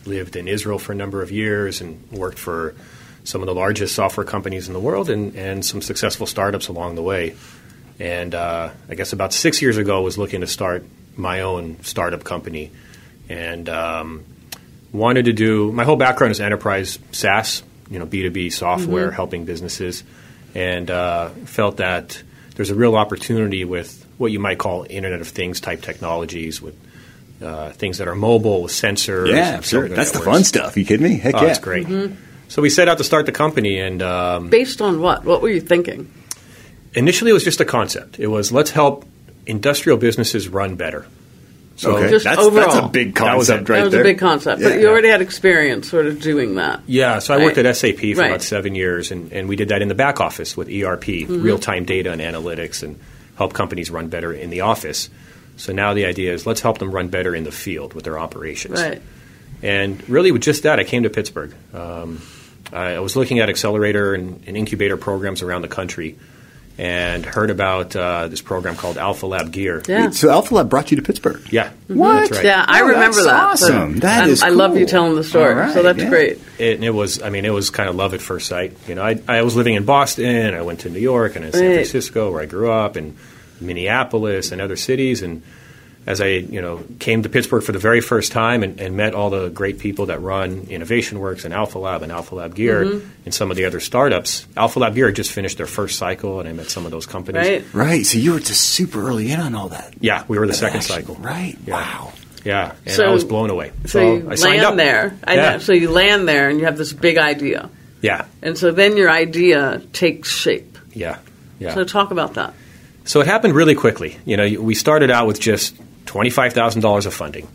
lived 0.05 0.37
in 0.37 0.49
Israel 0.49 0.79
for 0.79 0.93
a 0.93 0.97
number 0.97 1.23
of 1.23 1.31
years 1.31 1.81
and 1.81 2.11
worked 2.11 2.39
for 2.39 2.75
some 3.25 3.43
of 3.43 3.47
the 3.47 3.55
largest 3.55 3.95
software 3.95 4.25
companies 4.25 4.69
in 4.69 4.75
the 4.75 4.81
world 4.81 5.11
and, 5.11 5.37
and 5.37 5.65
some 5.65 5.83
successful 5.83 6.27
startups 6.27 6.69
along 6.69 6.95
the 6.95 7.03
way. 7.03 7.37
And 8.01 8.35
uh, 8.35 8.71
I 8.89 8.95
guess 8.95 9.13
about 9.13 9.33
six 9.33 9.61
years 9.61 9.77
ago, 9.77 9.99
I 9.99 10.01
was 10.01 10.19
looking 10.19 10.41
to 10.41 10.47
start 10.47 10.85
my 11.19 11.41
own 11.41 11.83
startup 11.83 12.25
company 12.25 12.71
and 13.29 13.69
um, 13.69 14.25
wanted 14.93 15.27
to 15.27 15.33
do 15.33 15.71
my 15.73 15.85
whole 15.85 15.97
background 15.97 16.31
is 16.31 16.41
enterprise 16.41 16.99
SaaS, 17.13 17.63
you 17.91 17.99
know, 17.99 18.07
B2B 18.07 18.53
software, 18.53 19.11
helping 19.11 19.45
businesses, 19.45 20.05
and 20.55 20.91
uh, 20.91 21.29
felt 21.45 21.77
that 21.79 22.23
there's 22.55 22.71
a 22.71 22.75
real 22.75 22.97
opportunity 22.97 23.65
with 23.65 24.05
what 24.17 24.33
you 24.33 24.41
might 24.41 24.59
call 24.59 24.87
Internet 24.89 25.21
of 25.21 25.29
Things 25.29 25.61
type 25.61 25.83
technologies 25.83 26.63
with 26.63 26.75
uh, 27.43 27.71
things 27.71 27.99
that 27.99 28.09
are 28.09 28.15
mobile 28.17 28.63
with 28.63 28.73
sensors. 28.73 29.29
Yeah, 29.29 29.61
sure. 29.61 29.63
cellular 29.63 29.97
That's 29.97 30.13
the 30.13 30.21
fun 30.21 30.43
stuff. 30.45 30.77
You 30.77 30.85
kidding 30.85 31.09
me? 31.09 31.19
Heck 31.19 31.35
Oh, 31.37 31.43
yeah. 31.43 31.49
it's 31.51 31.59
great. 31.61 31.87
So 32.49 32.63
we 32.63 32.71
set 32.71 32.89
out 32.89 32.99
to 32.99 33.05
start 33.05 33.27
the 33.27 33.33
company, 33.33 33.79
and 33.79 34.03
um, 34.03 34.49
Based 34.49 34.81
on 34.81 35.01
what? 35.01 35.25
What 35.25 35.43
were 35.43 35.51
you 35.51 35.61
thinking? 35.61 36.13
initially 36.95 37.31
it 37.31 37.35
was 37.35 37.45
just 37.45 37.61
a 37.61 37.65
concept. 37.65 38.19
It 38.19 38.27
was 38.29 38.51
let's 38.51 38.71
help 38.71 39.05
industrial 39.49 39.99
businesses 39.99 40.49
run 40.49 40.77
better. 40.77 41.07
So 41.77 41.97
okay. 41.97 42.11
Just 42.11 42.25
that's, 42.25 42.37
that's 42.37 42.47
a 42.49 42.51
overall. 42.51 42.89
big 42.89 43.15
That 43.15 43.37
was 43.37 43.49
concept 43.49 43.69
it. 43.69 43.73
right 43.73 43.79
that 43.79 43.85
was 43.85 43.93
there. 43.93 44.01
a 44.01 44.05
big 44.05 44.19
concept, 44.19 44.61
Yeah. 44.61 44.69
but 44.71 44.81
you 44.81 44.89
already 44.89 45.09
had 45.09 45.23
experience 45.23 45.89
sort 45.89 46.07
of 46.07 46.21
doing 46.21 46.57
that. 46.57 46.81
Yeah, 46.87 47.21
so 47.21 47.35
I 47.35 47.39
worked 47.39 47.57
at 47.59 47.77
SAP 47.77 47.99
for 48.15 48.21
Right. 48.21 48.27
about 48.31 48.43
seven 48.43 48.75
years, 48.75 49.13
and, 49.13 49.33
and 49.33 49.49
we 49.49 49.55
did 49.55 49.69
that 49.69 49.81
in 49.81 49.87
the 49.89 49.95
back 49.95 50.21
office 50.21 50.57
with 50.57 50.69
ERP, 50.69 51.05
Mm-hmm. 51.05 51.41
real 51.43 51.59
time 51.59 51.85
data 51.85 52.11
and 52.11 52.21
analytics, 52.21 52.83
and 52.83 52.99
help 53.37 53.53
companies 53.55 53.91
run 53.93 54.09
better 54.09 54.33
in 54.33 54.51
the 54.51 54.63
office. 54.63 55.09
So 55.57 55.73
now 55.73 55.95
the 55.95 56.07
idea 56.07 56.33
is 56.35 56.47
let's 56.47 56.61
help 56.61 56.79
them 56.79 56.91
run 56.91 57.09
better 57.09 57.33
in 57.35 57.45
the 57.45 57.53
field 57.53 57.95
with 57.95 58.03
their 58.05 58.19
operations. 58.19 58.81
Right. 58.81 59.01
And 59.63 60.09
really, 60.09 60.33
with 60.33 60.43
just 60.43 60.65
that, 60.65 60.81
I 60.81 60.85
came 60.85 61.05
to 61.05 61.11
Pittsburgh. 61.11 61.55
Um, 61.73 62.21
I 62.73 62.99
was 62.99 63.15
looking 63.17 63.39
at 63.39 63.49
accelerator 63.49 64.15
and, 64.15 64.43
and 64.49 64.57
incubator 64.57 64.97
programs 64.97 65.43
around 65.43 65.63
the 65.63 65.69
country, 65.69 66.17
and 66.79 67.27
heard 67.27 67.51
about 67.51 67.97
uh, 67.97 68.29
this 68.29 68.41
program 68.41 68.77
called 68.77 68.97
Alpha 68.99 69.27
Lab 69.27 69.51
Gear. 69.51 69.83
Yeah. 69.89 70.11
So 70.11 70.31
Alpha 70.31 70.55
Lab 70.55 70.71
brought 70.71 70.91
you 70.93 70.97
to 70.97 71.03
Pittsburgh. 71.03 71.41
Yeah, 71.51 71.71
What? 71.89 72.15
That's 72.21 72.31
right. 72.33 72.45
Yeah, 72.45 72.65
I 72.69 72.81
Oh, 72.83 72.87
remember 72.87 73.17
that's 73.17 73.25
that. 73.27 73.35
awesome. 73.45 73.93
But 73.95 74.03
That 74.03 74.21
I'm- 74.23 74.31
is 74.31 74.43
I 74.45 74.51
love 74.51 74.77
you 74.79 74.87
telling 74.87 75.17
the 75.17 75.25
story. 75.25 75.55
All 75.55 75.59
right, 75.61 75.75
so 75.75 75.83
that's 75.83 75.99
yeah. 75.99 76.09
great. 76.09 76.39
It, 76.59 76.77
and 76.77 76.85
it 76.85 76.91
was, 76.95 77.21
I 77.21 77.31
mean, 77.31 77.45
it 77.45 77.53
was 77.53 77.71
kind 77.71 77.89
of 77.89 77.97
love 77.97 78.15
at 78.15 78.21
first 78.21 78.47
sight. 78.47 78.77
You 78.87 78.95
know, 78.95 79.03
I, 79.03 79.21
I 79.27 79.43
was 79.43 79.57
living 79.57 79.75
in 79.75 79.85
Boston, 79.85 80.55
I 80.55 80.63
went 80.63 80.81
to 80.81 80.89
New 80.91 81.01
York 81.01 81.35
and 81.37 81.45
in 81.45 81.53
San 81.53 81.63
Right. 81.67 81.75
Francisco, 81.75 82.31
where 82.31 82.43
I 82.43 82.47
grew 82.47 82.71
up, 82.71 82.95
and 82.97 83.17
Minneapolis 83.61 84.53
and 84.53 84.61
other 84.61 84.77
cities. 84.77 85.23
And 85.23 85.43
as 86.09 86.21
I, 86.23 86.27
you 86.29 86.63
know, 86.63 86.81
came 87.01 87.23
to 87.23 87.29
Pittsburgh 87.29 87.63
for 87.63 87.73
the 87.73 87.79
very 87.79 88.01
first 88.01 88.33
time 88.33 88.63
and, 88.63 88.81
and 88.81 88.97
met 88.97 89.15
all 89.15 89.29
the 89.29 89.51
great 89.51 89.79
people 89.79 90.07
that 90.07 90.23
run 90.23 90.67
Innovation 90.71 91.19
Works 91.19 91.45
and 91.45 91.53
Alpha 91.53 91.79
Lab 91.79 92.03
and 92.03 92.11
Alpha 92.11 92.35
Lab 92.35 92.55
Gear 92.55 92.85
Mm-hmm. 92.85 93.09
and 93.27 93.35
some 93.35 93.51
of 93.51 93.57
the 93.59 93.67
other 93.67 93.79
startups, 93.79 94.47
Alpha 94.57 94.79
Lab 94.79 94.95
Gear 94.95 95.13
just 95.13 95.31
finished 95.33 95.59
their 95.59 95.67
first 95.67 95.99
cycle, 95.99 96.41
and 96.41 96.49
I 96.49 96.53
met 96.55 96.71
some 96.71 96.87
of 96.87 96.91
those 96.93 97.05
companies. 97.07 97.47
Right? 97.47 97.75
Right. 97.75 98.07
So 98.07 98.17
you 98.17 98.33
were 98.33 98.41
just 98.41 98.63
super 98.71 99.07
early 99.07 99.31
in 99.31 99.39
on 99.39 99.55
all 99.55 99.69
that. 99.69 99.95
Yeah, 100.01 100.25
we 100.29 100.39
were 100.39 100.47
the 100.47 100.55
second 100.55 100.79
Action. 100.79 100.95
cycle. 100.97 101.15
Right. 101.17 101.57
Yeah. 101.67 101.75
Wow. 101.75 102.13
Yeah, 102.45 102.73
and 102.87 102.95
So- 102.95 103.05
I 103.05 103.13
was 103.13 103.25
blown 103.25 103.51
away. 103.51 103.73
So 103.85 104.01
you 104.01 104.31
I 104.31 104.35
signed 104.37 104.63
land 104.63 104.67
up. 104.67 104.77
there. 104.77 105.19
I 105.25 105.35
yeah. 105.35 105.51
know. 105.51 105.59
So 105.59 105.73
you 105.75 105.91
land 105.91 106.27
there 106.27 106.49
and 106.49 106.59
you 106.59 106.65
have 106.65 106.79
this 106.79 106.93
big 106.95 107.19
idea. 107.19 107.69
yeah, 108.01 108.25
And 108.41 108.57
so 108.57 108.71
then 108.71 108.97
your 108.97 109.11
idea 109.11 109.83
takes 109.93 110.31
shape. 110.31 110.79
yeah, 110.95 111.19
yeah. 111.59 111.75
So 111.75 111.85
talk 111.85 112.13
about 112.13 112.35
that. 112.35 112.55
So 113.05 113.21
it 113.21 113.27
happened 113.27 113.55
really 113.55 113.75
quickly. 113.75 114.17
You 114.25 114.37
know, 114.39 114.61
we 114.63 114.75
started 114.75 115.11
out 115.11 115.27
with 115.27 115.41
just 115.41 115.75
twenty-five 116.09 116.55
thousand 116.55 116.81
dollars 116.81 117.05
of 117.07 117.13
funding, 117.13 117.47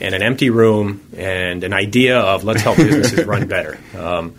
and 0.00 0.14
an 0.14 0.22
empty 0.22 0.50
room, 0.50 1.00
and 1.16 1.64
an 1.64 1.72
idea 1.72 2.20
of 2.20 2.44
let's 2.44 2.60
help 2.60 2.76
businesses 2.76 3.24
run 3.34 3.48
better. 3.48 3.78
Um, 3.98 4.34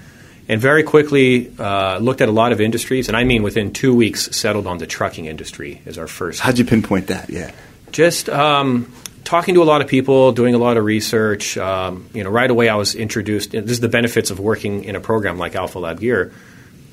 and 0.47 0.61
very 0.61 0.83
quickly 0.83 1.51
uh, 1.57 1.97
looked 1.97 2.21
at 2.21 2.29
a 2.29 2.31
lot 2.31 2.51
of 2.51 2.61
industries, 2.61 3.07
and 3.07 3.17
I 3.17 3.23
mean 3.23 3.41
within 3.41 3.73
two 3.73 3.95
weeks 3.95 4.35
settled 4.35 4.67
on 4.67 4.77
the 4.77 4.85
trucking 4.85 5.25
industry 5.25 5.81
as 5.85 5.97
our 5.97 6.07
first. 6.07 6.41
How'd 6.41 6.59
you 6.59 6.65
pinpoint 6.65 7.07
that? 7.07 7.29
Yeah. 7.29 7.51
Just 7.91 8.29
um, 8.29 8.91
talking 9.23 9.55
to 9.55 9.63
a 9.63 9.65
lot 9.65 9.81
of 9.81 9.87
people, 9.87 10.31
doing 10.31 10.53
a 10.53 10.59
lot 10.59 10.77
of 10.77 10.85
research. 10.85 11.57
Um, 11.57 12.07
you 12.13 12.23
know, 12.23 12.29
right 12.29 12.49
away 12.49 12.69
I 12.69 12.75
was 12.75 12.93
introduced. 12.93 13.51
This 13.51 13.71
is 13.71 13.79
the 13.79 13.89
benefits 13.89 14.29
of 14.29 14.39
working 14.39 14.83
in 14.83 14.95
a 14.95 14.99
program 14.99 15.37
like 15.37 15.55
Alpha 15.55 15.79
Lab 15.79 15.99
Gear. 15.99 16.31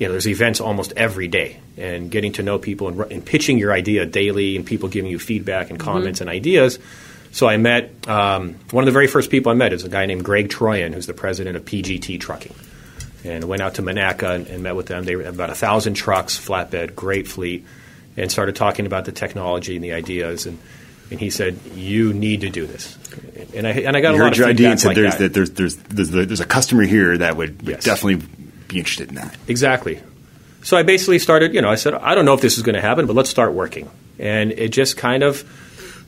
You 0.01 0.07
know, 0.07 0.13
there's 0.13 0.27
events 0.27 0.59
almost 0.59 0.93
every 0.97 1.27
day, 1.27 1.59
and 1.77 2.09
getting 2.09 2.31
to 2.31 2.41
know 2.41 2.57
people 2.57 2.87
and, 2.87 3.11
and 3.11 3.23
pitching 3.23 3.59
your 3.59 3.71
idea 3.71 4.03
daily, 4.03 4.55
and 4.55 4.65
people 4.65 4.89
giving 4.89 5.11
you 5.11 5.19
feedback 5.19 5.69
and 5.69 5.79
comments 5.79 6.21
and 6.21 6.27
ideas. 6.29 6.79
So 7.31 7.47
I 7.47 7.57
met 7.57 8.07
um, 8.09 8.55
one 8.71 8.81
of 8.83 8.87
the 8.87 8.91
very 8.91 9.05
first 9.05 9.29
people 9.29 9.51
I 9.51 9.55
met 9.55 9.73
is 9.73 9.83
a 9.83 9.89
guy 9.89 10.07
named 10.07 10.25
Greg 10.25 10.49
Troyan, 10.49 10.91
who's 10.95 11.05
the 11.05 11.13
president 11.13 11.55
of 11.55 11.65
PGT 11.65 12.19
Trucking, 12.19 12.55
and 13.23 13.43
went 13.43 13.61
out 13.61 13.75
to 13.75 13.83
Monaca 13.83 14.33
and, 14.33 14.47
and 14.47 14.63
met 14.63 14.75
with 14.75 14.87
them. 14.87 15.03
They 15.05 15.11
have 15.11 15.35
about 15.35 15.51
a 15.51 15.55
thousand 15.55 15.93
trucks, 15.93 16.35
flatbed, 16.35 16.95
great 16.95 17.27
fleet, 17.27 17.63
and 18.17 18.31
started 18.31 18.55
talking 18.55 18.87
about 18.87 19.05
the 19.05 19.11
technology 19.11 19.75
and 19.75 19.83
the 19.83 19.91
ideas. 19.93 20.47
And, 20.47 20.57
and 21.11 21.19
he 21.19 21.29
said, 21.29 21.59
"You 21.75 22.11
need 22.11 22.41
to 22.41 22.49
do 22.49 22.65
this." 22.65 22.97
And 23.53 23.67
I 23.67 23.71
and 23.71 23.95
I 23.95 24.01
got 24.01 24.15
You 24.15 24.17
a 24.17 24.23
lot 24.23 24.23
heard 24.23 24.31
of 24.33 24.37
your 24.39 24.47
idea 24.47 24.71
and 24.71 24.79
said 24.79 24.87
like 24.87 24.95
there's, 24.95 25.13
that. 25.17 25.19
that. 25.19 25.33
there's, 25.35 25.51
there's, 25.51 25.75
there's, 25.77 26.09
there's 26.09 26.39
a 26.39 26.45
customer 26.45 26.81
here 26.85 27.19
that 27.19 27.37
would, 27.37 27.61
would 27.61 27.75
Yes. 27.75 27.83
definitely 27.83 28.25
be 28.71 28.79
interested 28.79 29.09
in 29.09 29.15
that. 29.15 29.35
Exactly. 29.47 30.01
So 30.63 30.77
I 30.77 30.83
basically 30.83 31.19
started, 31.19 31.53
you 31.53 31.61
know, 31.61 31.69
I 31.69 31.75
said, 31.75 31.93
I 31.93 32.15
don't 32.15 32.25
know 32.25 32.33
if 32.33 32.41
this 32.41 32.57
is 32.57 32.63
going 32.63 32.75
to 32.75 32.81
happen, 32.81 33.07
but 33.07 33.15
let's 33.15 33.29
start 33.29 33.53
working. 33.53 33.89
And 34.19 34.51
it 34.51 34.69
just 34.69 34.97
kind 34.97 35.23
of 35.23 35.43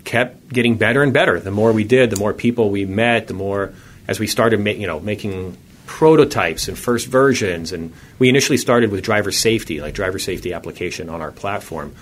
kept 0.04 0.49
getting 0.49 0.78
better 0.78 1.02
and 1.02 1.12
better. 1.13 1.39
The 1.39 1.52
more 1.52 1.71
we 1.73 1.84
did, 1.84 2.10
the 2.10 2.19
more 2.19 2.34
people 2.34 2.69
we 2.69 2.86
met, 2.86 3.28
the 3.28 3.34
more 3.34 3.73
as 4.08 4.19
we 4.19 4.28
started, 4.28 4.60
ma- 4.60 4.71
you 4.71 4.86
know, 4.86 4.99
making 4.99 5.58
prototypes 5.86 6.67
and 6.67 6.78
first 6.78 7.08
versions. 7.08 7.71
And 7.71 7.93
we 8.19 8.30
initially 8.30 8.58
started 8.58 8.91
with 8.91 9.04
driver 9.04 9.32
safety, 9.32 9.82
like 9.82 9.93
driver 9.93 10.19
safety 10.19 10.54
application 10.54 11.10
on 11.10 11.21
our 11.21 11.32
platform. 11.32 11.95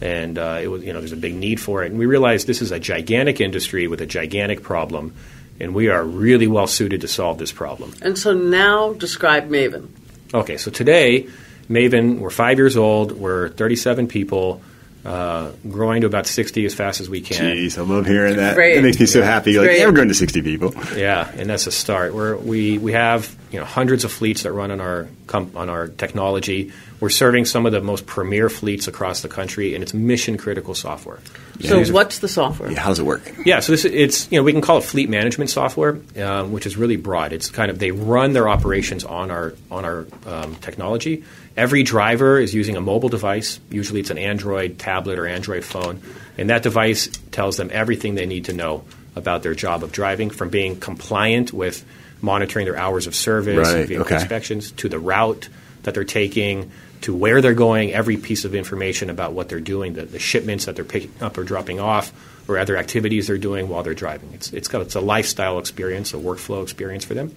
And 0.00 0.38
uh, 0.38 0.60
it 0.62 0.68
was, 0.68 0.84
you 0.84 0.92
know, 0.92 1.00
there's 1.00 1.12
a 1.12 1.16
big 1.16 1.34
need 1.34 1.60
for 1.60 1.82
it. 1.82 1.90
And 1.90 1.98
we 1.98 2.06
realized 2.06 2.46
this 2.46 2.62
is 2.62 2.70
a 2.70 2.78
gigantic 2.78 3.40
industry 3.40 3.88
with 3.88 4.00
a 4.00 4.06
gigantic 4.06 4.62
problem, 4.62 5.14
and 5.58 5.74
we 5.74 5.88
are 5.88 6.04
really 6.04 6.46
well 6.46 6.68
suited 6.68 7.00
to 7.00 7.08
solve 7.08 7.38
this 7.38 7.50
problem. 7.50 7.92
And 8.00 8.16
so 8.16 8.32
now 8.32 8.92
describe 8.92 9.48
Maven. 9.50 9.88
Okay, 10.32 10.56
so 10.56 10.70
today, 10.70 11.26
Maven, 11.68 12.18
we're 12.18 12.30
five 12.30 12.58
years 12.58 12.76
old. 12.76 13.12
We're 13.12 13.48
37 13.48 14.08
people, 14.08 14.60
uh, 15.04 15.52
growing 15.68 16.02
to 16.02 16.06
about 16.06 16.26
60 16.26 16.66
as 16.66 16.74
fast 16.74 17.00
as 17.00 17.08
we 17.08 17.20
can. 17.20 17.56
Jeez, 17.56 17.78
I 17.78 17.82
love 17.82 18.06
hearing 18.06 18.36
that. 18.36 18.54
Great. 18.54 18.76
That 18.76 18.82
makes 18.82 19.00
me 19.00 19.06
so 19.06 19.22
happy. 19.22 19.58
Like, 19.58 19.70
yeah, 19.70 19.86
we're 19.86 19.92
going 19.92 20.08
to 20.08 20.14
60 20.14 20.42
people. 20.42 20.74
Yeah, 20.96 21.30
and 21.36 21.48
that's 21.48 21.66
a 21.66 21.72
start. 21.72 22.14
We're, 22.14 22.36
we 22.36 22.78
we 22.78 22.92
have 22.92 23.34
you 23.50 23.58
know 23.58 23.64
hundreds 23.64 24.04
of 24.04 24.12
fleets 24.12 24.42
that 24.42 24.52
run 24.52 24.70
on 24.70 24.80
our 24.80 25.08
com- 25.26 25.52
on 25.54 25.68
our 25.68 25.88
technology. 25.88 26.72
We're 27.00 27.10
serving 27.10 27.44
some 27.44 27.64
of 27.64 27.70
the 27.72 27.80
most 27.80 28.06
premier 28.06 28.48
fleets 28.48 28.88
across 28.88 29.22
the 29.22 29.28
country, 29.28 29.74
and 29.74 29.82
it's 29.82 29.94
mission 29.94 30.36
critical 30.36 30.74
software. 30.74 31.18
So 31.60 31.76
these 31.78 31.90
are- 31.90 31.92
what's 31.92 32.18
the 32.18 32.28
software? 32.28 32.70
Yeah, 32.72 32.84
does 32.86 32.98
it 32.98 33.04
work? 33.04 33.22
Yeah, 33.44 33.60
so 33.60 33.72
this 33.72 33.84
it's 33.84 34.30
you 34.30 34.38
know 34.38 34.42
we 34.42 34.52
can 34.52 34.60
call 34.60 34.78
it 34.78 34.84
fleet 34.84 35.08
management 35.08 35.50
software, 35.50 35.98
um, 36.20 36.52
which 36.52 36.66
is 36.66 36.76
really 36.76 36.96
broad. 36.96 37.32
It's 37.32 37.48
kind 37.50 37.70
of 37.70 37.78
they 37.78 37.90
run 37.90 38.32
their 38.32 38.48
operations 38.48 39.04
on 39.04 39.30
our 39.30 39.54
on 39.70 39.84
our 39.84 40.06
um, 40.26 40.56
technology. 40.56 41.24
Every 41.56 41.82
driver 41.82 42.38
is 42.38 42.54
using 42.54 42.76
a 42.76 42.80
mobile 42.80 43.08
device. 43.08 43.58
Usually, 43.70 44.00
it's 44.00 44.10
an 44.10 44.18
Android 44.18 44.78
tablet 44.78 45.18
or 45.18 45.26
Android 45.26 45.64
phone, 45.64 46.00
and 46.36 46.50
that 46.50 46.62
device 46.62 47.08
tells 47.32 47.56
them 47.56 47.70
everything 47.72 48.14
they 48.14 48.26
need 48.26 48.44
to 48.46 48.52
know 48.52 48.84
about 49.16 49.42
their 49.42 49.54
job 49.54 49.82
of 49.82 49.90
driving, 49.90 50.30
from 50.30 50.48
being 50.50 50.78
compliant 50.78 51.52
with 51.52 51.84
monitoring 52.20 52.64
their 52.64 52.76
hours 52.76 53.06
of 53.06 53.14
service 53.14 53.72
Right, 53.72 53.86
vehicle 53.86 54.06
okay. 54.06 54.16
inspections 54.16 54.72
to 54.72 54.88
the 54.88 54.98
route 54.98 55.48
that 55.82 55.94
they're 55.94 56.04
taking 56.04 56.70
to 57.02 57.14
where 57.14 57.40
they're 57.40 57.54
going, 57.54 57.92
every 57.92 58.16
piece 58.16 58.44
of 58.44 58.54
information 58.54 59.08
about 59.08 59.32
what 59.32 59.48
they're 59.48 59.60
doing, 59.60 59.94
the, 59.94 60.04
the 60.04 60.18
shipments 60.18 60.64
that 60.64 60.74
they're 60.76 60.84
picking 60.84 61.12
up 61.20 61.38
or 61.38 61.44
dropping 61.44 61.78
off, 61.78 62.12
or 62.48 62.58
other 62.58 62.76
activities 62.76 63.26
they're 63.26 63.38
doing 63.38 63.68
while 63.68 63.82
they're 63.82 63.94
driving. 63.94 64.30
It's, 64.32 64.52
it's, 64.52 64.68
got, 64.68 64.82
it's 64.82 64.94
a 64.94 65.00
lifestyle 65.00 65.58
experience, 65.58 66.12
a 66.14 66.16
workflow 66.16 66.62
experience 66.62 67.04
for 67.04 67.14
them. 67.14 67.34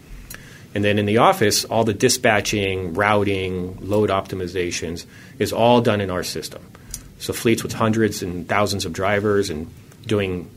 And 0.73 0.83
then 0.83 0.97
in 0.97 1.05
the 1.05 1.17
office, 1.17 1.65
all 1.65 1.83
the 1.83 1.93
dispatching, 1.93 2.93
routing, 2.93 3.77
load 3.81 4.09
optimizations 4.09 5.05
is 5.37 5.51
all 5.51 5.81
done 5.81 5.99
in 5.99 6.09
our 6.09 6.23
system. 6.23 6.65
So 7.19 7.33
fleets 7.33 7.61
with 7.61 7.73
hundreds 7.73 8.23
and 8.23 8.47
thousands 8.47 8.85
of 8.85 8.93
drivers 8.93 9.49
and 9.49 9.71
doing, 10.07 10.49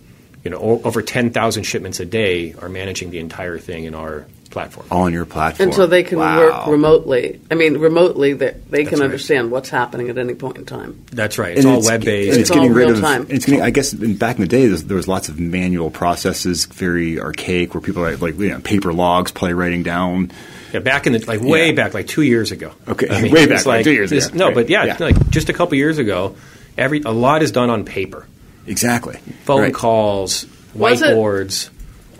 you 0.44 0.50
know, 0.50 0.58
o- 0.58 0.80
over 0.84 1.02
10,000 1.02 1.62
shipments 1.64 2.00
a 2.00 2.04
day 2.04 2.54
are 2.60 2.68
managing 2.68 3.10
the 3.10 3.18
entire 3.18 3.58
thing 3.58 3.84
in 3.84 3.94
our 3.94 4.26
platform. 4.50 4.86
On 4.92 5.12
your 5.12 5.24
platform. 5.24 5.68
And 5.70 5.74
so 5.74 5.86
they 5.86 6.04
can 6.04 6.18
Wow. 6.18 6.36
work 6.38 6.66
remotely. 6.68 7.40
I 7.50 7.54
mean, 7.56 7.78
remotely, 7.78 8.34
they, 8.34 8.54
they 8.70 8.84
can 8.84 9.00
right. 9.00 9.04
understand 9.06 9.50
what's 9.50 9.68
happening 9.68 10.10
at 10.10 10.18
any 10.18 10.34
point 10.34 10.58
in 10.58 10.64
time. 10.64 11.02
That's 11.12 11.38
right. 11.38 11.56
It's 11.56 11.64
And 11.64 11.74
all 11.74 11.82
web 11.82 12.04
based. 12.04 12.28
It's 12.38 12.38
it's, 12.38 12.50
getting 12.50 12.68
all 12.70 12.76
rid 12.76 12.86
real 12.86 12.94
of. 12.96 13.00
time. 13.00 13.26
It's 13.30 13.46
getting, 13.46 13.62
I 13.62 13.70
guess 13.70 13.92
back 13.92 14.36
in 14.36 14.42
the 14.42 14.46
day, 14.48 14.66
there 14.68 14.96
was, 14.96 15.08
lots 15.08 15.28
of 15.28 15.40
manual 15.40 15.90
processes, 15.90 16.66
very 16.66 17.18
archaic, 17.18 17.74
where 17.74 17.80
people 17.80 18.04
had 18.04 18.22
like 18.22 18.38
you 18.38 18.50
know, 18.50 18.60
paper 18.60 18.92
logs, 18.92 19.32
play 19.32 19.52
writing 19.54 19.82
down. 19.82 20.30
Yeah, 20.72 20.80
back 20.80 21.06
in 21.08 21.14
the 21.14 21.24
like 21.26 21.40
way 21.40 21.66
Yeah. 21.68 21.72
back, 21.72 21.94
like 21.94 22.06
two 22.06 22.22
years 22.22 22.52
ago. 22.52 22.70
Okay, 22.86 23.08
I 23.08 23.22
mean, 23.22 23.32
way 23.32 23.46
back, 23.46 23.54
was 23.58 23.66
like 23.66 23.82
two 23.84 23.92
years 23.92 24.10
this- 24.10 24.28
ago. 24.28 24.38
No, 24.38 24.46
Right. 24.46 24.54
but 24.54 24.68
yeah, 24.70 24.84
Yeah. 24.84 24.96
like 25.00 25.30
just 25.30 25.48
a 25.48 25.52
couple 25.52 25.76
years 25.78 25.98
ago, 25.98 26.36
every 26.78 27.02
a 27.04 27.10
lot 27.12 27.42
is 27.42 27.50
done 27.50 27.70
on 27.70 27.84
paper, 27.84 28.26
Exactly. 28.66 29.18
phone 29.44 29.60
Right. 29.62 29.74
calls, 29.74 30.46
whiteboards. 30.76 31.68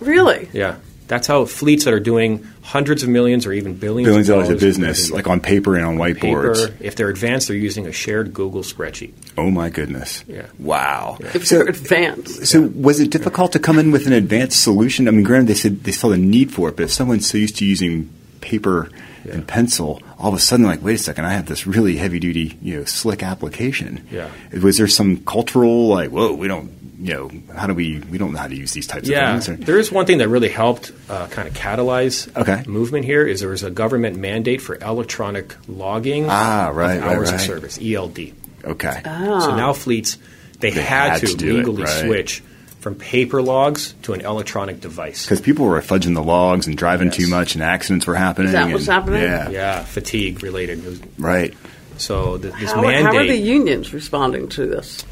Really? 0.01 0.49
Yeah, 0.53 0.77
that's 1.09 1.27
how 1.27 1.45
fleets 1.45 1.85
that 1.85 1.95
are 1.95 2.01
doing 2.01 2.47
hundreds 2.63 3.03
of 3.03 3.09
millions 3.09 3.47
or 3.47 3.53
even 3.53 3.75
billions, 3.75 4.07
Billions 4.09 4.29
of 4.29 4.35
dollars 4.35 4.49
dollars 4.49 4.63
of 4.63 4.67
business, 4.67 5.11
like 5.11 5.27
on 5.29 5.39
paper 5.41 5.77
and 5.77 5.85
on 5.85 5.97
whiteboards. 5.97 6.67
paper. 6.67 6.75
If 6.81 6.97
they're 6.97 7.09
advanced, 7.11 7.49
they're 7.49 7.57
using 7.57 7.87
a 7.87 7.93
shared 7.93 8.33
Google 8.35 8.63
spreadsheet. 8.63 9.13
Oh 9.39 9.51
my 9.51 9.71
goodness! 9.71 10.25
Yeah. 10.27 10.47
Wow. 10.59 11.19
If 11.21 11.47
So, 11.47 11.59
they're 11.59 11.69
advanced. 11.69 12.47
so 12.47 12.63
was 12.63 13.01
it 13.01 13.11
difficult 13.11 13.53
to 13.53 13.59
come 13.59 13.79
in 13.79 13.91
with 13.93 14.07
an 14.07 14.13
advanced 14.13 14.63
solution? 14.63 15.09
I 15.09 15.11
mean, 15.13 15.25
granted, 15.25 15.49
they 15.49 15.55
said 15.55 15.85
they 15.85 15.93
saw 15.93 16.09
the 16.09 16.17
need 16.19 16.53
for 16.53 16.69
it, 16.71 16.77
but 16.77 16.85
if 16.85 16.91
someone's 16.93 17.29
so 17.29 17.39
used 17.39 17.57
to 17.59 17.65
using 17.65 18.11
paper 18.41 18.89
and 19.31 19.47
pencil, 19.47 20.03
all 20.19 20.29
of 20.29 20.35
a 20.35 20.41
sudden, 20.41 20.67
like, 20.67 20.83
wait 20.83 20.95
a 20.95 20.99
second, 20.99 21.25
I 21.25 21.33
have 21.33 21.47
this 21.47 21.67
really 21.67 21.97
heavy 21.97 22.19
duty, 22.21 22.59
you 22.63 22.79
know, 22.79 22.85
slick 22.85 23.23
application. 23.23 24.07
Yeah. 24.11 24.31
Was 24.63 24.77
there 24.77 24.89
some 24.89 25.19
cultural, 25.25 25.89
like, 25.89 26.11
whoa, 26.11 26.33
we 26.35 26.49
don't, 26.49 26.71
you 27.01 27.13
know, 27.15 27.31
how 27.55 27.67
do 27.67 27.75
we, 27.75 27.99
we 28.11 28.19
don't 28.19 28.33
know 28.33 28.39
how 28.39 28.47
to 28.49 28.55
use 28.57 28.73
these 28.73 28.87
types 28.87 29.09
Yeah, 29.09 29.37
of 29.37 29.45
things? 29.45 29.61
or- 29.61 29.65
there 29.65 29.79
is 29.79 29.91
one 29.93 30.07
thing 30.07 30.19
that 30.19 30.29
really 30.29 30.49
helped 30.49 30.93
uh, 31.11 31.27
kind 31.29 31.49
of 31.49 31.55
catalyze 31.55 32.35
Okay. 32.37 32.63
movement 32.67 33.05
here 33.05 33.27
is 33.27 33.41
there 33.41 33.51
was 33.51 33.63
a 33.63 33.71
government 33.71 34.17
mandate 34.17 34.61
for 34.63 34.77
electronic 34.77 35.55
logging 35.69 36.27
Ah, 36.29 36.71
right, 36.73 36.97
of 36.99 37.03
right, 37.05 37.17
hours 37.17 37.31
of 37.33 37.41
service 37.41 37.79
(ELD). 37.81 38.33
okay. 38.65 39.01
So 39.05 39.57
now 39.57 39.73
fleets 39.73 40.19
they, 40.61 40.71
They 40.71 40.81
had, 40.83 41.11
had 41.13 41.21
to, 41.21 41.27
to 41.27 41.37
do 41.37 41.51
it, 41.51 41.59
legally 41.59 41.83
right. 41.83 42.05
switch 42.07 42.43
from 42.85 42.95
paper 42.95 43.41
logs 43.41 43.95
to 44.03 44.13
an 44.13 44.21
electronic 44.21 44.79
device. 44.79 45.25
Because 45.25 45.41
people 45.41 45.65
were 45.65 45.81
fudging 45.81 46.15
the 46.15 46.23
logs 46.23 46.67
and 46.67 46.77
driving 46.77 47.07
Yes. 47.09 47.17
too 47.17 47.27
much, 47.29 47.55
and 47.55 47.65
accidents 47.65 48.07
were 48.07 48.15
happening. 48.15 48.49
Is 48.49 48.53
that 48.53 48.71
what's 48.71 48.87
and- 48.87 48.93
happening? 48.93 49.23
Yeah, 49.23 49.49
Yeah, 49.49 49.83
fatigue 49.85 50.43
related. 50.43 50.85
Was- 50.85 51.01
right. 51.19 51.55
So 51.97 52.37
th- 52.37 52.53
this 52.61 52.73
How, 52.73 52.83
mandate, 52.83 53.05
how 53.07 53.17
are 53.17 53.27
the 53.27 53.37
unions 53.39 53.95
responding 53.95 54.49
to 54.51 54.67
this? 54.67 55.03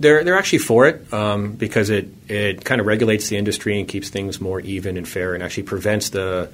they're 0.00 0.22
they're 0.22 0.36
actually 0.38 0.58
for 0.58 0.86
it 0.86 1.12
um, 1.12 1.52
because 1.52 1.88
it 1.90 2.08
it 2.28 2.64
kind 2.64 2.80
of 2.80 2.86
regulates 2.86 3.28
the 3.28 3.36
industry 3.36 3.78
and 3.78 3.88
keeps 3.88 4.10
things 4.10 4.40
more 4.40 4.60
even 4.60 4.96
and 4.98 5.08
fair, 5.08 5.34
and 5.34 5.42
actually 5.42 5.64
prevents 5.64 6.10
the 6.10 6.50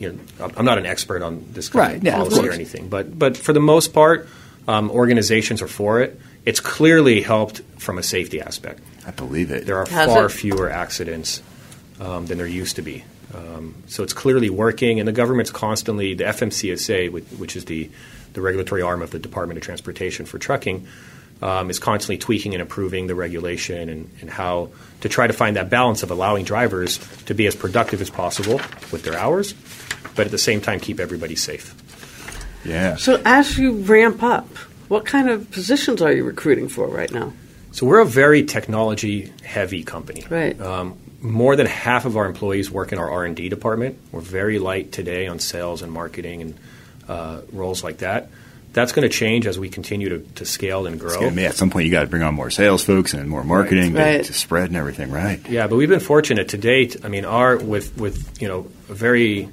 you 0.00 0.12
know, 0.40 0.50
I'm 0.56 0.64
not 0.64 0.78
an 0.78 0.86
expert 0.86 1.22
on 1.22 1.44
this 1.52 1.68
kind 1.68 1.86
Right, 1.88 1.96
of 1.98 2.04
yeah, 2.04 2.20
of 2.20 2.28
policy 2.30 2.48
or 2.48 2.52
anything, 2.52 2.88
but 2.88 3.16
but 3.18 3.36
for 3.36 3.52
the 3.52 3.60
most 3.60 3.92
part, 3.92 4.28
um, 4.66 4.90
organizations 4.90 5.62
are 5.62 5.68
for 5.68 6.00
it. 6.02 6.18
It's 6.44 6.60
clearly 6.60 7.20
helped 7.22 7.60
from 7.78 7.98
a 7.98 8.02
safety 8.02 8.40
aspect. 8.40 8.80
I 9.06 9.10
believe 9.12 9.50
it. 9.50 9.66
There 9.66 9.78
are 9.78 9.86
Has 9.86 10.08
far 10.08 10.26
it? 10.26 10.30
fewer 10.30 10.68
accidents 10.68 11.42
um, 12.00 12.26
than 12.26 12.38
there 12.38 12.46
used 12.46 12.76
to 12.76 12.82
be. 12.82 13.04
Um, 13.34 13.74
so 13.86 14.02
it's 14.02 14.12
clearly 14.12 14.50
working, 14.50 14.98
and 14.98 15.06
the 15.06 15.12
government's 15.12 15.50
constantly, 15.50 16.14
the 16.14 16.24
FMCSA, 16.24 17.10
which, 17.12 17.24
which 17.38 17.56
is 17.56 17.64
the, 17.66 17.90
the 18.32 18.40
regulatory 18.40 18.82
arm 18.82 19.02
of 19.02 19.10
the 19.10 19.18
Department 19.18 19.58
of 19.58 19.64
Transportation 19.64 20.26
for 20.26 20.38
trucking, 20.38 20.86
um, 21.42 21.68
is 21.68 21.78
constantly 21.78 22.18
tweaking 22.18 22.54
and 22.54 22.62
improving 22.62 23.06
the 23.08 23.14
regulation 23.14 23.88
and, 23.88 24.10
and 24.20 24.30
how 24.30 24.70
to 25.02 25.08
try 25.08 25.26
to 25.26 25.32
find 25.32 25.56
that 25.56 25.68
balance 25.68 26.02
of 26.02 26.10
allowing 26.10 26.44
drivers 26.44 26.98
to 27.24 27.34
be 27.34 27.46
as 27.46 27.54
productive 27.54 28.00
as 28.00 28.08
possible 28.10 28.60
with 28.90 29.02
their 29.02 29.18
hours, 29.18 29.54
but 30.14 30.26
at 30.26 30.30
the 30.30 30.38
same 30.38 30.60
time 30.60 30.80
keep 30.80 30.98
everybody 30.98 31.36
safe. 31.36 31.74
yeah. 32.64 32.96
So 32.96 33.20
as 33.24 33.58
you 33.58 33.72
ramp 33.72 34.22
up, 34.22 34.48
what 34.88 35.04
kind 35.04 35.28
of 35.28 35.50
positions 35.50 36.00
are 36.00 36.12
you 36.12 36.24
recruiting 36.24 36.68
for 36.68 36.86
right 36.88 37.12
now? 37.12 37.32
So 37.76 37.84
we're 37.84 38.00
a 38.00 38.06
very 38.06 38.42
technology 38.42 39.34
heavy 39.44 39.84
company. 39.84 40.24
Right. 40.30 40.58
Um, 40.58 40.96
more 41.20 41.56
than 41.56 41.66
half 41.66 42.06
of 42.06 42.16
our 42.16 42.24
employees 42.24 42.70
work 42.70 42.90
in 42.90 42.98
our 42.98 43.10
R 43.10 43.26
and 43.26 43.36
D 43.36 43.50
department. 43.50 43.98
We're 44.12 44.22
very 44.22 44.58
light 44.58 44.92
today 44.92 45.26
on 45.26 45.40
sales 45.40 45.82
and 45.82 45.92
marketing 45.92 46.40
and 46.40 46.58
uh, 47.06 47.42
roles 47.52 47.84
like 47.84 47.98
that. 47.98 48.30
That's 48.72 48.92
going 48.92 49.02
to 49.06 49.14
change 49.14 49.46
as 49.46 49.58
we 49.58 49.68
continue 49.68 50.08
to, 50.08 50.18
to 50.36 50.46
scale 50.46 50.86
and 50.86 50.98
grow. 50.98 51.20
It's 51.20 51.36
at 51.36 51.54
some 51.56 51.68
point, 51.68 51.84
you 51.84 51.90
got 51.90 52.00
to 52.00 52.06
bring 52.06 52.22
on 52.22 52.34
more 52.34 52.48
sales 52.48 52.82
folks 52.82 53.12
and 53.12 53.28
more 53.28 53.44
marketing 53.44 53.92
to- 53.92 53.98
Right. 54.00 54.24
To, 54.24 54.32
spread 54.32 54.68
and 54.68 54.76
everything, 54.76 55.10
right? 55.10 55.46
Yeah, 55.46 55.66
but 55.66 55.76
we've 55.76 55.90
been 55.90 56.00
fortunate 56.00 56.48
to 56.50 56.56
date. 56.56 57.04
I 57.04 57.08
mean, 57.08 57.26
our 57.26 57.58
with 57.58 57.94
with 57.98 58.40
you 58.40 58.48
know 58.48 58.60
a 58.88 58.94
very 58.94 59.50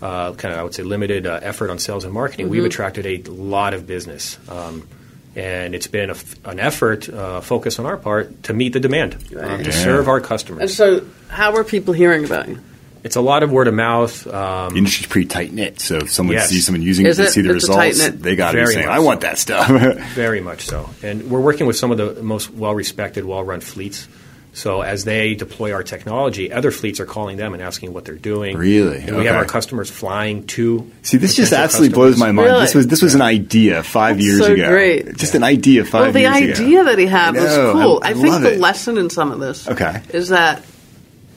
uh, 0.00 0.32
kind 0.32 0.54
of 0.54 0.60
I 0.60 0.62
would 0.62 0.72
say 0.72 0.82
limited 0.82 1.26
uh, 1.26 1.40
effort 1.42 1.68
on 1.68 1.78
sales 1.78 2.04
and 2.04 2.14
marketing, 2.14 2.48
we've 2.48 2.64
attracted 2.64 3.04
a 3.04 3.30
lot 3.30 3.74
of 3.74 3.86
business, 3.86 4.38
um, 4.48 4.88
and 5.36 5.74
it's 5.74 5.86
been 5.86 6.08
a 6.10 6.14
f 6.14 6.34
an 6.44 6.58
effort, 6.58 7.08
uh, 7.08 7.40
focus 7.40 7.78
on 7.78 7.86
our 7.86 7.96
part 7.96 8.42
to 8.44 8.52
meet 8.54 8.72
the 8.72 8.80
demand, 8.80 9.14
um, 9.32 9.36
Right. 9.38 9.64
to 9.64 9.70
Yeah. 9.70 9.84
serve 9.84 10.08
our 10.08 10.20
customers. 10.20 10.62
And 10.62 10.70
so, 10.70 11.02
how 11.28 11.54
are 11.54 11.62
people 11.64 11.94
hearing 11.94 12.24
about 12.24 12.48
you? 12.48 12.58
It's 13.04 13.14
a 13.14 13.20
lot 13.20 13.44
of 13.44 13.52
word 13.52 13.68
of 13.68 13.74
mouth. 13.74 14.26
Um, 14.26 14.70
The 14.72 14.78
industry's 14.78 15.06
pretty 15.06 15.28
tight 15.28 15.52
knit, 15.52 15.78
so 15.80 15.98
if 15.98 16.12
someone 16.12 16.34
Yes. 16.36 16.48
sees 16.48 16.66
someone 16.66 16.82
using 16.82 17.06
Is 17.06 17.20
it, 17.20 17.22
they 17.24 17.28
see 17.28 17.40
the 17.42 17.52
results, 17.52 18.08
they 18.08 18.34
got 18.34 18.52
to 18.52 18.64
be 18.64 18.66
saying, 18.66 18.88
"I 18.88 18.98
want 18.98 19.20
that 19.20 19.38
stuff." 19.38 19.68
Very 20.16 20.40
much 20.40 20.66
so. 20.66 20.90
And 21.04 21.30
we're 21.30 21.40
working 21.40 21.66
with 21.68 21.76
some 21.76 21.92
of 21.92 21.98
the 21.98 22.20
most 22.22 22.52
well 22.52 22.74
respected, 22.74 23.24
well 23.24 23.44
run 23.44 23.60
fleets. 23.60 24.08
So 24.56 24.80
as 24.80 25.04
they 25.04 25.34
deploy 25.34 25.74
our 25.74 25.82
technology, 25.82 26.50
other 26.50 26.70
fleets 26.70 26.98
are 26.98 27.04
calling 27.04 27.36
them 27.36 27.52
and 27.52 27.62
asking 27.62 27.92
what 27.92 28.06
they're 28.06 28.14
doing. 28.14 28.56
Really? 28.56 29.02
And 29.02 29.14
we 29.18 29.26
have 29.26 29.36
our 29.36 29.44
customers 29.44 29.90
flying 29.90 30.46
to. 30.46 30.90
See, 31.02 31.18
this 31.18 31.34
just 31.36 31.50
potential 31.50 31.64
absolutely 31.64 31.94
blows 31.94 32.18
my 32.18 32.32
mind. 32.32 32.48
Really? 32.48 32.60
This 32.62 32.74
was 32.74 32.86
this 32.86 33.02
was 33.02 33.14
an 33.14 33.20
idea 33.20 33.82
five 33.82 34.16
That's 34.16 34.24
years 34.26 34.46
so 34.46 34.54
ago. 34.54 34.68
great. 34.70 35.14
Just 35.18 35.34
an 35.34 35.42
idea 35.42 35.84
five 35.84 36.00
well, 36.00 36.12
the 36.12 36.20
years 36.20 36.36
ago. 36.58 36.64
idea 36.64 36.84
that 36.84 36.98
he 36.98 37.04
had 37.04 37.36
I 37.36 37.42
was 37.42 37.54
know, 37.56 37.72
cool. 37.74 38.00
I- 38.02 38.08
I, 38.08 38.10
I 38.12 38.14
think 38.14 38.28
love 38.28 38.42
the 38.42 38.52
it. 38.54 38.58
lesson 38.60 38.96
in 38.96 39.10
some 39.10 39.30
of 39.30 39.40
this 39.40 39.68
Okay. 39.68 40.00
is 40.14 40.30
that 40.30 40.64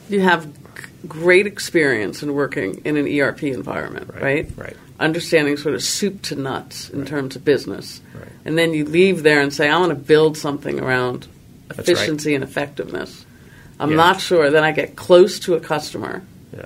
you 0.07 0.22
have 0.22 0.45
g- 0.45 0.84
great 1.05 1.45
experience 1.45 2.24
in 2.24 2.34
working 2.34 2.82
in 2.86 2.95
an 2.95 3.05
ERP 3.05 3.43
environment, 3.43 4.11
Right, 4.13 4.24
right? 4.24 4.49
right. 4.55 4.78
Understanding 4.97 5.57
sort 5.57 5.76
of 5.76 5.84
soup 5.84 6.22
to 6.22 6.36
nuts 6.38 6.89
in 6.89 7.05
terms 7.05 7.36
of 7.36 7.43
business. 7.43 7.99
Right. 8.17 8.30
And 8.45 8.57
then 8.57 8.74
you 8.74 8.86
leave 8.86 9.24
there 9.24 9.41
and 9.41 9.53
say, 9.53 9.67
I 9.70 9.78
want 9.78 9.89
to 9.89 9.95
build 9.95 10.38
something 10.38 10.80
around 10.80 11.28
right. 11.70 11.80
efficiency 11.80 12.36
and 12.36 12.43
effectiveness. 12.43 13.26
I'm 13.80 13.91
Yeah. 13.91 13.95
not 13.97 14.22
sure. 14.22 14.49
Then 14.49 14.63
I 14.63 14.72
get 14.72 14.95
close 14.95 15.39
to 15.41 15.53
a 15.55 15.59
customer 15.59 16.22
Yeah. 16.55 16.65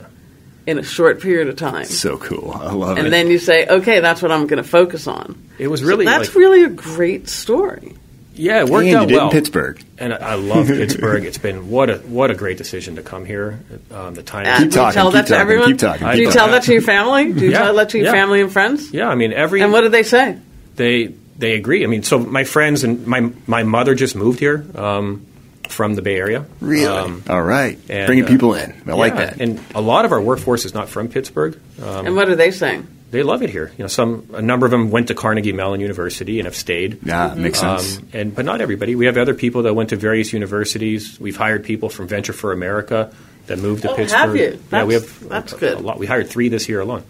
in 0.65 0.79
a 0.79 0.83
short 0.83 1.21
period 1.21 1.47
of 1.47 1.55
time. 1.55 1.85
So 1.85 2.17
cool. 2.17 2.51
I 2.59 2.71
love 2.71 2.91
and 2.91 2.99
it. 2.99 3.03
And 3.05 3.13
then 3.13 3.27
you 3.27 3.37
say, 3.39 3.67
okay, 3.67 3.99
that's 3.99 4.21
what 4.21 4.31
I'm 4.31 4.47
going 4.47 4.61
to 4.61 4.67
focus 4.67 5.05
on. 5.07 5.35
It 5.59 5.67
was 5.67 5.81
So 5.81 5.87
really 5.87 6.05
that's 6.05 6.29
like- 6.29 6.35
really 6.35 6.63
a 6.63 6.69
great 6.69 7.29
story. 7.29 7.93
Yeah, 8.35 8.61
it 8.61 8.69
worked 8.69 8.87
and 8.87 8.95
out 8.95 9.09
you 9.11 9.17
well. 9.17 9.25
in 9.27 9.31
Pittsburgh. 9.31 9.79
And 9.99 10.11
I 10.11 10.17
I 10.17 10.33
love 10.33 10.65
Pittsburgh. 10.81 11.23
It's 11.23 11.37
been 11.37 11.69
what 11.69 11.91
a 11.91 11.97
what 11.97 12.31
a 12.31 12.33
great 12.33 12.57
decision 12.57 12.95
to 12.95 13.03
come 13.03 13.25
here. 13.25 13.59
Um, 13.91 14.15
the 14.15 14.23
time. 14.23 14.45
Keep 14.45 14.57
do 14.57 14.63
you 14.63 14.71
talking, 14.71 14.93
tell 14.95 15.05
keep 15.09 15.13
that 15.13 15.21
to 15.27 15.33
talking, 15.33 15.41
everyone? 15.41 15.67
keep 15.69 15.77
talking, 15.77 16.07
Do 16.13 16.17
you 16.19 16.31
tell 16.31 16.47
that 16.47 16.63
to 16.63 16.73
your 16.73 16.81
family? 16.81 17.31
Do 17.31 17.45
you 17.45 17.51
Yeah, 17.51 17.59
tell 17.59 17.75
that 17.75 17.89
to 17.89 17.97
your 17.99 18.07
yeah. 18.07 18.11
family 18.11 18.41
and 18.41 18.51
friends? 18.51 18.91
yeah, 18.91 19.07
I 19.07 19.13
mean 19.13 19.33
every. 19.33 19.61
And 19.61 19.71
what 19.71 19.81
did 19.81 19.91
they 19.91 20.01
say? 20.01 20.37
they 20.77 21.13
they 21.37 21.55
agree. 21.55 21.83
I 21.83 21.87
mean, 21.87 22.03
so 22.03 22.19
my 22.19 22.43
friends 22.43 22.83
and 22.83 23.05
my 23.07 23.31
my 23.47 23.63
mother 23.63 23.95
just 23.95 24.15
moved 24.15 24.39
here 24.39 24.65
um, 24.75 25.25
from 25.69 25.95
the 25.95 26.01
Bay 26.01 26.15
Area. 26.17 26.45
Really? 26.59 26.85
Um, 26.85 27.23
All 27.29 27.41
right. 27.41 27.77
and, 27.89 28.07
Bringing 28.07 28.25
uh, 28.25 28.27
people 28.27 28.53
in. 28.55 28.73
I 28.87 28.93
like 28.93 29.15
that. 29.15 29.41
And 29.41 29.59
a 29.75 29.81
lot 29.81 30.05
of 30.05 30.11
our 30.11 30.21
workforce 30.21 30.65
is 30.65 30.73
not 30.73 30.89
from 30.89 31.07
Pittsburgh. 31.07 31.59
Um, 31.81 32.07
and 32.07 32.15
what 32.15 32.29
are 32.29 32.35
they 32.35 32.51
saying? 32.51 32.87
they 33.11 33.21
love 33.21 33.43
it 33.43 33.51
here. 33.51 33.71
You 33.77 33.83
know, 33.83 33.87
some 33.87 34.27
a 34.33 34.41
number 34.41 34.65
of 34.65 34.71
them 34.71 34.89
went 34.89 35.09
to 35.09 35.13
Carnegie 35.13 35.53
Mellon 35.53 35.79
University 35.79 36.39
and 36.39 36.47
have 36.47 36.55
stayed. 36.55 36.97
yeah, 37.03 37.35
makes 37.35 37.59
sense. 37.59 37.99
Um, 37.99 38.07
and 38.11 38.35
but 38.35 38.43
not 38.43 38.59
everybody. 38.59 38.95
We 38.95 39.05
have 39.05 39.17
other 39.17 39.35
people 39.35 39.61
that 39.63 39.75
went 39.75 39.89
to 39.89 39.95
various 39.97 40.33
universities. 40.33 41.19
We've 41.19 41.37
hired 41.37 41.63
people 41.63 41.89
from 41.89 42.07
Venture 42.07 42.33
for 42.33 42.51
America 42.51 43.13
that 43.45 43.59
moved 43.59 43.83
to 43.83 43.89
Oh, 43.91 43.95
have 43.95 44.07
Pittsburgh. 44.07 44.39
you? 44.39 44.59
yeah, 44.71 44.83
we 44.85 44.95
have 44.95 45.29
that's 45.29 45.53
a, 45.53 45.57
good. 45.57 45.73
A 45.77 45.79
lot. 45.79 45.99
We 45.99 46.07
hired 46.07 46.27
three 46.27 46.49
this 46.49 46.67
year 46.67 46.79
alone. 46.79 47.03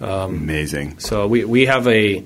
Amazing. 0.00 0.98
So 0.98 1.26
we 1.28 1.44
we 1.44 1.66
have 1.66 1.86
a 1.86 2.24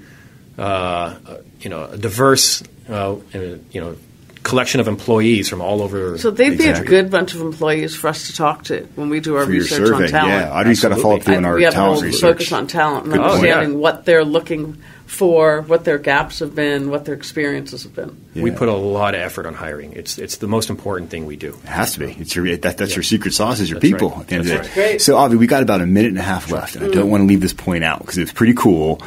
uh, 0.58 1.14
you 1.60 1.70
know 1.70 1.84
a 1.84 1.96
diverse 1.98 2.62
uh, 2.88 3.16
you 3.32 3.80
know 3.80 3.96
collection 4.42 4.78
of 4.78 4.88
employees 4.88 5.48
from 5.48 5.62
all 5.62 5.80
over. 5.82 6.18
So 6.18 6.30
they'd 6.30 6.58
be 6.58 6.66
a 6.68 6.84
good 6.84 7.10
bunch 7.10 7.34
of 7.34 7.40
employees 7.40 7.96
for 7.96 8.08
us 8.08 8.26
to 8.26 8.34
talk 8.36 8.64
to 8.64 8.84
when 8.94 9.08
we 9.08 9.20
do 9.20 9.36
our 9.36 9.46
For 9.46 9.52
your 9.52 9.62
research 9.62 9.88
survey, 9.88 10.04
on 10.04 10.10
talent. 10.10 10.32
yeah. 10.34 10.58
Audrey's 10.60 10.82
got 10.82 10.90
to 10.90 10.96
follow 10.96 11.14
up 11.14 11.20
Absolutely. 11.20 11.34
doing 11.42 11.44
I- 11.46 11.48
our 11.48 11.56
we 11.56 11.62
have 11.64 11.72
a 11.72 11.76
talent 11.76 12.02
research. 12.02 12.20
focus 12.20 12.52
on 12.52 12.66
talent 12.66 13.04
and 13.04 13.12
Good 13.14 13.20
point. 13.20 13.32
understanding 13.32 13.68
Oh, 13.70 13.72
yeah. 13.72 13.78
what 13.78 14.04
they're 14.04 14.24
looking 14.24 14.76
for, 15.06 15.62
what 15.62 15.84
their 15.84 15.96
gaps 15.98 16.40
have 16.40 16.54
been, 16.54 16.90
what 16.90 17.06
their 17.06 17.14
experiences 17.14 17.84
have 17.84 17.94
been. 17.94 18.16
we 18.34 18.50
put 18.50 18.68
a 18.68 18.72
lot 18.74 19.14
of 19.14 19.20
effort 19.22 19.46
on 19.46 19.54
hiring. 19.54 19.92
It's 19.94 20.18
it's 20.18 20.36
the 20.38 20.46
most 20.46 20.68
important 20.68 21.08
thing 21.10 21.24
we 21.24 21.36
do. 21.36 21.56
It 21.64 21.68
has 21.68 21.94
to 21.94 22.00
be. 22.00 22.12
It's 22.18 22.34
your 22.36 22.54
that, 22.58 22.76
that's 22.76 22.94
your 22.94 23.02
secret 23.02 23.32
sauce 23.32 23.60
is 23.60 23.70
your 23.70 23.80
That's 23.80 23.92
people 23.92 24.10
right. 24.10 24.20
at 24.20 24.26
the 24.28 24.34
end 24.34 24.44
That's 24.44 24.68
of 24.68 24.74
the 24.74 24.80
day. 24.80 24.88
Great. 24.92 25.00
So 25.02 25.16
Avi, 25.16 25.36
we 25.36 25.46
got 25.46 25.62
about 25.62 25.80
a 25.80 25.86
minute 25.86 26.10
and 26.10 26.18
a 26.18 26.22
half 26.22 26.50
left, 26.50 26.76
and 26.76 26.84
I 26.84 26.88
don't 26.88 27.08
want 27.08 27.22
to 27.22 27.26
leave 27.26 27.40
this 27.40 27.52
point 27.54 27.82
out 27.84 28.00
because 28.00 28.18
it's 28.18 28.32
pretty 28.32 28.54
cool. 28.54 29.00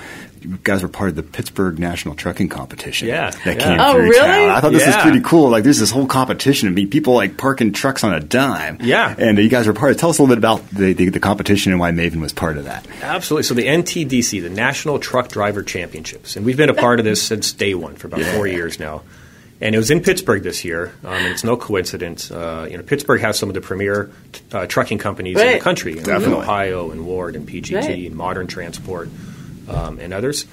You 0.47 0.57
guys 0.63 0.81
were 0.81 0.87
part 0.87 1.09
of 1.09 1.15
the 1.15 1.23
Pittsburgh 1.23 1.77
National 1.77 2.15
Trucking 2.15 2.47
Competition. 2.49 3.07
Yeah, 3.09 3.31
that 3.31 3.45
yeah. 3.45 3.53
came 3.55 3.79
Oh, 3.79 3.93
through 3.93 4.03
really? 4.09 4.17
town. 4.19 4.49
I 4.49 4.61
thought 4.61 4.71
this 4.71 4.85
was 4.85 4.95
pretty 4.97 5.19
cool. 5.21 5.49
Like 5.49 5.63
there's 5.63 5.79
this 5.79 5.91
whole 5.91 6.05
competition. 6.05 6.69
I 6.69 6.71
mean, 6.71 6.89
people 6.89 7.13
like 7.15 7.35
parking 7.37 7.73
trucks 7.73 8.03
on 8.03 8.13
a 8.13 8.19
dime. 8.21 8.77
Yeah. 8.81 9.13
and 9.17 9.37
you 9.37 9.49
guys 9.49 9.67
were 9.67 9.73
part. 9.73 9.91
of 9.91 9.97
Tell 9.97 10.09
us 10.09 10.19
a 10.19 10.21
little 10.21 10.33
bit 10.35 10.39
about 10.39 10.67
the, 10.69 10.93
the, 10.93 11.09
the 11.09 11.19
competition 11.19 11.71
and 11.73 11.79
why 11.81 11.91
Maven 11.91 12.21
was 12.21 12.31
part 12.31 12.57
of 12.57 12.63
that. 12.63 12.87
Absolutely. 13.01 13.43
So 13.43 13.53
the 13.55 13.65
NTDC, 13.67 14.41
the 14.41 14.49
National 14.49 14.99
Truck 14.99 15.27
Driver 15.29 15.63
Championships, 15.63 16.35
and 16.37 16.45
we've 16.45 16.57
been 16.57 16.69
a 16.69 16.73
part 16.73 16.99
of 16.99 17.05
this 17.05 17.21
since 17.21 17.51
day 17.51 17.73
one 17.75 17.95
for 17.95 18.07
about 18.07 18.21
Yeah. 18.21 18.33
four 18.35 18.47
years 18.47 18.79
now. 18.79 19.01
And 19.59 19.73
it 19.73 19.79
was 19.79 19.89
in 19.89 20.01
Pittsburgh 20.01 20.43
this 20.43 20.63
year, 20.63 20.93
um, 21.03 21.13
and 21.13 21.27
it's 21.29 21.43
no 21.43 21.57
coincidence. 21.57 22.29
Uh, 22.29 22.67
you 22.69 22.77
know, 22.77 22.83
Pittsburgh 22.83 23.19
has 23.21 23.39
some 23.39 23.49
of 23.49 23.55
the 23.55 23.61
premier 23.61 24.11
uh, 24.51 24.67
trucking 24.67 24.99
companies 24.99 25.35
in 25.39 25.53
the 25.53 25.59
country, 25.59 25.93
you 25.93 25.97
know, 26.01 26.05
Definitely. 26.05 26.35
Ohio 26.43 26.91
and 26.91 27.07
Ward 27.07 27.35
and 27.35 27.47
PGT 27.49 27.75
Right. 27.75 28.05
and 28.05 28.15
Modern 28.15 28.45
Transport 28.45 29.09
um, 29.67 29.99
and 29.99 30.13
others. 30.13 30.45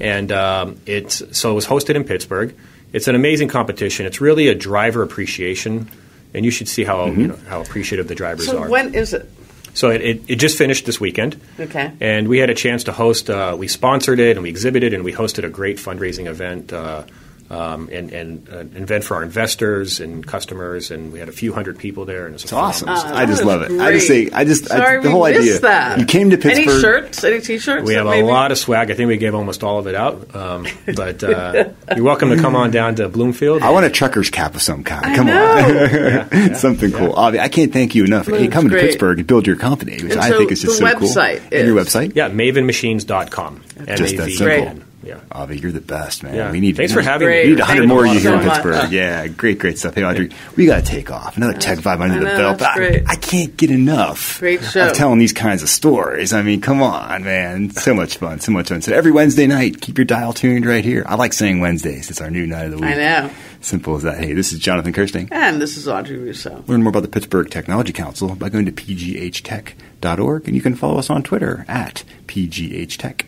And 0.00 0.30
um, 0.32 0.80
it's 0.86 1.22
so 1.38 1.52
it 1.52 1.54
was 1.54 1.66
hosted 1.66 1.94
in 1.94 2.04
Pittsburgh. 2.04 2.54
It's 2.92 3.08
an 3.08 3.14
amazing 3.14 3.48
competition. 3.48 4.06
It's 4.06 4.20
really 4.20 4.48
a 4.48 4.54
driver 4.54 5.02
appreciation, 5.02 5.90
and 6.34 6.44
you 6.44 6.50
should 6.50 6.68
see 6.68 6.84
how 6.84 7.06
Mm-hmm. 7.06 7.20
you 7.20 7.26
know 7.28 7.38
how 7.48 7.60
appreciative 7.62 8.06
the 8.08 8.14
drivers 8.14 8.46
So 8.46 8.58
are. 8.58 8.68
when 8.68 8.94
is 8.94 9.12
it? 9.14 9.30
So 9.74 9.90
it, 9.90 10.00
it, 10.00 10.22
it 10.28 10.36
just 10.36 10.56
finished 10.56 10.86
this 10.86 10.98
weekend. 10.98 11.38
Okay. 11.60 11.92
And 12.00 12.28
we 12.28 12.38
had 12.38 12.48
a 12.48 12.54
chance 12.54 12.84
to 12.84 12.92
host, 12.92 13.28
uh, 13.28 13.54
we 13.58 13.68
sponsored 13.68 14.18
it 14.20 14.36
and 14.38 14.42
we 14.42 14.48
exhibited 14.48 14.94
and 14.94 15.04
we 15.04 15.12
hosted 15.12 15.44
a 15.44 15.50
great 15.50 15.76
fundraising 15.76 16.26
event 16.26 16.72
uh, 16.72 17.02
um, 17.50 17.88
and, 17.92 18.10
and 18.12 18.48
uh, 18.48 18.58
an 18.58 18.76
event 18.82 19.04
for 19.04 19.16
our 19.16 19.22
investors 19.22 20.00
and 20.00 20.26
customers. 20.26 20.90
And 20.90 21.12
we 21.12 21.18
had 21.18 21.28
a 21.28 21.32
few 21.32 21.52
hundred 21.52 21.78
people 21.78 22.04
there. 22.04 22.26
And 22.26 22.30
it 22.30 22.32
was 22.34 22.44
It's 22.44 22.52
awesome. 22.52 22.88
I 22.88 23.26
just 23.26 23.44
love 23.44 23.62
is 23.62 23.72
it. 23.72 23.80
I 23.80 23.92
just 23.92 24.06
say, 24.08 24.28
I 24.32 24.44
just 24.44 24.70
I, 24.70 24.76
Sorry, 24.78 25.02
the 25.02 25.10
whole 25.10 25.24
idea. 25.24 25.40
missed 25.42 25.62
that. 25.62 25.98
You 25.98 26.06
came 26.06 26.30
to 26.30 26.36
Pittsburgh. 26.38 26.68
Any 26.68 26.80
shirts? 26.80 27.24
Any 27.24 27.40
T-shirts? 27.40 27.84
We 27.86 27.94
that 27.94 28.04
have 28.06 28.14
a 28.14 28.22
lot 28.22 28.52
of 28.52 28.58
swag. 28.58 28.90
I 28.90 28.94
think 28.94 29.08
we 29.08 29.16
gave 29.16 29.34
almost 29.34 29.62
all 29.64 29.78
of 29.78 29.86
it 29.86 29.94
out. 29.94 30.34
Um, 30.34 30.66
but 30.96 31.22
uh, 31.22 31.70
you're 31.94 32.04
welcome 32.04 32.30
to 32.30 32.36
come 32.36 32.56
on 32.56 32.70
down 32.70 32.94
to 32.96 33.08
Bloomfield. 33.08 33.62
I 33.62 33.70
want 33.70 33.86
a 33.86 33.90
trucker's 33.90 34.30
cap 34.30 34.54
of 34.54 34.62
some 34.62 34.82
kind. 34.84 35.06
I 35.06 35.14
Come 35.16 35.26
know. 35.26 36.28
on, 36.32 36.54
something 36.56 36.92
cool. 36.92 37.12
Avi, 37.12 37.38
I 37.40 37.48
can't 37.48 37.72
thank 37.72 37.94
you 37.94 38.04
enough 38.04 38.26
for 38.26 38.36
hey, 38.36 38.44
it's 38.44 38.52
coming 38.52 38.70
to. 38.72 38.78
Pittsburgh 38.78 39.18
and 39.18 39.26
build 39.26 39.46
your 39.46 39.56
company, 39.56 39.92
which 40.02 40.12
And 40.12 40.20
I 40.20 40.30
so 40.30 40.38
think 40.38 40.52
is 40.52 40.62
just 40.62 40.80
the 40.80 40.88
so 40.88 40.98
cool. 40.98 41.08
website 41.08 41.42
And 41.52 41.66
your 41.66 41.76
website, 41.76 42.14
Yeah, 42.14 42.28
mavenmachines.com. 42.28 43.62
Just 43.96 44.16
that 44.16 44.30
simple. 44.30 44.82
Yeah. 45.06 45.20
Avi, 45.32 45.58
you're 45.58 45.72
the 45.72 45.80
best, 45.80 46.22
man. 46.22 46.34
Yeah. 46.34 46.50
We 46.50 46.60
need 46.60 46.76
Thanks 46.76 46.92
we 46.94 47.02
for 47.02 47.08
having 47.08 47.26
Great. 47.28 47.44
me. 47.44 47.50
We 47.50 47.56
need 47.56 47.60
100 47.60 47.88
more 47.88 48.04
of 48.06 48.12
you 48.12 48.20
here 48.20 48.32
so 48.32 48.38
in 48.38 48.46
much. 48.46 48.62
Pittsburgh. 48.62 48.92
Yeah, 48.92 49.26
great, 49.28 49.58
great 49.58 49.78
stuff. 49.78 49.94
Hey, 49.94 50.04
Audrey, 50.04 50.30
we 50.56 50.66
got 50.66 50.84
to 50.84 50.90
take 50.90 51.10
off. 51.10 51.36
Another 51.36 51.58
Tech 51.58 51.78
Vibe 51.78 52.00
under 52.00 52.16
I 52.16 52.18
the 52.18 52.24
belt. 52.38 52.62
I. 52.62 53.02
I 53.06 53.16
can't 53.16 53.56
get 53.56 53.70
enough 53.70 54.38
Great 54.40 54.62
show. 54.62 54.88
of 54.88 54.92
telling 54.94 55.18
these 55.18 55.32
kinds 55.32 55.62
of 55.62 55.68
stories. 55.68 56.32
I 56.32 56.42
mean, 56.42 56.60
come 56.60 56.82
on, 56.82 57.24
man. 57.24 57.70
So 57.70 57.94
much 57.94 58.18
fun. 58.18 58.40
So 58.40 58.52
much 58.52 58.68
fun. 58.68 58.82
So 58.82 58.92
every 58.92 59.12
Wednesday 59.12 59.46
night, 59.46 59.80
keep 59.80 59.98
your 59.98 60.04
dial 60.04 60.32
tuned 60.32 60.66
right 60.66 60.84
here. 60.84 61.04
I 61.06 61.14
like 61.14 61.32
saying 61.32 61.60
Wednesdays. 61.60 62.10
It's 62.10 62.20
our 62.20 62.30
new 62.30 62.46
night 62.46 62.66
of 62.66 62.72
the 62.72 62.76
week. 62.78 62.86
I 62.86 62.94
know. 62.94 63.30
Simple 63.60 63.96
as 63.96 64.02
that. 64.04 64.18
Hey, 64.18 64.32
this 64.32 64.52
is 64.52 64.58
Jonathan 64.60 64.92
Kersting. 64.92 65.28
And 65.32 65.60
this 65.60 65.76
is 65.76 65.88
Audrey 65.88 66.18
Russo. 66.18 66.62
Learn 66.66 66.82
more 66.82 66.90
about 66.90 67.02
the 67.02 67.08
Pittsburgh 67.08 67.50
Technology 67.50 67.92
Council 67.92 68.34
by 68.36 68.48
going 68.48 68.66
to 68.66 68.72
pghtech.org, 68.72 70.46
and 70.46 70.54
you 70.54 70.62
can 70.62 70.74
follow 70.76 70.98
us 70.98 71.10
on 71.10 71.22
Twitter 71.22 71.64
at 71.66 72.04
pghtech. 72.26 73.22